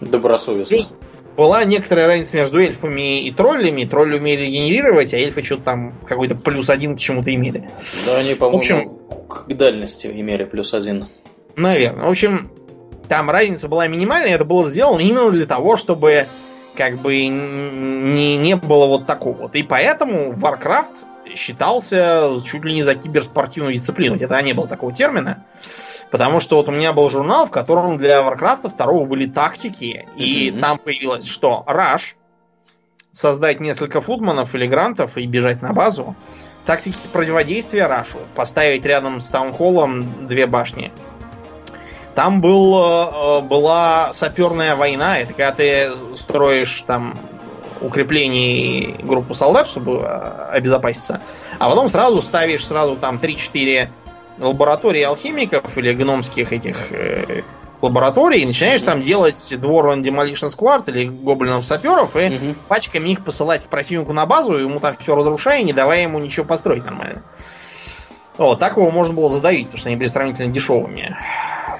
[0.00, 0.76] Добросовестно.
[0.76, 0.92] Плюс
[1.36, 3.84] была некоторая разница между эльфами и троллями.
[3.84, 7.70] Тролли умели генерировать, а эльфы что-то там какой-то плюс один к чему-то имели.
[8.06, 8.98] Да, они, по-моему, в общем,
[9.28, 11.08] к дальности имели плюс один.
[11.56, 12.06] Наверное.
[12.06, 12.50] В общем,
[13.10, 16.26] там разница была минимальная, это было сделано именно для того, чтобы
[16.76, 19.56] как бы не, не было вот такого вот.
[19.56, 24.14] И поэтому Warcraft считался чуть ли не за киберспортивную дисциплину.
[24.14, 25.44] Это не было такого термина.
[26.12, 30.06] Потому что вот у меня был журнал, в котором для Warcraft второго были тактики.
[30.14, 30.60] И mm-hmm.
[30.60, 31.64] там появилось что?
[31.66, 32.14] Rush.
[33.10, 36.14] создать несколько флутманов или грантов и бежать на базу.
[36.64, 38.20] Тактики противодействия Рашу.
[38.36, 40.92] Поставить рядом с таунхоллом две башни.
[42.20, 45.20] Там был, э, была саперная война.
[45.20, 47.18] Это когда ты строишь там
[47.80, 51.22] укреплений группу солдат, чтобы э, обезопаситься.
[51.58, 53.88] А потом сразу ставишь сразу там 3-4
[54.38, 57.40] лаборатории алхимиков или гномских этих э,
[57.80, 62.54] лабораторий и начинаешь там делать Dwarven Demolition Squad или гоблинов-саперов и угу.
[62.68, 66.44] пачками их посылать к противнику на базу, ему там все разрушая, не давая ему ничего
[66.44, 67.22] построить нормально.
[68.36, 71.16] Вот, так его можно было задавить, потому что они были сравнительно дешевыми.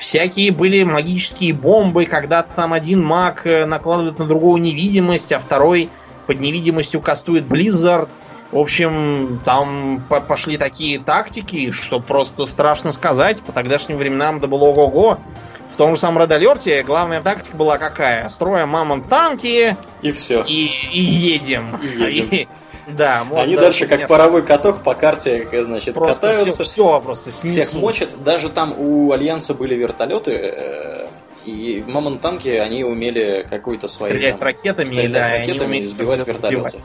[0.01, 5.91] Всякие были магические бомбы, когда там один маг э, накладывает на другого невидимость, а второй
[6.27, 8.09] под невидимостью кастует Blizzard.
[8.51, 13.43] В общем, там пошли такие тактики, что просто страшно сказать.
[13.43, 15.19] По тогдашним временам это было ого-го.
[15.69, 18.27] В том же самом Alert главная тактика была какая?
[18.31, 19.77] Строим мамон танки.
[20.01, 20.43] И все.
[20.49, 21.79] И, и едем.
[21.83, 22.29] И едем.
[22.31, 22.49] И,
[22.97, 26.63] да, Они дальше как паровой каток по карте, значит, просто катаются.
[26.63, 27.69] Все, все просто снесут.
[27.69, 28.23] Всех мочат.
[28.23, 31.07] Даже там у Альянса были вертолеты, э,
[31.45, 34.17] и мамон танки, они умели какой-то своей...
[34.17, 36.79] Стрелять там, ракетами, стрелять да, ракетами и сбивать вертолеты.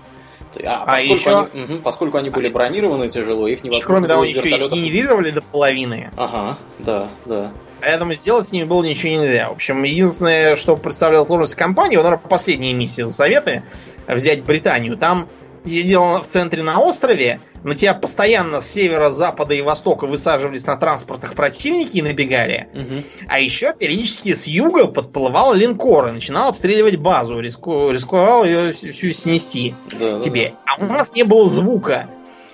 [0.64, 1.50] А, а поскольку, еще...
[1.54, 5.32] они, угу, поскольку они были бронированы тяжело, их невозможно и, Кроме того, еще и генерировали
[5.32, 6.12] до половины.
[6.16, 7.52] Ага, да, да.
[7.82, 9.50] Поэтому сделать с ними было ничего нельзя.
[9.50, 13.64] В общем, единственное, что представляло сложность компании, вот, наверное, последние миссии за советы,
[14.08, 14.98] взять Британию.
[14.98, 15.28] Там
[15.66, 20.78] сидел в центре на острове, на тебя постоянно с севера, запада и востока высаживались на
[20.78, 22.68] транспортах противники и набегали.
[22.74, 23.04] Угу.
[23.28, 29.10] А еще периодически с юга подплывал линкор и начинал обстреливать базу, риску, рисковал ее всю
[29.10, 30.50] снести да, тебе.
[30.50, 30.86] Да, да.
[30.86, 32.08] А у нас не было звука.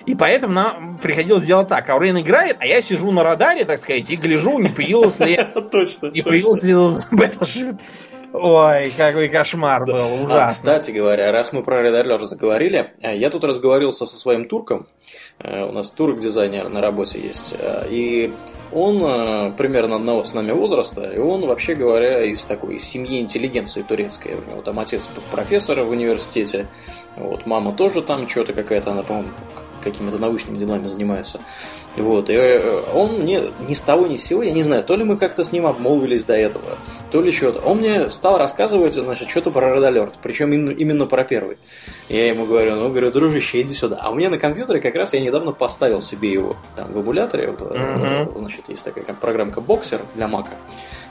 [0.06, 1.88] И поэтому нам приходилось делать так.
[1.88, 5.38] Аурейн играет, а я сижу на радаре, так сказать, и гляжу, не появилось ли...
[5.70, 6.06] Точно.
[6.06, 6.72] Не появился ли
[7.12, 7.78] Battleship
[8.32, 10.46] Ой, какой кошмар был, а, ужасно.
[10.46, 14.48] А, кстати говоря, раз мы про Red Alert заговорили, э, я тут разговаривался со своим
[14.48, 14.86] турком,
[15.38, 18.32] э, у нас турк-дизайнер на работе есть, э, и
[18.72, 24.36] он примерно одного с нами возраста, и он, вообще говоря, из такой семьи интеллигенции турецкой.
[24.36, 26.68] У него там отец профессор в университете,
[27.16, 29.28] вот, мама тоже там что-то какая-то, она, по-моему,
[29.82, 31.40] какими-то научными делами занимается.
[31.96, 34.96] Вот, и э, он мне ни с того ни с сего, я не знаю, то
[34.96, 36.78] ли мы как-то с ним обмолвились до этого,
[37.10, 37.60] то ли что-то.
[37.60, 41.58] Он мне стал рассказывать, значит, что-то про Red Alert, причем именно про первый.
[42.08, 43.98] Я ему говорю, ну, говорю, дружище, иди сюда.
[44.00, 47.48] А у меня на компьютере как раз я недавно поставил себе его там в эмуляторе,
[47.48, 48.38] uh-huh.
[48.38, 50.52] значит, есть такая программка Boxer для Мака.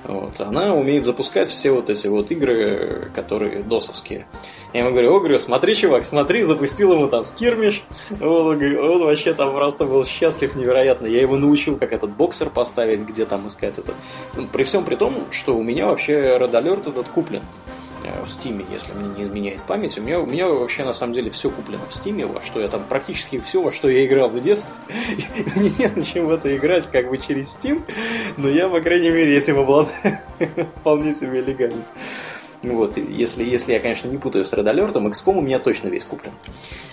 [0.04, 4.26] Вот, она умеет запускать все вот эти вот игры, которые досовские.
[4.74, 7.84] Я ему говорю, о, говорю, смотри, чувак, смотри, запустил ему там скирмиш.
[8.20, 11.06] Он, он вообще там просто был счастлив невероятно.
[11.06, 13.96] Я его научил, как этот боксер поставить, где там искать этот.
[14.36, 17.44] Ну, при всем при том, что у меня вообще Red Alert этот куплен
[18.26, 19.98] в Стиме, если мне не изменяет память.
[19.98, 22.68] У меня, у меня вообще на самом деле все куплено в Стиме, во что я
[22.68, 24.76] там практически все, во что я играл в детстве.
[25.56, 27.84] мне не на чем в это играть как бы через Steam,
[28.38, 30.20] но я, по крайней мере, этим обладаю
[30.76, 31.84] вполне себе легально.
[32.64, 36.06] Вот, если, если я, конечно, не путаю с Red Alert, XCOM у меня точно весь
[36.06, 36.32] куплен.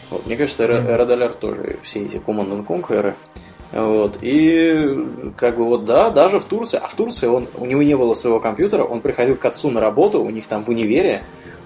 [0.09, 3.14] Вот, мне кажется, Red Alert тоже все эти Command Conquer.
[3.70, 7.82] Вот, и как бы вот да, даже в Турции, а в Турции он, у него
[7.82, 11.23] не было своего компьютера, он приходил к отцу на работу, у них там в универе,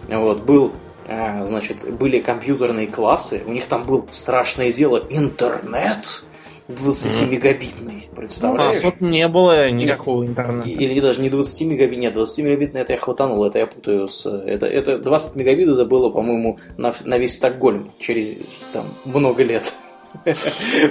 [0.08, 0.72] вот, был
[1.06, 6.24] а, значит, были компьютерные классы, у них там был страшное дело интернет,
[6.68, 8.80] 20-мегабитный, представляешь?
[8.80, 10.68] У нас вот не было никакого интернета.
[10.68, 14.26] Или даже не 20 мегабит, нет, 20 мегабитный это я хватанул, это я путаю с...
[14.26, 18.34] Это, это 20 мегабит это было, по-моему, на, на весь Стокгольм через
[18.72, 19.72] там много лет.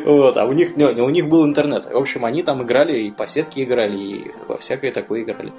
[0.06, 1.85] Вот, а у них, не, у них был интернет.
[1.85, 5.53] В общем, они там играли, и по сетке играли, и во всякое такое играли.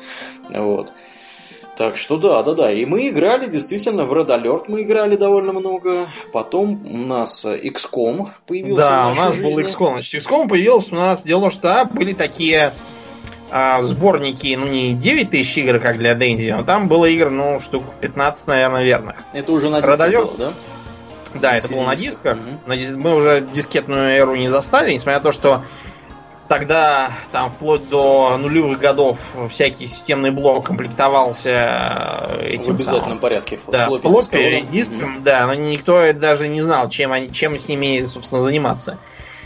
[0.50, 0.92] Вот.
[1.76, 2.72] Так что да, да, да.
[2.72, 6.08] И мы играли действительно в Red Alert, мы играли довольно много.
[6.32, 8.82] Потом у нас XCOM появился.
[8.82, 9.48] Да, у нас жизни.
[9.48, 9.92] был XCOM.
[9.92, 12.72] Значит, XCOM появился у нас, дело что были такие
[13.50, 17.58] а, сборники, ну не 9 тысяч игр, как для Дэнди, но там было игр, ну,
[17.60, 19.22] штук 15, наверное, верных.
[19.32, 20.24] Это уже на дисках Alert...
[20.24, 20.52] было, да?
[21.34, 22.38] Да, это было на дисках.
[22.38, 22.74] Угу.
[22.96, 25.62] Мы уже дискетную эру не застали, несмотря на то, что
[26.52, 31.50] Тогда там вплоть до нулевых годов всякий системный блок комплектовался
[32.40, 33.58] э, этим В обязательном самым, порядке.
[33.68, 35.22] Да, флоппи диском, mm-hmm.
[35.22, 38.98] да, но никто даже не знал, чем, они, чем с ними, собственно, заниматься.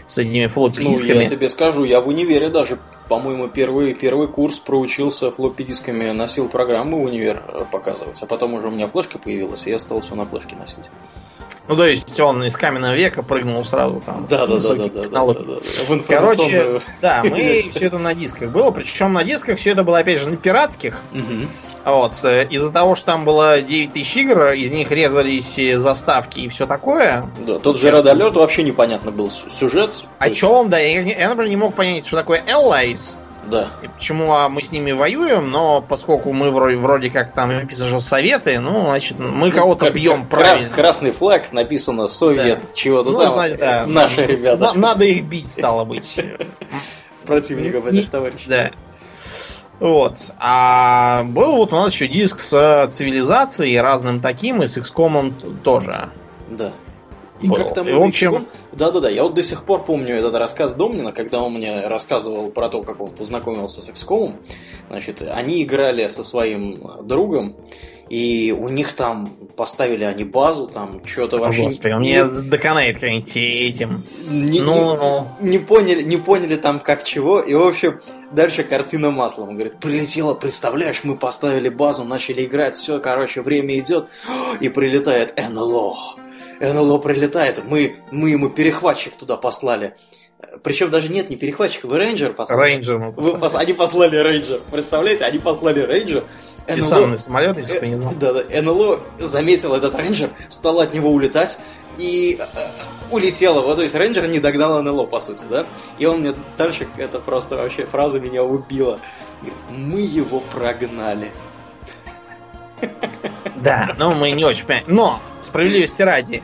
[0.08, 1.14] С этими флоппи дисками.
[1.14, 6.10] Ну, я тебе скажу, я в универе даже, по-моему, первый, первый курс проучился флоппи дисками,
[6.10, 9.78] носил программы в универ э, показывать, а потом уже у меня флешка появилась, и я
[9.78, 10.90] стал все на флешке носить.
[11.68, 14.26] Ну, то есть он из каменного века прыгнул сразу там.
[14.28, 18.51] Да, да, да, да, да, да, да, В Короче, да, мы все это на дисках
[18.51, 18.70] было.
[18.70, 21.01] Причем на дисках все это было, опять же, на пиратских.
[21.84, 22.12] Вот.
[22.14, 27.28] Из-за того, что там было 9 тысяч игр, из них резались заставки и все такое.
[27.47, 30.05] Да, тот же Alert вообще непонятно был сюжет.
[30.18, 30.78] О чем, да.
[30.78, 33.16] Я, я, например, не мог понять, что такое Allies.
[33.47, 33.68] Да.
[33.82, 37.89] И почему а мы с ними воюем, но поскольку мы вроде, вроде как там написано,
[37.89, 40.70] что советы, ну, значит, мы кого-то бьем правильно.
[40.70, 42.66] Красный флаг, написано Совет, да.
[42.74, 43.35] чего-то ну, там.
[43.35, 43.86] Знаете, да.
[43.86, 44.73] Наши ребята.
[44.74, 46.20] Надо их бить, стало быть.
[47.24, 48.48] Противников этих товарищей.
[48.48, 48.70] Да.
[49.78, 50.32] Вот.
[50.39, 56.09] А был вот у нас еще диск с цивилизацией разным таким, и с XCOM тоже.
[56.48, 56.73] Да.
[57.40, 57.88] И как там...
[57.88, 58.46] И в общем...
[58.72, 62.68] Да-да-да, я вот до сих пор помню этот рассказ Домнина, когда он мне рассказывал про
[62.68, 64.34] то, как он познакомился с XCOM.
[64.88, 67.56] Значит, они играли со своим другом,
[68.10, 71.62] и у них там поставили они базу, там что-то вообще...
[71.62, 74.02] Господи, он мне доконает каким-нибудь этим.
[74.28, 75.28] Не, ну, не, ну.
[75.40, 78.00] Не поняли, не поняли там как чего, и в общем,
[78.32, 79.48] дальше картина маслом.
[79.48, 84.06] Он говорит, прилетело, представляешь, мы поставили базу, начали играть, все, короче, время идет,
[84.60, 86.26] и прилетает НЛО.
[86.61, 89.95] НЛО прилетает, мы, мы ему перехватчик туда послали.
[90.62, 92.61] Причем даже нет, не перехватчик, вы рейнджер послали.
[92.61, 93.35] Рейнджер мы послали.
[93.35, 93.55] Вы пос...
[93.55, 94.61] Они послали рейнджер.
[94.70, 96.24] Представляете, они послали рейнджер.
[96.69, 97.16] НЛО...
[97.16, 98.12] самолет, если кто не знал.
[98.19, 98.62] Да, да.
[98.62, 101.59] НЛО заметил этот рейнджер, стал от него улетать
[101.97, 102.45] и э,
[103.11, 103.62] улетела.
[103.62, 105.66] Вот, то есть рейнджер не догнал НЛО, по сути, да?
[105.99, 109.01] И он мне дальше, это просто вообще фраза меня убила.
[109.70, 111.33] Мы его прогнали.
[113.57, 114.86] Да, но мы не очень понимаем.
[114.89, 116.43] Но, справедливости ради,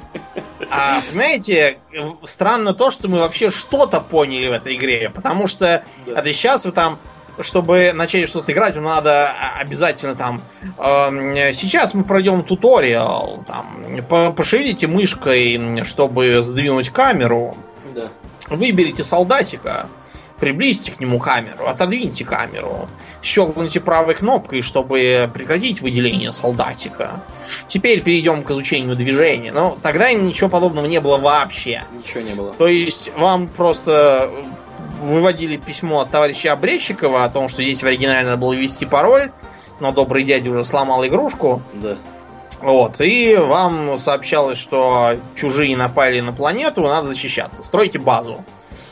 [0.70, 1.78] а, понимаете,
[2.24, 5.10] странно то, что мы вообще что-то поняли в этой игре.
[5.10, 6.20] Потому что да.
[6.20, 6.98] это сейчас вы там
[7.40, 10.42] чтобы начать что-то играть, вам надо обязательно там...
[10.78, 13.86] Э, сейчас мы пройдем туториал, там,
[14.34, 17.56] пошевелите мышкой, чтобы сдвинуть камеру.
[17.94, 18.08] Да.
[18.48, 19.88] Выберите солдатика,
[20.42, 22.88] приблизьте к нему камеру, отодвиньте камеру,
[23.22, 27.22] щелкните правой кнопкой, чтобы прекратить выделение солдатика.
[27.68, 29.52] Теперь перейдем к изучению движения.
[29.52, 31.84] Но тогда ничего подобного не было вообще.
[31.92, 32.54] Ничего не было.
[32.54, 34.28] То есть вам просто
[35.00, 39.30] выводили письмо от товарища Обрезчикова о том, что здесь в оригинале надо было ввести пароль,
[39.78, 41.62] но добрый дядя уже сломал игрушку.
[41.74, 41.98] Да.
[42.60, 47.62] Вот, и вам сообщалось, что чужие напали на планету, надо защищаться.
[47.62, 48.44] Стройте базу.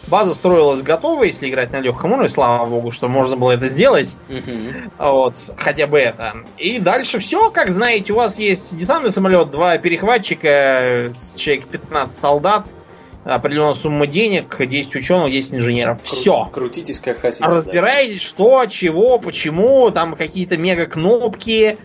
[0.06, 4.16] База строилась готова, если играть на легком уровне, слава богу, что можно было это сделать.
[4.98, 6.34] Вот, хотя бы это.
[6.58, 12.74] И дальше все, как знаете, у вас есть десантный самолет, два перехватчика, человек 15 солдат,
[13.24, 16.02] определенная сумма денег, 10 ученых, 10 инженеров.
[16.02, 16.48] Все.
[16.52, 17.44] Крутитесь как хотите.
[17.44, 21.78] Разбираетесь, что, чего, почему, там какие-то мега кнопки.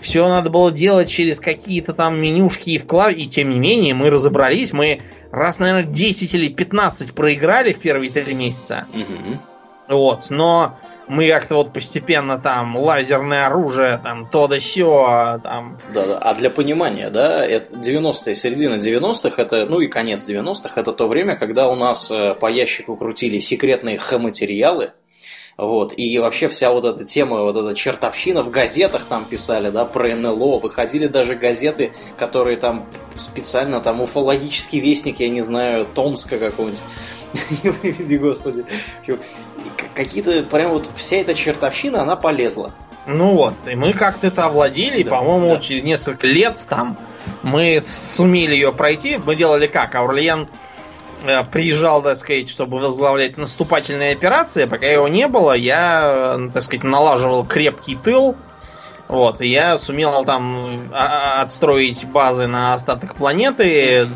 [0.00, 3.12] Все надо было делать через какие-то там менюшки и вклад.
[3.12, 4.72] И тем не менее, мы разобрались.
[4.72, 5.00] Мы
[5.30, 8.86] раз, наверное, 10 или 15 проиграли в первые три месяца.
[8.92, 9.40] Угу.
[9.88, 10.76] Вот, но
[11.10, 15.76] мы как-то вот постепенно там лазерное оружие, там то да сё, там...
[15.92, 20.92] Да-да, а для понимания, да, это 90-е, середина 90-х, это, ну и конец 90-х, это
[20.92, 24.92] то время, когда у нас э, по ящику крутили секретные Х-материалы,
[25.60, 25.92] вот.
[25.94, 30.14] И вообще вся вот эта тема, вот эта чертовщина в газетах там писали, да, про
[30.16, 30.58] НЛО.
[30.58, 36.38] Выходили даже газеты, которые там специально, там, уфологический вестник, я не знаю, Томска.
[37.62, 38.64] Не приведи, господи.
[39.94, 42.72] Какие-то, прям вот вся эта чертовщина, она полезла.
[43.06, 45.60] Ну вот, и мы как-то это овладели, да, по-моему, да.
[45.60, 46.98] через несколько лет там
[47.42, 49.18] мы сумели ее пройти.
[49.18, 49.94] Мы делали как?
[49.94, 50.48] Аурлиен
[51.50, 54.64] приезжал, так сказать, чтобы возглавлять наступательные операции.
[54.64, 58.36] Пока его не было, я, э, так сказать, налаживал крепкий тыл
[59.10, 64.08] вот, и я сумел там а, отстроить базы на остаток планеты,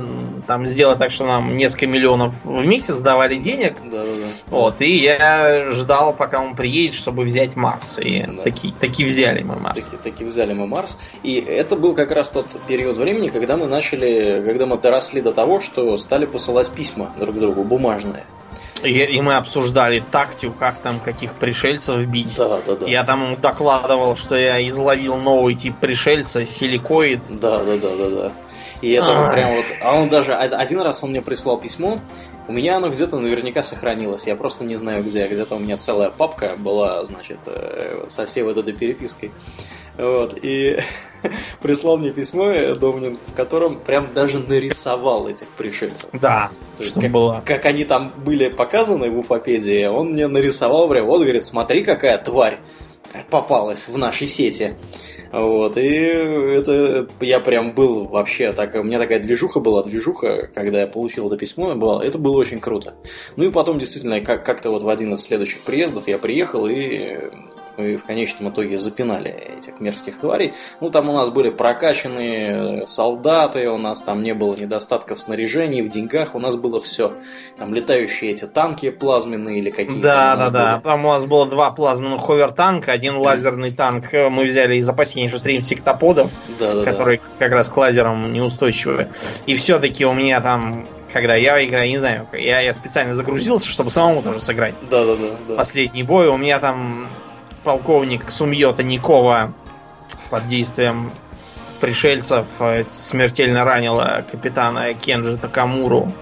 [0.47, 3.77] там сделать так, что нам несколько миллионов в месяц давали денег.
[3.85, 4.27] Да, да, да.
[4.49, 7.99] Вот, и я ждал, пока он приедет, чтобы взять Марс.
[7.99, 8.43] И да.
[8.43, 9.85] таки, таки взяли мы Марс.
[9.85, 10.97] Таки, таки взяли мы Марс.
[11.23, 15.33] И это был как раз тот период времени, когда мы начали, когда мы доросли до
[15.33, 18.25] того, что стали посылать письма друг другу, бумажные.
[18.83, 22.37] И, и мы обсуждали тактику, как там каких пришельцев бить.
[22.37, 22.87] Да, да, да.
[22.87, 27.25] Я там ему докладывал, что я изловил новый тип пришельца, силикоид.
[27.29, 28.33] Да, да, да, да, да.
[28.85, 29.65] И это а прям вот...
[29.81, 30.35] А он даже...
[30.35, 31.99] Один раз он мне прислал письмо,
[32.49, 34.27] у меня оно где-то наверняка сохранилось.
[34.27, 35.27] Я просто не знаю где.
[35.27, 39.31] Где-то у меня целая папка была, значит, э, со всей вот этой перепиской.
[39.97, 40.81] Вот, и
[41.63, 46.11] прислал мне письмо э, Домнин, в котором прям даже нарисовал этих пришельцев.
[46.13, 47.43] Да, То есть, как, было.
[47.47, 52.19] Как они там были показаны в Уфопедии, он мне нарисовал прям, вот, говорит, смотри, какая
[52.19, 52.59] тварь.
[53.31, 54.75] попалась в нашей сети.
[55.35, 60.81] Вот, и это я прям был вообще так, у меня такая движуха была, движуха, когда
[60.81, 62.95] я получил это письмо, было, это было очень круто.
[63.37, 67.31] Ну и потом действительно как- как-то вот в один из следующих приездов я приехал и
[67.77, 70.55] мы в конечном итоге запинали этих мерзких тварей.
[70.81, 75.83] Ну, там у нас были прокачанные солдаты, у нас там не было недостатков в снаряжении,
[75.83, 77.13] в деньгах, у нас было все.
[77.59, 80.03] Там летающие эти танки плазменные или какие-то.
[80.03, 80.81] Да, да, да.
[80.81, 85.63] Там у нас было два плазменных ховер-танка, один лазерный танк мы взяли из опасения, стрим
[85.63, 87.29] сектоподов, да, да, которые да.
[87.39, 89.09] как раз к лазерам неустойчивы.
[89.47, 93.91] И все-таки у меня там когда я играю, не знаю, я, я специально загрузился, чтобы
[93.91, 94.75] самому тоже сыграть.
[94.91, 95.15] Да, да,
[95.49, 95.55] да.
[95.55, 96.27] Последний бой.
[96.27, 97.07] У меня там
[97.65, 99.53] полковник Сумьета Никова
[100.31, 101.11] под действием
[101.81, 106.13] пришельцев э, смертельно ранила капитана Кенджи Такамуру.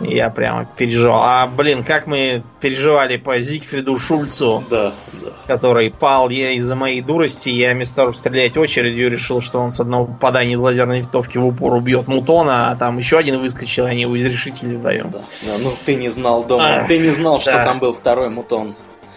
[0.00, 1.20] Я прямо переживал.
[1.22, 4.92] А, блин, как мы переживали по Зигфриду Шульцу, да,
[5.22, 5.30] да.
[5.46, 7.50] который пал я из-за моей дурости.
[7.50, 11.38] Я вместо того, чтобы стрелять очередью, решил, что он с одного попадания из лазерной винтовки
[11.38, 15.10] в упор убьет Мутона, а там еще один выскочил, они его изрешители вдвоем.
[15.10, 17.64] Да, да, ну ты не знал дома, а, ты не знал, что да.
[17.64, 18.74] там был второй Мутон.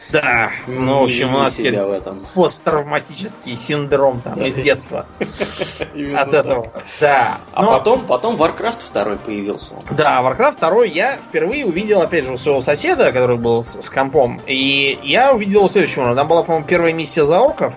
[0.10, 2.28] Да, ну, в общем, у нас в этом.
[2.34, 4.48] посттравматический синдром там да.
[4.48, 5.08] из детства.
[5.20, 6.72] От этого.
[7.00, 7.40] Да.
[7.52, 9.74] А потом, потом Warcraft 2 появился.
[9.92, 13.90] Да, Warcraft 2 я впервые увидел, опять же, у своего соседа, который был с, с
[13.90, 14.42] компом.
[14.46, 16.16] И я увидел следующего.
[16.16, 17.74] Там была, по-моему, первая миссия за орков.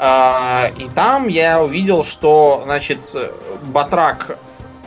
[0.00, 3.16] А, и там я увидел, что, значит,
[3.62, 4.38] Батрак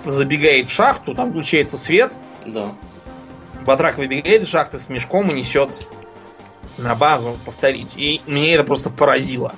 [0.05, 2.17] забегает в шахту, там включается свет.
[2.45, 2.75] Да.
[3.65, 5.87] Батрак выбегает из шахты с мешком и несет
[6.77, 7.95] на базу повторить.
[7.97, 9.53] И мне это просто поразило.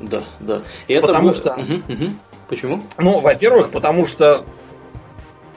[0.00, 0.62] Да, да.
[0.88, 1.34] И это потому было...
[1.34, 1.54] что...
[1.54, 2.12] Угу, угу.
[2.48, 2.82] Почему?
[2.98, 4.44] Ну, во-первых, потому что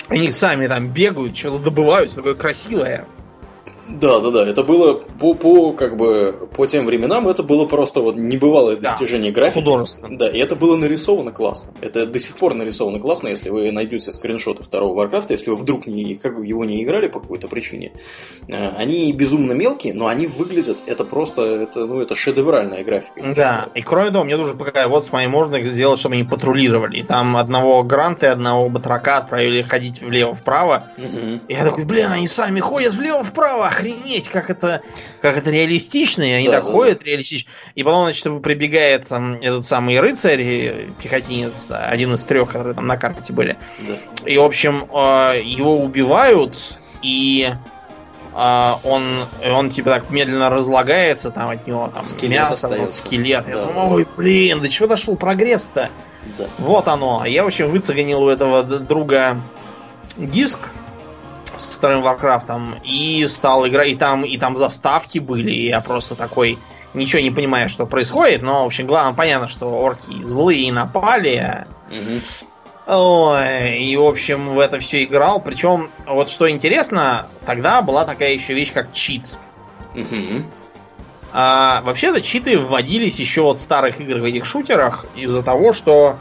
[0.10, 3.07] они сами там бегают, что-то добывают, такое красивое.
[3.88, 4.47] Да, да, да.
[4.47, 8.89] Это было по, по как бы по тем временам это было просто вот небывалое да.
[8.89, 9.60] достижение графики.
[9.60, 10.18] Художественно.
[10.18, 11.73] Да, и это было нарисовано классно.
[11.81, 15.88] Это до сих пор нарисовано классно, если вы найдете скриншоты второго Warcraft, если вы вдруг
[15.88, 17.91] не, как бы его не играли по какой-то причине.
[18.47, 23.22] Э, они безумно мелкие, но они выглядят, это просто, это, ну, это шедевральная графика.
[23.35, 26.23] Да, и кроме того, мне тоже показали, вот с моей можно их сделать, чтобы они
[26.23, 26.99] патрулировали.
[26.99, 30.85] И там одного Гранта и одного Батрака отправили ходить влево-вправо.
[30.97, 31.41] Угу.
[31.47, 34.82] И я такой, блин, они сами ходят влево-вправо, охренеть, как это,
[35.22, 37.52] как это реалистично, и они да, так да, реалистично.
[37.76, 42.98] И потом, значит, прибегает там этот самый рыцарь, пехотинец, один из трех, которые там на
[42.98, 43.58] карте были.
[43.80, 44.30] Да.
[44.30, 47.50] И, в общем, э, его убивают, и
[48.36, 53.45] э, он, он типа так медленно разлагается, там от него там скелет мясо, вот, скелет.
[53.45, 55.90] Да, Я думаю, ой, блин, до чего дошел прогресс-то?
[56.38, 56.45] Да.
[56.58, 57.26] Вот оно.
[57.26, 59.41] Я, в общем, выцеганил у этого друга
[60.16, 60.70] диск
[61.56, 66.16] с вторым Варкрафтом и стал играть, и там, и там заставки были, и я просто
[66.16, 66.58] такой
[66.94, 71.68] ничего не понимаю, что происходит, но, в общем, главное, понятно, что орки злые напали.
[71.90, 72.96] Угу.
[72.96, 75.42] Ой, и, в общем, в это все играл.
[75.42, 79.38] Причем, вот что интересно, тогда была такая еще вещь, как чит.
[79.96, 80.46] Угу.
[81.32, 86.18] А, вообще-то читы вводились еще от старых игр в этих шутерах из-за того, что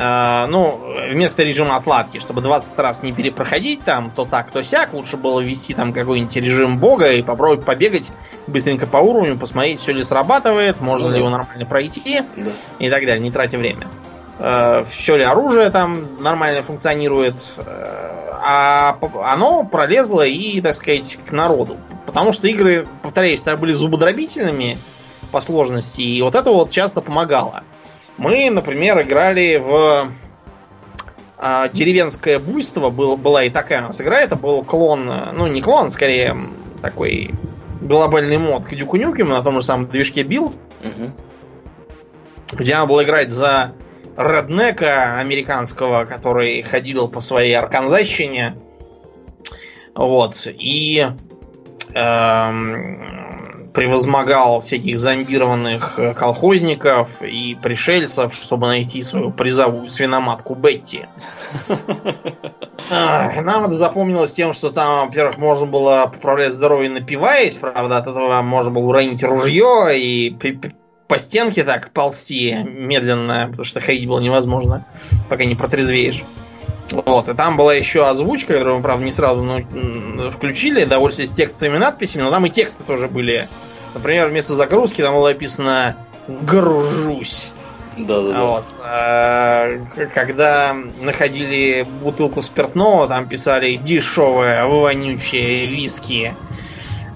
[0.00, 5.16] ну, вместо режима отладки, чтобы 20 раз не перепроходить там то так, то сяк, лучше
[5.16, 8.12] было ввести там какой-нибудь режим бога и попробовать побегать
[8.46, 12.42] быстренько по уровню, посмотреть, все ли срабатывает, можно ну, ли его нормально пройти да.
[12.78, 13.88] и так далее, не тратя время.
[14.38, 17.34] Uh, все ли оружие там нормально функционирует.
[17.34, 21.76] Uh, а оно пролезло и, так сказать, к народу.
[22.06, 24.78] Потому что игры, повторяюсь, были зубодробительными
[25.32, 27.64] по сложности, и вот это вот часто помогало.
[28.18, 30.12] Мы, например, играли в
[31.38, 32.90] а, деревенское буйство.
[32.90, 34.20] Был, была и такая у нас игра.
[34.20, 36.36] Это был клон, ну не клон, скорее
[36.82, 37.30] такой
[37.80, 40.58] глобальный мод к Дюку Нюкему на том же самом движке Build.
[40.82, 41.12] Угу.
[42.52, 43.72] Где надо было играть за
[44.16, 48.56] реднека американского, который ходил по своей арканзащине.
[49.94, 50.46] Вот.
[50.46, 51.06] И
[51.94, 53.27] эм,
[53.78, 61.02] превозмогал всяких зомбированных э, колхозников и пришельцев, чтобы найти свою призовую свиноматку Бетти.
[62.90, 68.42] Нам это запомнилось тем, что там, во-первых, можно было поправлять здоровье напиваясь, правда, от этого
[68.42, 70.36] можно было уронить ружье и
[71.06, 74.86] по стенке так ползти медленно, потому что ходить было невозможно,
[75.28, 76.24] пока не протрезвеешь.
[76.90, 81.78] Вот, и там была еще озвучка, которую мы, правда, не сразу ну, включили, довольствуясь текстовыми
[81.78, 83.48] надписями, но там и тексты тоже были.
[83.94, 85.96] Например, вместо загрузки там было написано
[86.26, 87.52] «гружусь».
[87.96, 88.44] Да, да, да.
[88.44, 88.64] Вот.
[88.84, 89.80] А,
[90.14, 96.34] когда находили бутылку спиртного, там писали дешевое, вонючее виски.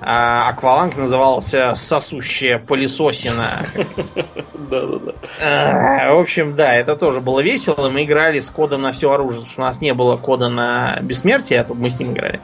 [0.04, 3.66] А Акваланг назывался «Сосущая пылесосина».
[4.54, 6.14] Да-да-да.
[6.14, 7.88] В общем, да, это тоже было весело.
[7.88, 10.98] Мы играли с кодом на все оружие, потому что у нас не было кода на
[11.00, 12.40] бессмертие, а тут мы с ним играли.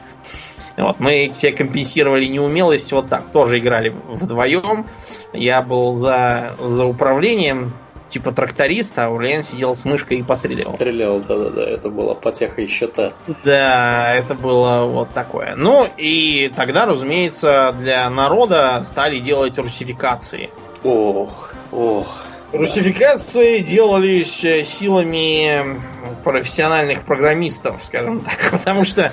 [0.76, 3.30] Вот, мы все компенсировали неумелость вот так.
[3.32, 4.86] Тоже играли вдвоем.
[5.32, 7.72] Я был за, за управлением,
[8.08, 10.74] типа тракториста, а Ульян сидел с мышкой и постреливал.
[10.74, 13.12] Стрелял, да-да-да, это была потеха еще та.
[13.44, 15.54] Да, это было вот такое.
[15.56, 20.50] Ну, и тогда, разумеется, для народа стали делать русификации.
[20.82, 22.27] Ох, ох.
[22.52, 25.80] Русификации делались силами
[26.24, 29.12] профессиональных программистов, скажем так, потому что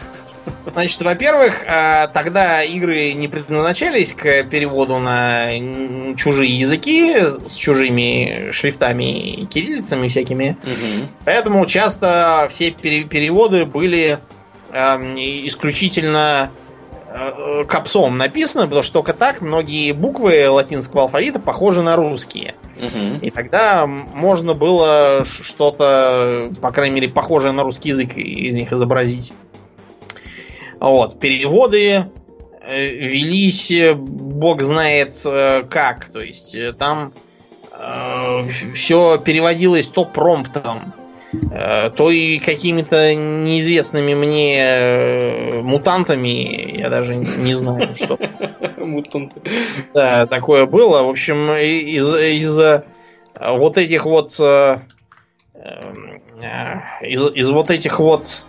[0.74, 5.48] Значит, во-первых, а, тогда игры не предназначались к переводу на
[6.16, 7.16] чужие языки
[7.48, 10.58] с чужими шрифтами и кириллицами всякими.
[10.64, 11.20] Угу.
[11.26, 14.20] Поэтому часто все переводы были
[14.74, 16.52] исключительно
[17.68, 22.56] капсом написано, потому что только так многие буквы латинского алфавита похожи на русские.
[22.78, 23.26] Угу.
[23.26, 29.34] И тогда можно было что-то, по крайней мере, похожее на русский язык из них изобразить.
[30.80, 32.06] Вот, переводы
[32.62, 36.10] э, велись, э, бог знает э, как.
[36.10, 37.14] То есть там
[37.72, 38.44] э,
[38.74, 41.05] все переводилось то промптом, э,
[41.96, 46.78] то и какими-то неизвестными мне мутантами.
[46.78, 48.18] Я даже не знаю, что.
[48.78, 49.42] Мутанты.
[49.94, 51.04] Да, такое было.
[51.04, 52.84] В общем, из, из
[53.40, 54.32] вот этих вот
[57.02, 58.44] из, из вот этих вот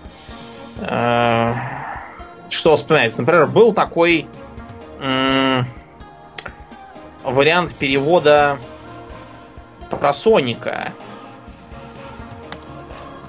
[2.48, 3.22] что вспоминается?
[3.22, 4.26] Например, был такой
[7.24, 8.58] вариант перевода
[9.90, 10.92] про Соника.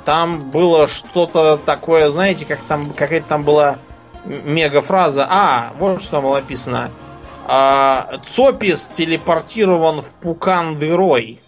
[0.07, 3.77] Там было что-то такое, знаете, как там какая-то там была
[4.23, 5.27] мега фраза.
[5.29, 6.91] А, вот что было написано.
[7.45, 11.41] А, Цопис телепортирован в Пукан Дырой.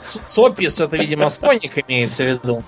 [0.00, 2.62] Цопис это, видимо, Соник имеется в виду.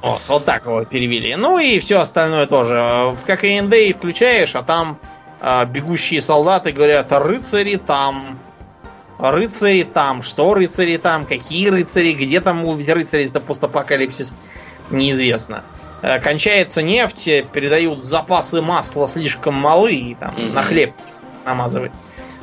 [0.00, 1.34] Вот, вот так его перевели.
[1.34, 3.14] Ну и все остальное тоже.
[3.16, 5.00] В ККНД включаешь, а там
[5.40, 8.38] э, бегущие солдаты говорят, рыцари там.
[9.30, 10.22] Рыцари там.
[10.22, 11.24] Что рыцари там?
[11.24, 12.12] Какие рыцари?
[12.12, 14.34] Где там рыцари, это постапокалипсис?
[14.90, 15.62] Неизвестно.
[16.02, 20.52] Э, кончается нефть, передают запасы масла слишком малы, и там mm-hmm.
[20.52, 20.94] на хлеб
[21.46, 21.92] намазывать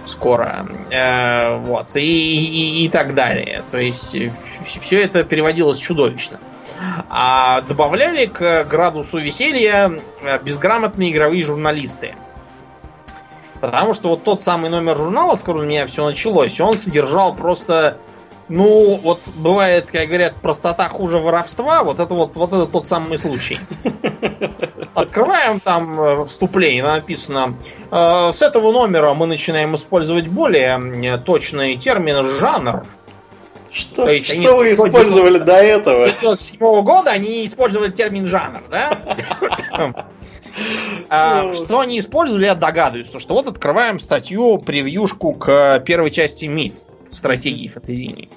[0.05, 0.65] скоро.
[0.89, 1.93] Э, вот.
[1.97, 3.63] И, и, и так далее.
[3.71, 4.15] То есть
[4.63, 6.39] все это переводилось чудовищно.
[7.09, 9.91] А добавляли к градусу веселья
[10.21, 12.15] э, безграмотные игровые журналисты.
[13.61, 17.35] Потому что вот тот самый номер журнала, с которого у меня все началось, он содержал
[17.35, 17.97] просто
[18.49, 21.83] ну, вот бывает, как говорят, простота хуже воровства.
[21.83, 23.59] Вот это вот, вот это тот самый случай.
[24.95, 27.55] Открываем там э, вступление, написано.
[27.91, 32.85] Э, с этого номера мы начинаем использовать более точный термин жанр.
[33.71, 36.01] Что, То есть что вы использовали до этого?
[36.01, 39.97] 1997 года они использовали термин жанр, да?
[41.09, 43.09] А, что они использовали, я догадываюсь.
[43.17, 46.73] Что вот открываем статью, превьюшку к первой части миф
[47.09, 48.29] стратегии фэнтезийной.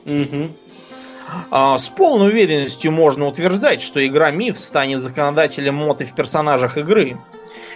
[1.50, 7.16] А, с полной уверенностью можно утверждать, что игра Миф станет законодателем моды в персонажах игры.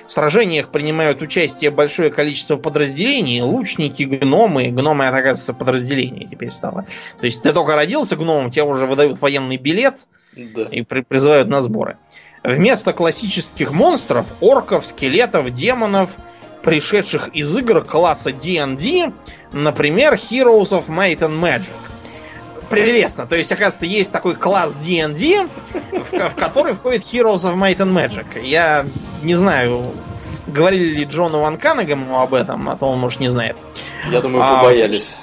[0.06, 4.68] В сражениях принимают участие большое количество подразделений, лучники, гномы.
[4.68, 6.86] Гномы, это, оказывается, подразделение теперь стало.
[7.18, 10.06] То есть ты только родился гномом, тебе уже выдают военный билет
[10.36, 10.64] да.
[10.64, 11.98] и при призывают на сборы.
[12.46, 16.10] Вместо классических монстров, орков, скелетов, демонов,
[16.62, 19.12] пришедших из игр класса D&D,
[19.50, 21.72] например, Heroes of Might and Magic.
[22.70, 23.26] Прелестно.
[23.26, 25.48] То есть, оказывается, есть такой класс D&D,
[25.90, 28.40] в, в который входит Heroes of Might and Magic.
[28.40, 28.86] Я
[29.24, 29.92] не знаю,
[30.46, 33.56] говорили ли Джону Ван Каннегаму об этом, а то он, может, не знает.
[34.08, 35.16] Я думаю, побоялись.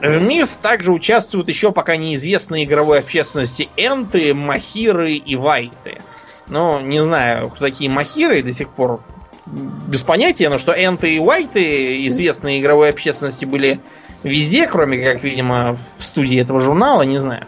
[0.00, 6.00] А, в МИФ также участвуют еще пока неизвестные игровой общественности Энты, Махиры и Вайты.
[6.48, 9.02] Ну, не знаю, кто такие Махиры, до сих пор
[9.46, 13.80] без понятия, но что Энты и Уайты, известные игровой общественности, были
[14.22, 17.46] везде, кроме как, видимо, в студии этого журнала, не знаю.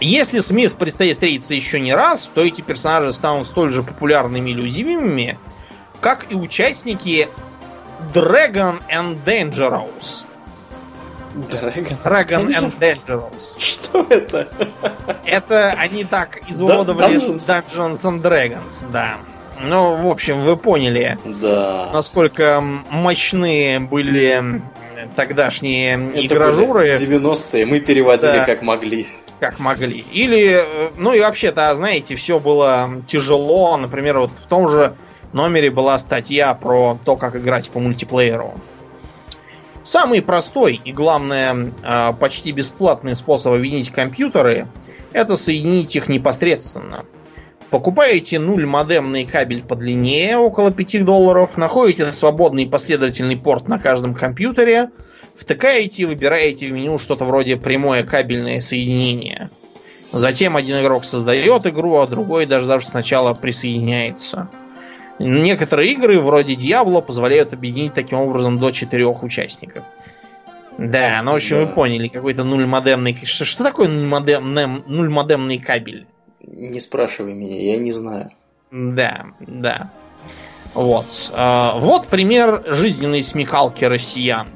[0.00, 4.54] Если Смит предстоит встретиться еще не раз, то эти персонажи станут столь же популярными и
[4.54, 5.38] любимыми,
[6.00, 7.28] как и участники
[8.12, 10.26] Dragon and Dangerous.
[11.34, 13.56] Dragon, Dragon and Dangerous.
[13.58, 14.48] Что это?
[15.24, 19.18] Это они так изуродовали Dungeons, Dungeons and Dragons, да.
[19.60, 21.90] Ну, в общем, вы поняли, да.
[21.92, 24.62] насколько мощные были
[25.16, 26.94] тогдашние Это игражуры.
[26.94, 28.44] 90-е мы переводили да.
[28.44, 29.06] как могли.
[29.40, 30.04] Как могли.
[30.12, 30.60] Или,
[30.96, 33.76] ну и вообще-то, знаете, все было тяжело.
[33.76, 34.94] Например, вот в том же
[35.32, 38.54] номере была статья про то, как играть по мультиплееру.
[39.84, 44.66] Самый простой и, главное, а, почти бесплатный способ объединить компьютеры–
[45.12, 47.04] это соединить их непосредственно.
[47.68, 54.90] Покупаете нуль модемный кабель подлиннее, около 5 долларов, находите свободный последовательный порт на каждом компьютере,
[55.34, 59.50] втыкаете и выбираете в меню что-то вроде прямое кабельное соединение.
[60.12, 64.48] Затем один игрок создает игру, а другой, дождавшись сначала, присоединяется.
[65.18, 69.84] Некоторые игры, вроде Diablo, позволяют объединить таким образом до четырех участников.
[70.76, 71.64] Да, ну, в общем, да.
[71.66, 73.16] вы поняли, какой-то нуль модемный...
[73.22, 74.54] Что, что такое нуль, модем,
[74.86, 76.06] нуль модемный кабель?
[76.40, 78.30] Не спрашивай меня, я не знаю.
[78.72, 79.90] Да, да.
[80.74, 81.30] Вот.
[81.32, 84.48] А, вот пример жизненной смекалки россиян.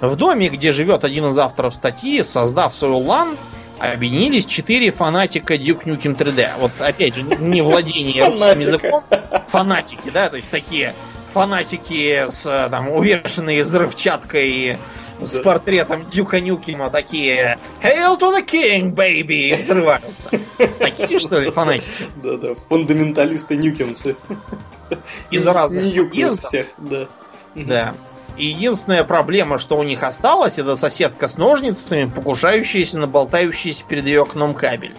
[0.00, 3.36] В доме, где живет один из авторов статьи, создав свой LAN,
[3.78, 6.48] объединились четыре фанатика Duke Nukem 3D.
[6.58, 9.04] Вот опять же, не владение русским языком.
[9.46, 10.94] Фанатики, да, то есть такие
[11.32, 14.78] фанатики с там увешанные взрывчаткой
[15.20, 19.56] с портретом Дюка Нюкема такие Hail to the King, baby!
[19.56, 20.30] взрываются.
[20.78, 21.90] Такие, что ли, фанатики?
[22.22, 24.16] Да-да, фундаменталисты нюкинцы.
[25.30, 25.84] Из разных
[26.40, 27.08] всех, да.
[27.54, 27.94] Да.
[28.38, 34.06] И единственная проблема, что у них осталось, это соседка с ножницами, покушающаяся на болтающийся перед
[34.06, 34.96] ее окном кабель.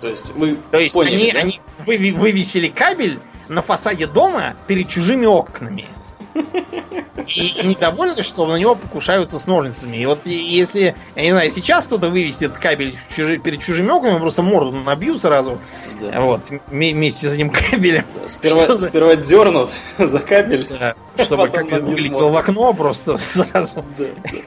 [0.00, 1.38] То есть вы То есть поняли, они, да?
[1.40, 5.86] они вы, вывесили кабель на фасаде дома перед чужими окнами.
[7.26, 9.96] И недовольны, что на него покушаются с ножницами.
[9.96, 14.42] И вот если, я не знаю, сейчас кто-то вывесит кабель чужи, перед чужими окнами, просто
[14.42, 15.58] морду набью сразу.
[16.00, 16.20] Да.
[16.20, 18.04] Вот, вместе с этим кабелем.
[18.14, 18.88] Да, сперва, за...
[18.88, 20.68] сперва дернут за кабель.
[20.68, 23.84] Да, чтобы как вылетел в окно просто сразу.
[23.98, 24.38] Да, да.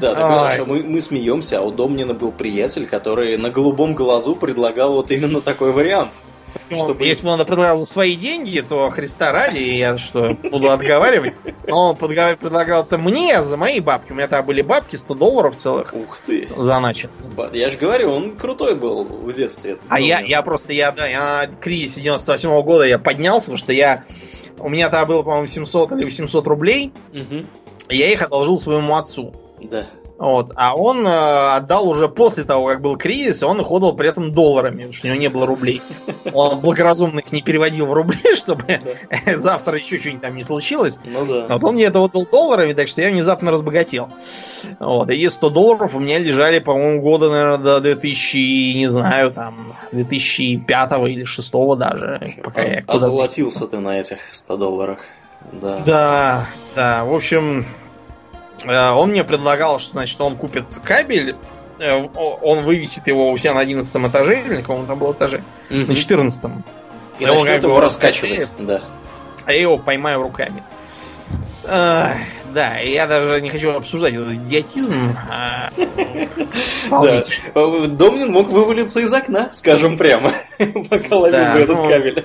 [0.00, 4.34] да так хорошо, мы, мы смеемся, а у Домнина был приятель, который на голубом глазу
[4.34, 6.12] предлагал вот именно такой вариант.
[6.66, 7.04] Чтобы...
[7.04, 11.34] Если бы он предлагал за свои деньги, то Христа ради, я что, буду отговаривать.
[11.66, 14.12] Но он предлагал это мне за мои бабки.
[14.12, 15.94] У меня там были бабки 100 долларов целых.
[15.94, 16.48] Ух ты.
[16.56, 17.10] За начин.
[17.52, 19.76] Я же говорю, он крутой был в детстве.
[19.88, 23.58] А я, я просто, я, да, я на кризисе 98 -го года я поднялся, потому
[23.58, 24.04] что я...
[24.58, 26.92] У меня тогда было, по-моему, 700 или 800 рублей.
[27.12, 27.46] Угу.
[27.90, 29.34] Я их одолжил своему отцу.
[29.62, 29.86] Да.
[30.18, 30.52] Вот.
[30.54, 34.32] А он э, отдал уже после того, как был кризис, он их отдал при этом
[34.32, 35.82] долларами, потому что у него не было рублей.
[36.32, 38.80] Он благоразумно их не переводил в рубли, чтобы
[39.36, 40.98] завтра еще что-нибудь там не случилось.
[41.04, 41.46] Ну да.
[41.48, 44.08] Вот он мне это отдал долларами, так что я внезапно разбогател.
[44.80, 45.10] Вот.
[45.10, 50.92] И 100 долларов у меня лежали, по-моему, года, наверное, до 2000, не знаю, там, 2005
[51.08, 52.36] или 2006 даже.
[52.42, 55.00] Пока а, я озолотился ты на этих 100 долларах.
[55.52, 55.82] Да.
[55.84, 57.04] Да, да.
[57.04, 57.66] В общем,
[58.64, 61.36] он мне предлагал, что значит он купит кабель,
[61.78, 62.08] э,
[62.42, 65.86] он вывесит его у себя на 11 этаже, или на каком там был этаже, mm-hmm.
[65.86, 66.44] на 14
[67.18, 68.48] И, и он как его раскачивать.
[68.58, 68.82] Да.
[69.44, 70.62] А я его поймаю руками.
[72.56, 74.90] Да, я даже не хочу обсуждать этот идиотизм.
[75.30, 75.70] А,
[77.54, 80.32] Домнин мог вывалиться из окна, скажем прямо,
[80.88, 82.24] пока ловил бы этот ну, кабель.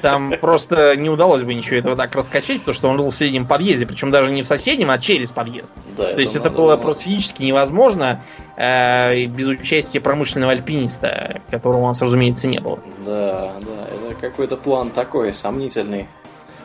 [0.00, 3.46] Там просто не удалось бы ничего этого так раскачать, потому что он был в соседнем
[3.46, 5.76] подъезде, причем даже не в соседнем, а через подъезд.
[5.94, 8.24] То есть это было просто физически невозможно
[8.56, 12.78] э, без участия промышленного альпиниста, которого у нас, разумеется, не было.
[13.04, 16.08] Да, да, это какой-то план такой сомнительный.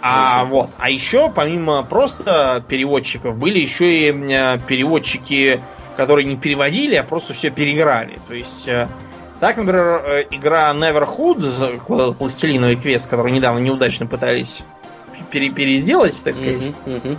[0.01, 5.61] А вот, а еще помимо просто переводчиков были еще и э, переводчики,
[5.95, 8.19] которые не переводили, а просто все переиграли.
[8.27, 8.87] То есть э,
[9.39, 14.63] так, например, э, игра Neverhood, пластилиновый квест, который недавно неудачно пытались
[15.29, 16.71] пере пересделать, так сказать.
[16.85, 17.17] Mm-hmm, mm-hmm.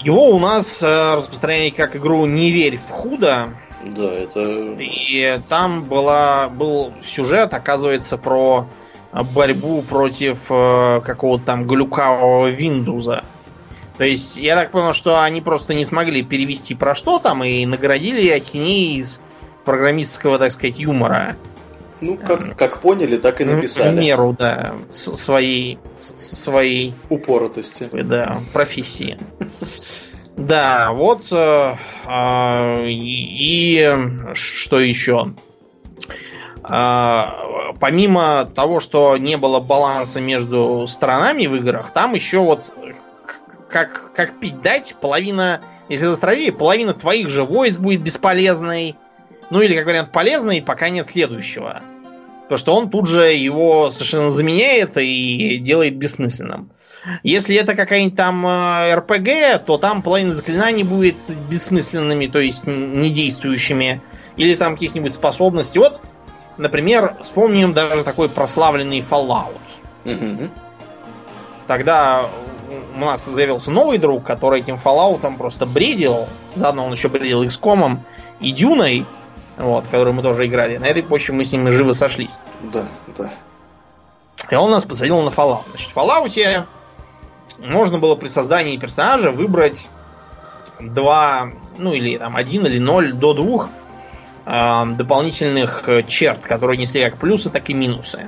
[0.00, 3.48] Его у нас распространяли как игру «Не верь в худо».
[3.84, 4.40] Да, это...
[4.78, 8.68] И там была, был сюжет, оказывается, про
[9.12, 13.22] борьбу против э, какого-то там глюкавого Windows.
[13.96, 17.66] То есть, я так понял, что они просто не смогли перевести про что там и
[17.66, 19.20] наградили ахинеи из
[19.64, 21.36] программистского, так сказать, юмора.
[22.00, 23.96] Ну, как, как поняли, так и написали.
[23.96, 26.94] В меру, да, своей, своей...
[27.08, 27.88] Упоротости.
[27.92, 29.18] Да, профессии.
[30.36, 31.74] Да, вот э,
[32.06, 33.90] э, и
[34.34, 35.34] что еще?
[36.70, 42.72] А, помимо того, что не было баланса между сторонами в играх, там еще вот
[43.70, 48.96] как, как пить дать, половина, если застроили, половина твоих же войск будет бесполезной.
[49.50, 51.82] Ну или, как вариант, полезной, пока нет следующего.
[52.42, 56.70] Потому что он тут же его совершенно заменяет и делает бессмысленным.
[57.22, 61.16] Если это какая-нибудь там э, РПГ, то там половина заклинаний будет
[61.48, 64.02] бессмысленными, то есть недействующими.
[64.36, 65.78] Или там каких-нибудь способностей.
[65.78, 66.02] Вот
[66.58, 69.60] Например, вспомним даже такой прославленный Fallout.
[70.04, 70.50] Угу.
[71.66, 72.22] тогда
[72.94, 76.26] у нас заявился новый друг, который этим Fallout просто бредил.
[76.54, 77.98] Заодно он еще бредил XCOM
[78.40, 79.06] и Дюной,
[79.56, 80.78] вот, который мы тоже играли.
[80.78, 82.38] На этой почве мы с ним живо сошлись.
[82.60, 83.32] Да, да.
[84.50, 85.64] И он нас посадил на Fallout.
[85.70, 86.66] Значит, в Fallout
[87.58, 89.88] можно было при создании персонажа выбрать
[90.80, 93.68] два, ну или там один или ноль до двух
[94.48, 98.26] дополнительных черт, которые несли как плюсы, так и минусы.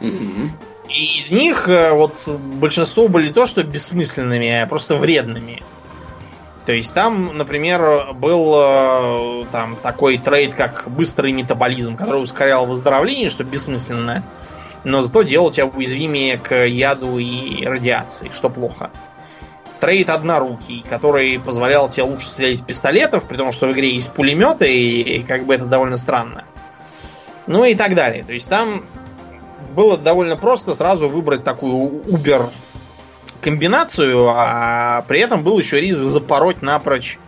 [0.00, 0.48] Mm-hmm.
[0.88, 5.62] И из них э, вот большинство были то, что бессмысленными, а просто вредными.
[6.66, 13.30] То есть там, например, был э, там такой трейд, как быстрый метаболизм, который ускорял выздоровление,
[13.30, 14.22] что бессмысленно,
[14.84, 18.90] но зато делал тебя уязвимее к яду и радиации, что плохо.
[19.82, 24.12] Трейд однорукий, который позволял тебе лучше стрелять из пистолетов, при том, что в игре есть
[24.12, 26.44] пулеметы, и как бы это довольно странно.
[27.48, 28.22] Ну и так далее.
[28.22, 28.86] То есть там
[29.74, 32.50] было довольно просто сразу выбрать такую Uber
[33.40, 37.18] комбинацию, а при этом был еще риск запороть напрочь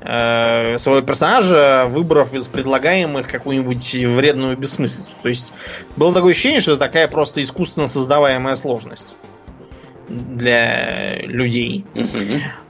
[0.00, 5.12] э, своего персонажа, выбрав из предлагаемых какую-нибудь вредную бессмыслицу.
[5.22, 5.54] То есть
[5.94, 9.14] было такое ощущение, что это такая просто искусственно создаваемая сложность
[10.08, 11.84] для людей.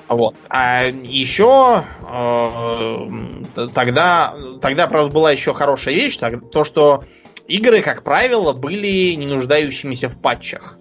[0.08, 0.34] Вот.
[0.48, 7.02] А еще э, тогда, тогда, правда, была еще хорошая вещь, то, что
[7.48, 10.76] игры, как правило, были не нуждающимися в патчах.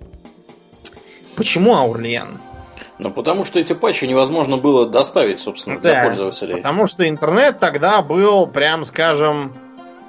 [1.37, 2.39] Почему Аурлиен?
[2.99, 6.55] Ну, потому что эти патчи невозможно было доставить, собственно, да, для пользователей.
[6.57, 9.53] Потому что интернет тогда был, прям скажем,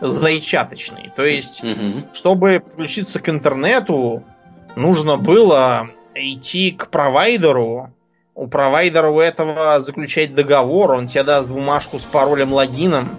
[0.03, 1.11] зайчаточный.
[1.17, 1.91] То есть, угу.
[2.13, 4.25] чтобы подключиться к интернету,
[4.77, 7.91] нужно было идти к провайдеру,
[8.35, 13.19] у провайдера у этого заключать договор, он тебе даст бумажку с паролем, логином,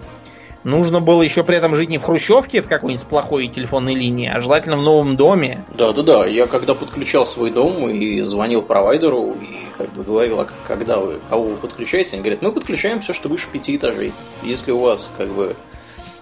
[0.64, 4.40] Нужно было еще при этом жить не в хрущевке в какой-нибудь плохой телефонной линии, а
[4.40, 5.62] желательно в новом доме.
[5.76, 6.26] Да, да, да.
[6.26, 11.20] Я когда подключал свой дом и звонил провайдеру и как бы говорил, а когда вы,
[11.28, 14.14] кого вы подключаете, они говорят, мы подключаем все, что выше пяти этажей.
[14.42, 15.54] Если у вас как бы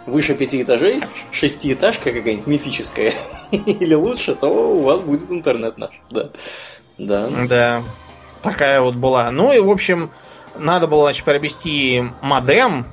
[0.06, 3.14] выше пяти этажей, шестиэтажка какая-нибудь мифическая
[3.50, 5.90] или лучше, то у вас будет интернет наш.
[6.10, 6.30] Да.
[6.98, 7.28] Да.
[7.48, 7.82] Да.
[8.42, 9.30] Такая вот была.
[9.30, 10.10] Ну и, в общем,
[10.56, 12.86] надо было, значит, приобрести модем,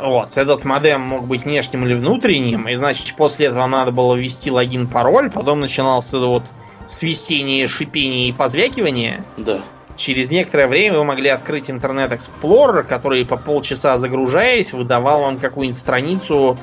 [0.00, 4.50] вот, этот модем мог быть внешним или внутренним, и значит после этого надо было ввести
[4.50, 6.52] логин, пароль, потом начиналось это вот
[6.86, 9.24] свистение, шипение и позвякивание.
[9.36, 9.62] Да.
[9.96, 15.78] Через некоторое время вы могли открыть интернет Explorer, который по полчаса загружаясь, выдавал вам какую-нибудь
[15.78, 16.58] страницу,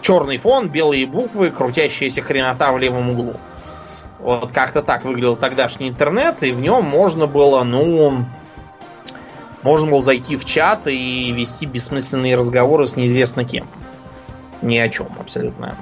[0.00, 3.34] черный фон, белые буквы, крутящаяся хренота в левом углу.
[4.18, 8.24] Вот как-то так выглядел тогдашний интернет, и в нем можно было, ну,
[9.62, 13.68] можно было зайти в чат и вести бессмысленные разговоры с неизвестно кем.
[14.62, 15.76] Ни о чем абсолютно.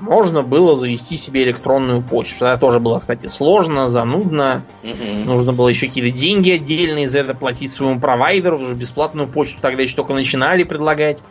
[0.00, 2.44] Можно было завести себе электронную почту.
[2.44, 4.62] Это тоже было, кстати, сложно, занудно.
[4.84, 5.24] Угу.
[5.24, 9.60] Нужно было еще какие-то деньги отдельные за это платить своему провайдеру, потому что бесплатную почту
[9.60, 11.22] тогда еще только начинали предлагать.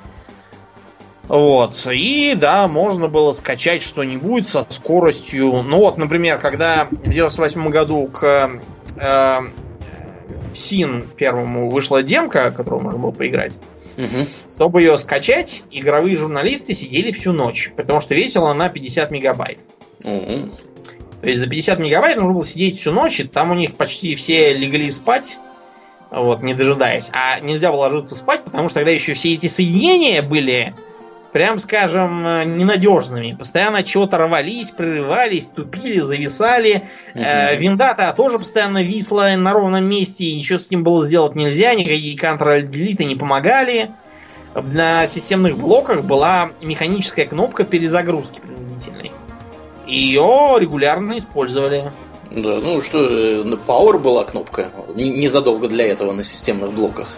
[1.29, 1.87] Вот.
[1.91, 5.61] И да, можно было скачать что-нибудь со скоростью.
[5.61, 8.51] Ну вот, например, когда в 98 году к
[8.97, 9.39] э,
[10.53, 13.53] Син первому вышла демка, которую можно было поиграть.
[13.97, 14.51] Угу.
[14.51, 19.59] Чтобы ее скачать, игровые журналисты сидели всю ночь, потому что весила она 50 мегабайт.
[20.03, 20.49] Угу.
[21.21, 24.15] То есть за 50 мегабайт нужно было сидеть всю ночь, и там у них почти
[24.15, 25.37] все легли спать,
[26.11, 27.09] вот, не дожидаясь.
[27.11, 30.73] А нельзя было ложиться спать, потому что тогда еще все эти соединения были
[31.31, 33.35] прям скажем, э, ненадежными.
[33.37, 36.87] Постоянно чего-то рвались, прерывались, тупили, зависали.
[37.13, 37.23] Угу.
[37.23, 41.73] Э, Виндата тоже постоянно висла на ровном месте, и ничего с ним было сделать нельзя,
[41.73, 43.91] никакие Ctrl-Delete не помогали.
[44.55, 49.11] На системных блоках была механическая кнопка перезагрузки принудительной.
[49.85, 51.91] Ее регулярно использовали.
[52.31, 57.15] Да, ну что, э, Power была кнопка незадолго для этого на системных блоках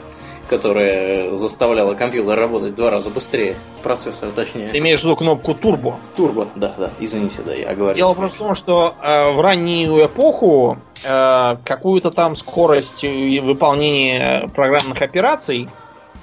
[0.51, 3.55] которая заставляла компьютер работать в два раза быстрее.
[3.83, 4.71] Процессор, точнее.
[4.73, 5.97] Ты имеешь в виду кнопку турбо?
[6.17, 6.89] Турбо, да, да.
[6.99, 7.95] Извините, да, я говорю.
[7.95, 15.01] Дело просто в том, что э, в раннюю эпоху э, какую-то там скорость выполнения программных
[15.01, 15.69] операций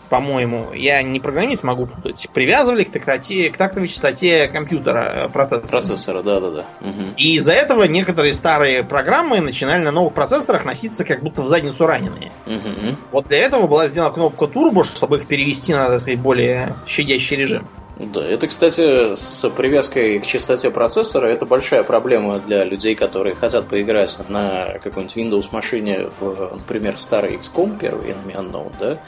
[0.08, 5.80] по-моему, я не программист, могу путать, привязывали к, тактате, к тактовой частоте компьютера э, процессора.
[5.80, 6.64] Процессора, да, да, да.
[6.80, 7.10] Угу.
[7.16, 11.86] И из-за этого некоторые старые программы начинали на новых процессорах носиться как будто в задницу
[11.86, 12.32] раненые.
[12.46, 12.96] Угу.
[13.12, 17.36] Вот для этого была сделана кнопка турбо, чтобы их перевести на, так сказать, более щадящий
[17.36, 17.68] режим.
[17.98, 23.66] Да, это, кстати, с привязкой к частоте процессора, это большая проблема для людей, которые хотят
[23.66, 29.00] поиграть на какой-нибудь Windows машине в, например, старый XCOM, первый enemy unknown, да,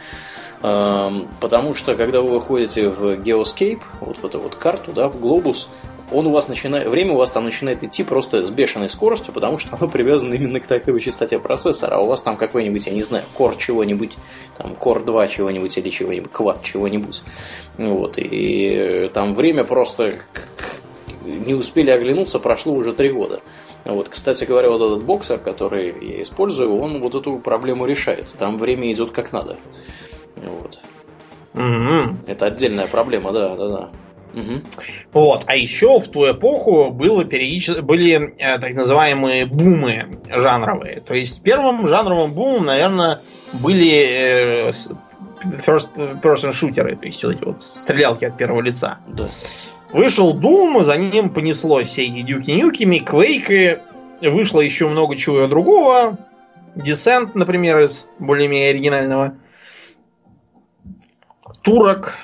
[0.60, 5.70] Потому что, когда вы выходите в Geoscape, вот в эту вот карту, да, в глобус,
[6.12, 9.58] он у вас начинает, время у вас там начинает идти просто с бешеной скоростью, потому
[9.58, 13.02] что оно привязано именно к тактовой частоте процессора, а у вас там какой-нибудь, я не
[13.02, 14.16] знаю, Core чего-нибудь,
[14.58, 17.22] там Core 2 чего-нибудь или чего-нибудь, Quad чего-нибудь.
[17.78, 20.16] Вот, и там время просто
[21.24, 23.40] не успели оглянуться, прошло уже три года.
[23.84, 28.34] Вот, кстати говоря, вот этот боксер, который я использую, он вот эту проблему решает.
[28.38, 29.56] Там время идет как надо.
[30.42, 30.78] Вот.
[31.54, 32.18] Угу.
[32.26, 33.90] Это отдельная проблема, да, да, да.
[34.34, 34.62] Угу.
[35.12, 35.44] Вот.
[35.46, 41.00] А еще в ту эпоху было периодически, были э, так называемые бумы жанровые.
[41.00, 43.20] То есть первым жанровым бумом, наверное,
[43.52, 45.88] были э, first
[46.22, 48.98] person шутеры, то есть вот эти вот стрелялки от первого лица.
[49.08, 49.26] Да.
[49.92, 53.80] Вышел Doom, за ним понеслось все эти дюки-нюкими, квейки,
[54.22, 56.18] вышло еще много чего другого.
[56.76, 59.34] Descent, например, из более-менее оригинального.
[61.62, 62.16] Турок,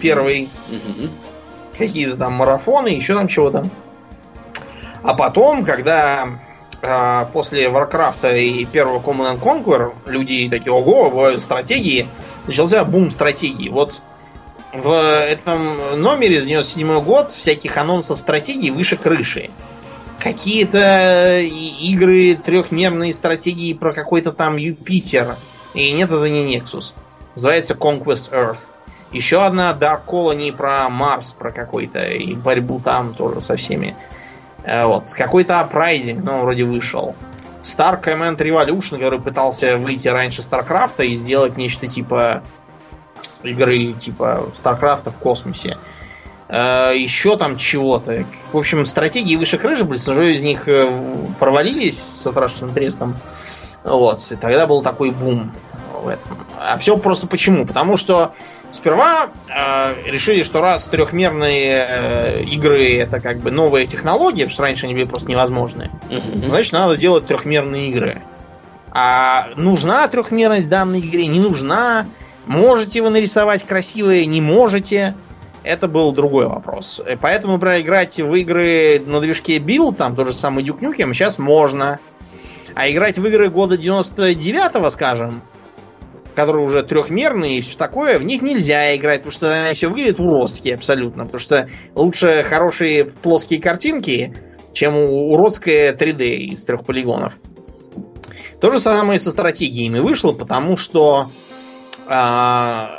[0.00, 0.48] первый.
[1.76, 3.68] Какие-то там марафоны, еще там чего-то.
[5.02, 6.38] А потом, когда
[6.80, 12.08] э, после Варкрафта и первого Command Conquer люди такие, ого, бывают стратегии,
[12.46, 13.68] начался бум стратегии.
[13.68, 14.02] Вот
[14.72, 19.50] в этом номере с 97 год всяких анонсов стратегий выше крыши.
[20.18, 25.36] Какие-то игры трехмерные стратегии про какой-то там Юпитер.
[25.74, 26.94] И нет, это не Nexus.
[27.34, 28.66] Называется Conquest Earth.
[29.12, 33.96] Еще одна Dark Colony про Марс, про какой-то, и борьбу там тоже со всеми.
[34.64, 35.12] Э, вот.
[35.12, 37.14] Какой-то Uprising, ну, вроде вышел.
[37.62, 42.42] Star Command Revolution, который пытался выйти раньше Старкрафта и сделать нечто типа
[43.42, 45.78] игры типа Старкрафта в космосе.
[46.48, 48.24] Э, еще там чего-то.
[48.52, 53.16] В общем, стратегии выше крыши, большинство из них э, провалились с страшным треском.
[53.84, 54.20] Вот.
[54.30, 55.52] И тогда был такой бум
[56.02, 56.46] в этом.
[56.58, 57.66] А все просто почему?
[57.66, 58.32] Потому что
[58.72, 64.62] Сперва э, решили, что раз трехмерные э, игры это как бы новая технология, потому что
[64.62, 66.46] раньше они были просто невозможны, uh-huh.
[66.46, 68.22] значит надо делать трехмерные игры.
[68.90, 71.26] А нужна трехмерность данной игре?
[71.26, 72.06] Не нужна.
[72.46, 75.14] Можете вы нарисовать красивые, не можете.
[75.62, 77.00] Это был другой вопрос.
[77.20, 82.00] Поэтому, например, играть в игры на движке Build, там тот же самый Nukem, сейчас можно.
[82.74, 85.42] А играть в игры года 99-го, скажем,
[86.34, 90.20] которые уже трехмерные и все такое, в них нельзя играть, потому что они все выглядят
[90.20, 91.24] уродски абсолютно.
[91.24, 94.34] Потому что лучше хорошие плоские картинки,
[94.72, 97.34] чем уродское 3D из трех полигонов.
[98.60, 101.28] То же самое со стратегиями вышло, потому что
[102.06, 102.90] а,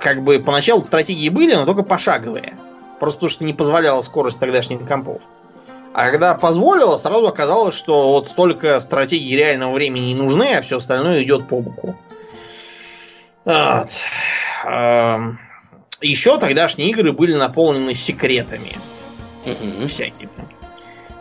[0.00, 2.54] как бы поначалу стратегии были, но только пошаговые.
[3.00, 5.22] Просто потому что не позволяла скорость тогдашних компов.
[5.92, 10.76] А когда позволила, сразу оказалось, что вот столько стратегий реального времени не нужны, а все
[10.76, 11.96] остальное идет по боку.
[13.48, 13.88] Вот.
[14.66, 15.38] Эм,
[16.02, 18.76] Еще тогдашние игры были наполнены секретами.
[19.46, 19.86] Угу.
[19.86, 20.30] Всякими.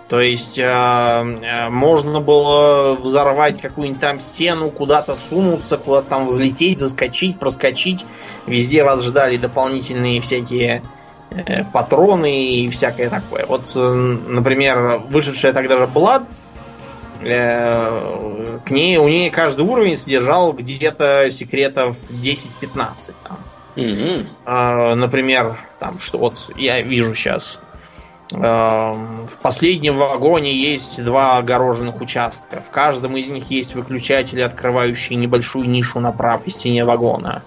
[0.09, 6.79] То есть э, э, можно было взорвать какую-нибудь там стену, куда-то сунуться, куда-то там взлететь,
[6.79, 8.05] заскочить, проскочить.
[8.45, 10.83] Везде вас ждали дополнительные всякие
[11.31, 13.45] э, патроны и всякое такое.
[13.45, 16.27] Вот, э, например, вышедшая тогда же Blood,
[17.19, 23.39] к ней, у нее каждый уровень содержал где-то секретов 10-15 там.
[24.45, 27.59] Э, например, там что вот я вижу сейчас.
[28.33, 32.61] Э, в последнем вагоне есть два огороженных участка.
[32.61, 37.43] В каждом из них есть выключатели, открывающие небольшую нишу на правой стене вагона.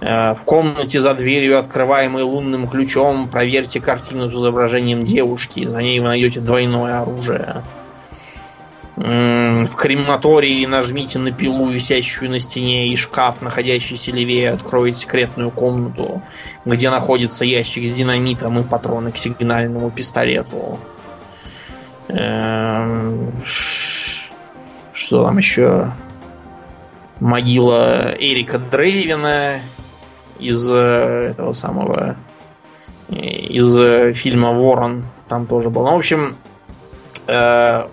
[0.00, 5.66] Э, в комнате за дверью, открываемой лунным ключом, проверьте картину с изображением девушки.
[5.66, 7.64] За ней вы найдете двойное оружие.
[9.00, 16.22] В крематории нажмите на пилу, висящую на стене, и шкаф, находящийся левее, откроет секретную комнату,
[16.66, 20.78] где находится ящик с динамитом и патроны к сигнальному пистолету.
[22.08, 25.92] Эм, что там еще?
[27.20, 29.60] Могила Эрика Дрейвина
[30.38, 32.16] из э, этого самого
[33.08, 35.84] из э, фильма Ворон там тоже был.
[35.84, 36.36] Ну, в общем,
[37.26, 37.86] э,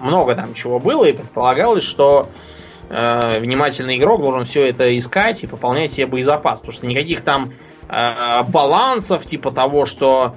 [0.00, 2.28] много там чего было, и предполагалось, что
[2.88, 6.60] э, внимательный игрок должен все это искать и пополнять себе боезапас.
[6.60, 7.52] Потому что никаких там
[7.88, 10.34] э, балансов, типа того, что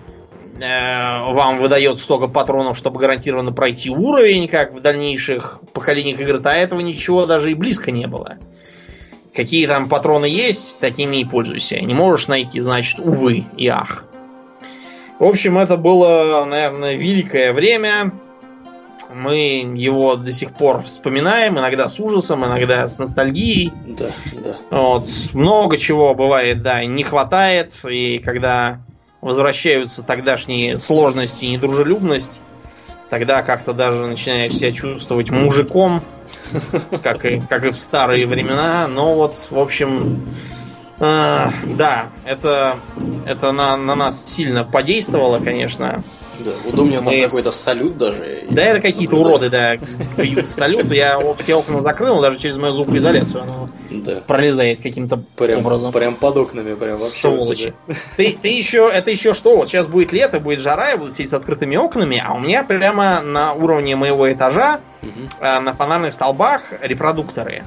[0.59, 6.49] э, вам выдает столько патронов, чтобы гарантированно пройти уровень, как в дальнейших поколениях игр, то
[6.49, 8.37] этого ничего даже и близко не было.
[9.33, 11.79] Какие там патроны есть, такими и пользуйся.
[11.81, 14.05] Не можешь найти, значит, увы и ах.
[15.19, 18.11] В общем, это было, наверное, великое время
[19.13, 23.71] мы его до сих пор вспоминаем, иногда с ужасом, иногда с ностальгией.
[23.85, 24.09] Да,
[24.43, 24.57] да.
[24.71, 25.05] Вот.
[25.33, 27.79] Много чего бывает, да, не хватает.
[27.89, 28.79] И когда
[29.21, 32.41] возвращаются тогдашние сложности и недружелюбность,
[33.09, 36.03] тогда как-то даже начинаешь себя чувствовать мужиком,
[37.03, 38.87] как и, как и в старые времена.
[38.87, 40.23] Но вот, в общем,
[40.99, 42.77] э, да, это,
[43.25, 46.03] это на, на нас сильно подействовало, конечно.
[46.39, 48.45] Да, удобнее там какой-то салют даже.
[48.49, 49.77] Да, это какие-то уроды, да,
[50.17, 50.91] бьют салют.
[50.91, 54.21] Я все окна закрыл, даже через мою звукоизоляцию оно да.
[54.21, 55.91] пролезает каким-то прям, образом.
[55.91, 57.05] Прям под окнами, прям вообще.
[57.05, 57.73] Сволочи.
[58.17, 59.55] Ты, ты еще, это еще что?
[59.55, 62.63] Вот сейчас будет лето, будет жара, я буду сидеть с открытыми окнами, а у меня
[62.63, 65.09] прямо на уровне моего этажа угу.
[65.41, 67.63] на фонарных столбах репродукторы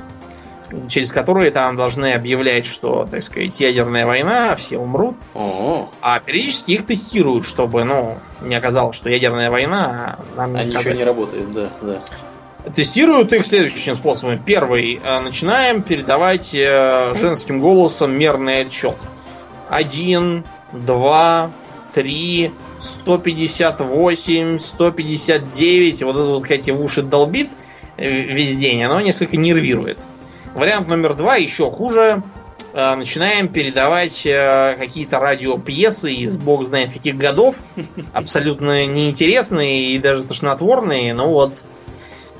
[0.89, 5.17] через которые там должны объявлять, что, так сказать, ядерная война, все умрут.
[5.35, 5.91] О-о.
[6.01, 10.71] А периодически их тестируют, чтобы, ну, не оказалось, что ядерная война, а нам не Они
[10.71, 10.85] сказали.
[10.85, 12.03] ничего не работает, да, да.
[12.75, 14.43] Тестируют их следующим способом.
[14.45, 15.01] Первый.
[15.05, 18.97] Э, начинаем передавать э, женским голосом мерный отчет.
[19.69, 21.53] Один, два,
[21.95, 26.03] три, 158, 159.
[26.03, 27.51] Вот это вот, эти в уши долбит
[27.97, 28.83] э, весь день.
[28.83, 30.01] Оно несколько нервирует.
[30.57, 32.23] Вариант номер два еще хуже.
[32.73, 37.59] Э, начинаем передавать э, какие-то радиопьесы из бог знает каких годов.
[38.15, 41.13] Абсолютно неинтересные и даже тошнотворные.
[41.13, 41.63] Но вот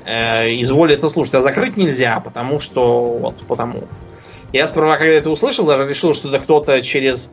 [0.03, 1.35] э, изволь это слушать.
[1.35, 3.19] А закрыть нельзя, потому что...
[3.19, 3.83] Вот, потому.
[4.51, 7.29] Я сперва, когда это услышал, даже решил, что это кто-то через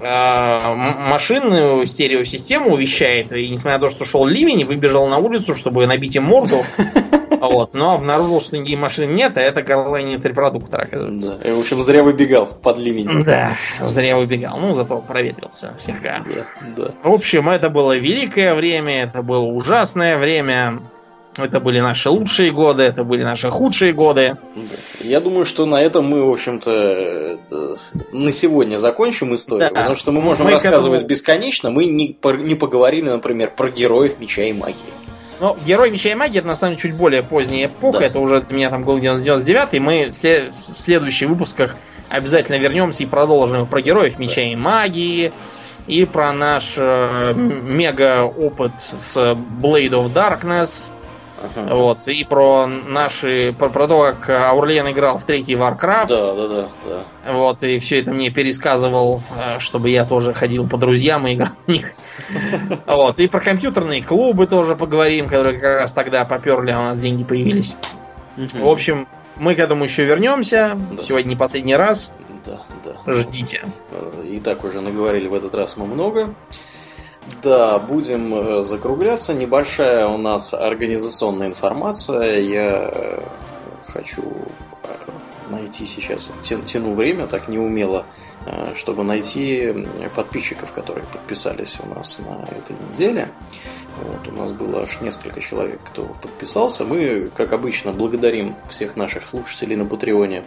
[0.00, 3.30] э, машинную стереосистему вещает.
[3.34, 6.64] И несмотря на то, что шел ливень, выбежал на улицу, чтобы набить им морду.
[7.48, 11.36] Вот, но обнаружил, что никаких машин нет, а это горланит репродуктор, оказывается.
[11.36, 11.48] Да.
[11.48, 13.24] И, в общем, зря выбегал под ливень.
[13.24, 14.58] Да, зря выбегал.
[14.58, 16.24] Ну, зато проветрился слегка.
[16.26, 16.46] Да,
[16.76, 16.90] да.
[17.02, 20.80] В общем, это было великое время, это было ужасное время.
[21.36, 24.36] Это были наши лучшие годы, это были наши худшие годы.
[25.00, 27.38] Я думаю, что на этом мы, в общем-то,
[28.12, 29.74] на сегодня закончим историю, да.
[29.74, 31.08] потому что мы можем мы рассказывать этому...
[31.08, 31.70] бесконечно.
[31.70, 35.03] Мы не, не поговорили, например, про героев меча и магии.
[35.44, 37.98] Но Герой Меча и Магии это на самом деле чуть более поздняя эпоха.
[37.98, 38.06] Да.
[38.06, 40.54] Это уже для меня там год 99 Мы в, след...
[40.54, 41.76] в следующих выпусках
[42.08, 44.46] обязательно вернемся и продолжим про героев Меча да.
[44.46, 45.32] и Магии.
[45.86, 50.88] И про наш э, мега опыт с Blade of Darkness.
[51.54, 51.74] Ага.
[51.74, 53.54] Вот, и про наши.
[53.58, 56.08] Про, про то, как Аурлиен играл в третий Warcraft.
[56.08, 57.32] Да, да, да, да.
[57.32, 61.52] Вот, и все это мне пересказывал, э, чтобы я тоже ходил по друзьям и играл
[61.66, 61.92] в них.
[62.86, 66.98] Вот, и про компьютерные клубы тоже поговорим, которые как раз тогда поперли, а у нас
[66.98, 67.76] деньги появились.
[68.36, 69.06] В общем,
[69.36, 70.76] мы к этому еще вернемся.
[71.00, 72.12] Сегодня не последний раз.
[72.44, 73.12] Да, да.
[73.12, 73.62] Ждите.
[74.24, 76.34] И так уже наговорили в этот раз мы много.
[77.42, 79.32] Да, будем э, закругляться.
[79.34, 82.40] Небольшая у нас организационная информация.
[82.40, 83.22] Я э,
[83.86, 84.22] хочу
[84.82, 88.04] э, найти сейчас, тяну время так неумело,
[88.74, 93.30] чтобы найти подписчиков, которые подписались у нас на этой неделе.
[94.02, 96.84] Вот, у нас было аж несколько человек, кто подписался.
[96.84, 100.44] Мы, как обычно, благодарим всех наших слушателей на Патреоне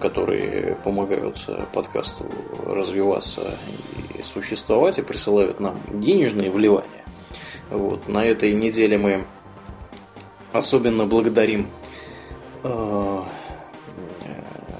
[0.00, 2.26] которые помогают э, подкасту
[2.64, 3.56] развиваться
[4.16, 7.04] и существовать и присылают нам денежные вливания.
[7.70, 8.08] Вот.
[8.08, 9.24] На этой неделе мы
[10.52, 11.68] особенно благодарим
[12.62, 13.22] э,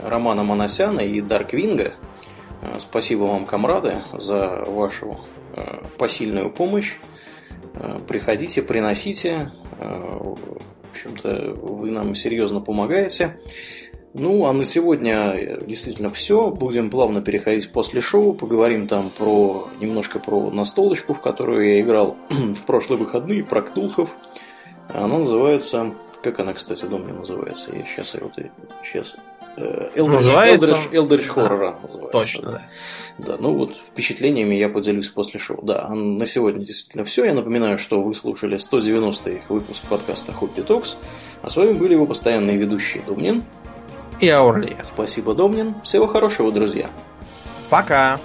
[0.04, 1.94] Романа Моносяна и Дарквинга.
[2.62, 5.18] Э, спасибо вам, комрады, за вашу
[5.54, 6.98] э, посильную помощь.
[7.74, 9.52] Э, приходите, приносите.
[9.78, 10.38] В
[10.90, 13.38] общем-то, вы нам серьезно помогаете.
[14.18, 16.50] Ну, а на сегодня действительно все.
[16.50, 18.32] Будем плавно переходить после шоу.
[18.32, 24.16] Поговорим там про немножко про настолочку, в которую я играл в прошлые выходные, про Ктулхов.
[24.88, 25.94] Она называется...
[26.22, 27.76] Как она, кстати, дом мне называется?
[27.76, 28.32] Я сейчас ее вот...
[28.82, 29.14] Сейчас...
[29.58, 30.76] Элдерич, называется...
[30.92, 32.12] Элдерич Хоррора да, называется.
[32.12, 32.62] Точно, да.
[33.18, 35.60] Да, ну вот впечатлениями я поделюсь после шоу.
[35.62, 37.26] Да, а на сегодня действительно все.
[37.26, 40.96] Я напоминаю, что вы слушали 190-й выпуск подкаста Хобби Токс.
[41.42, 43.44] А с вами были его постоянные ведущие Домнин
[44.20, 44.76] и Аурли.
[44.84, 45.74] Спасибо, Домнин.
[45.82, 46.88] Всего хорошего, друзья.
[47.70, 48.18] Пока.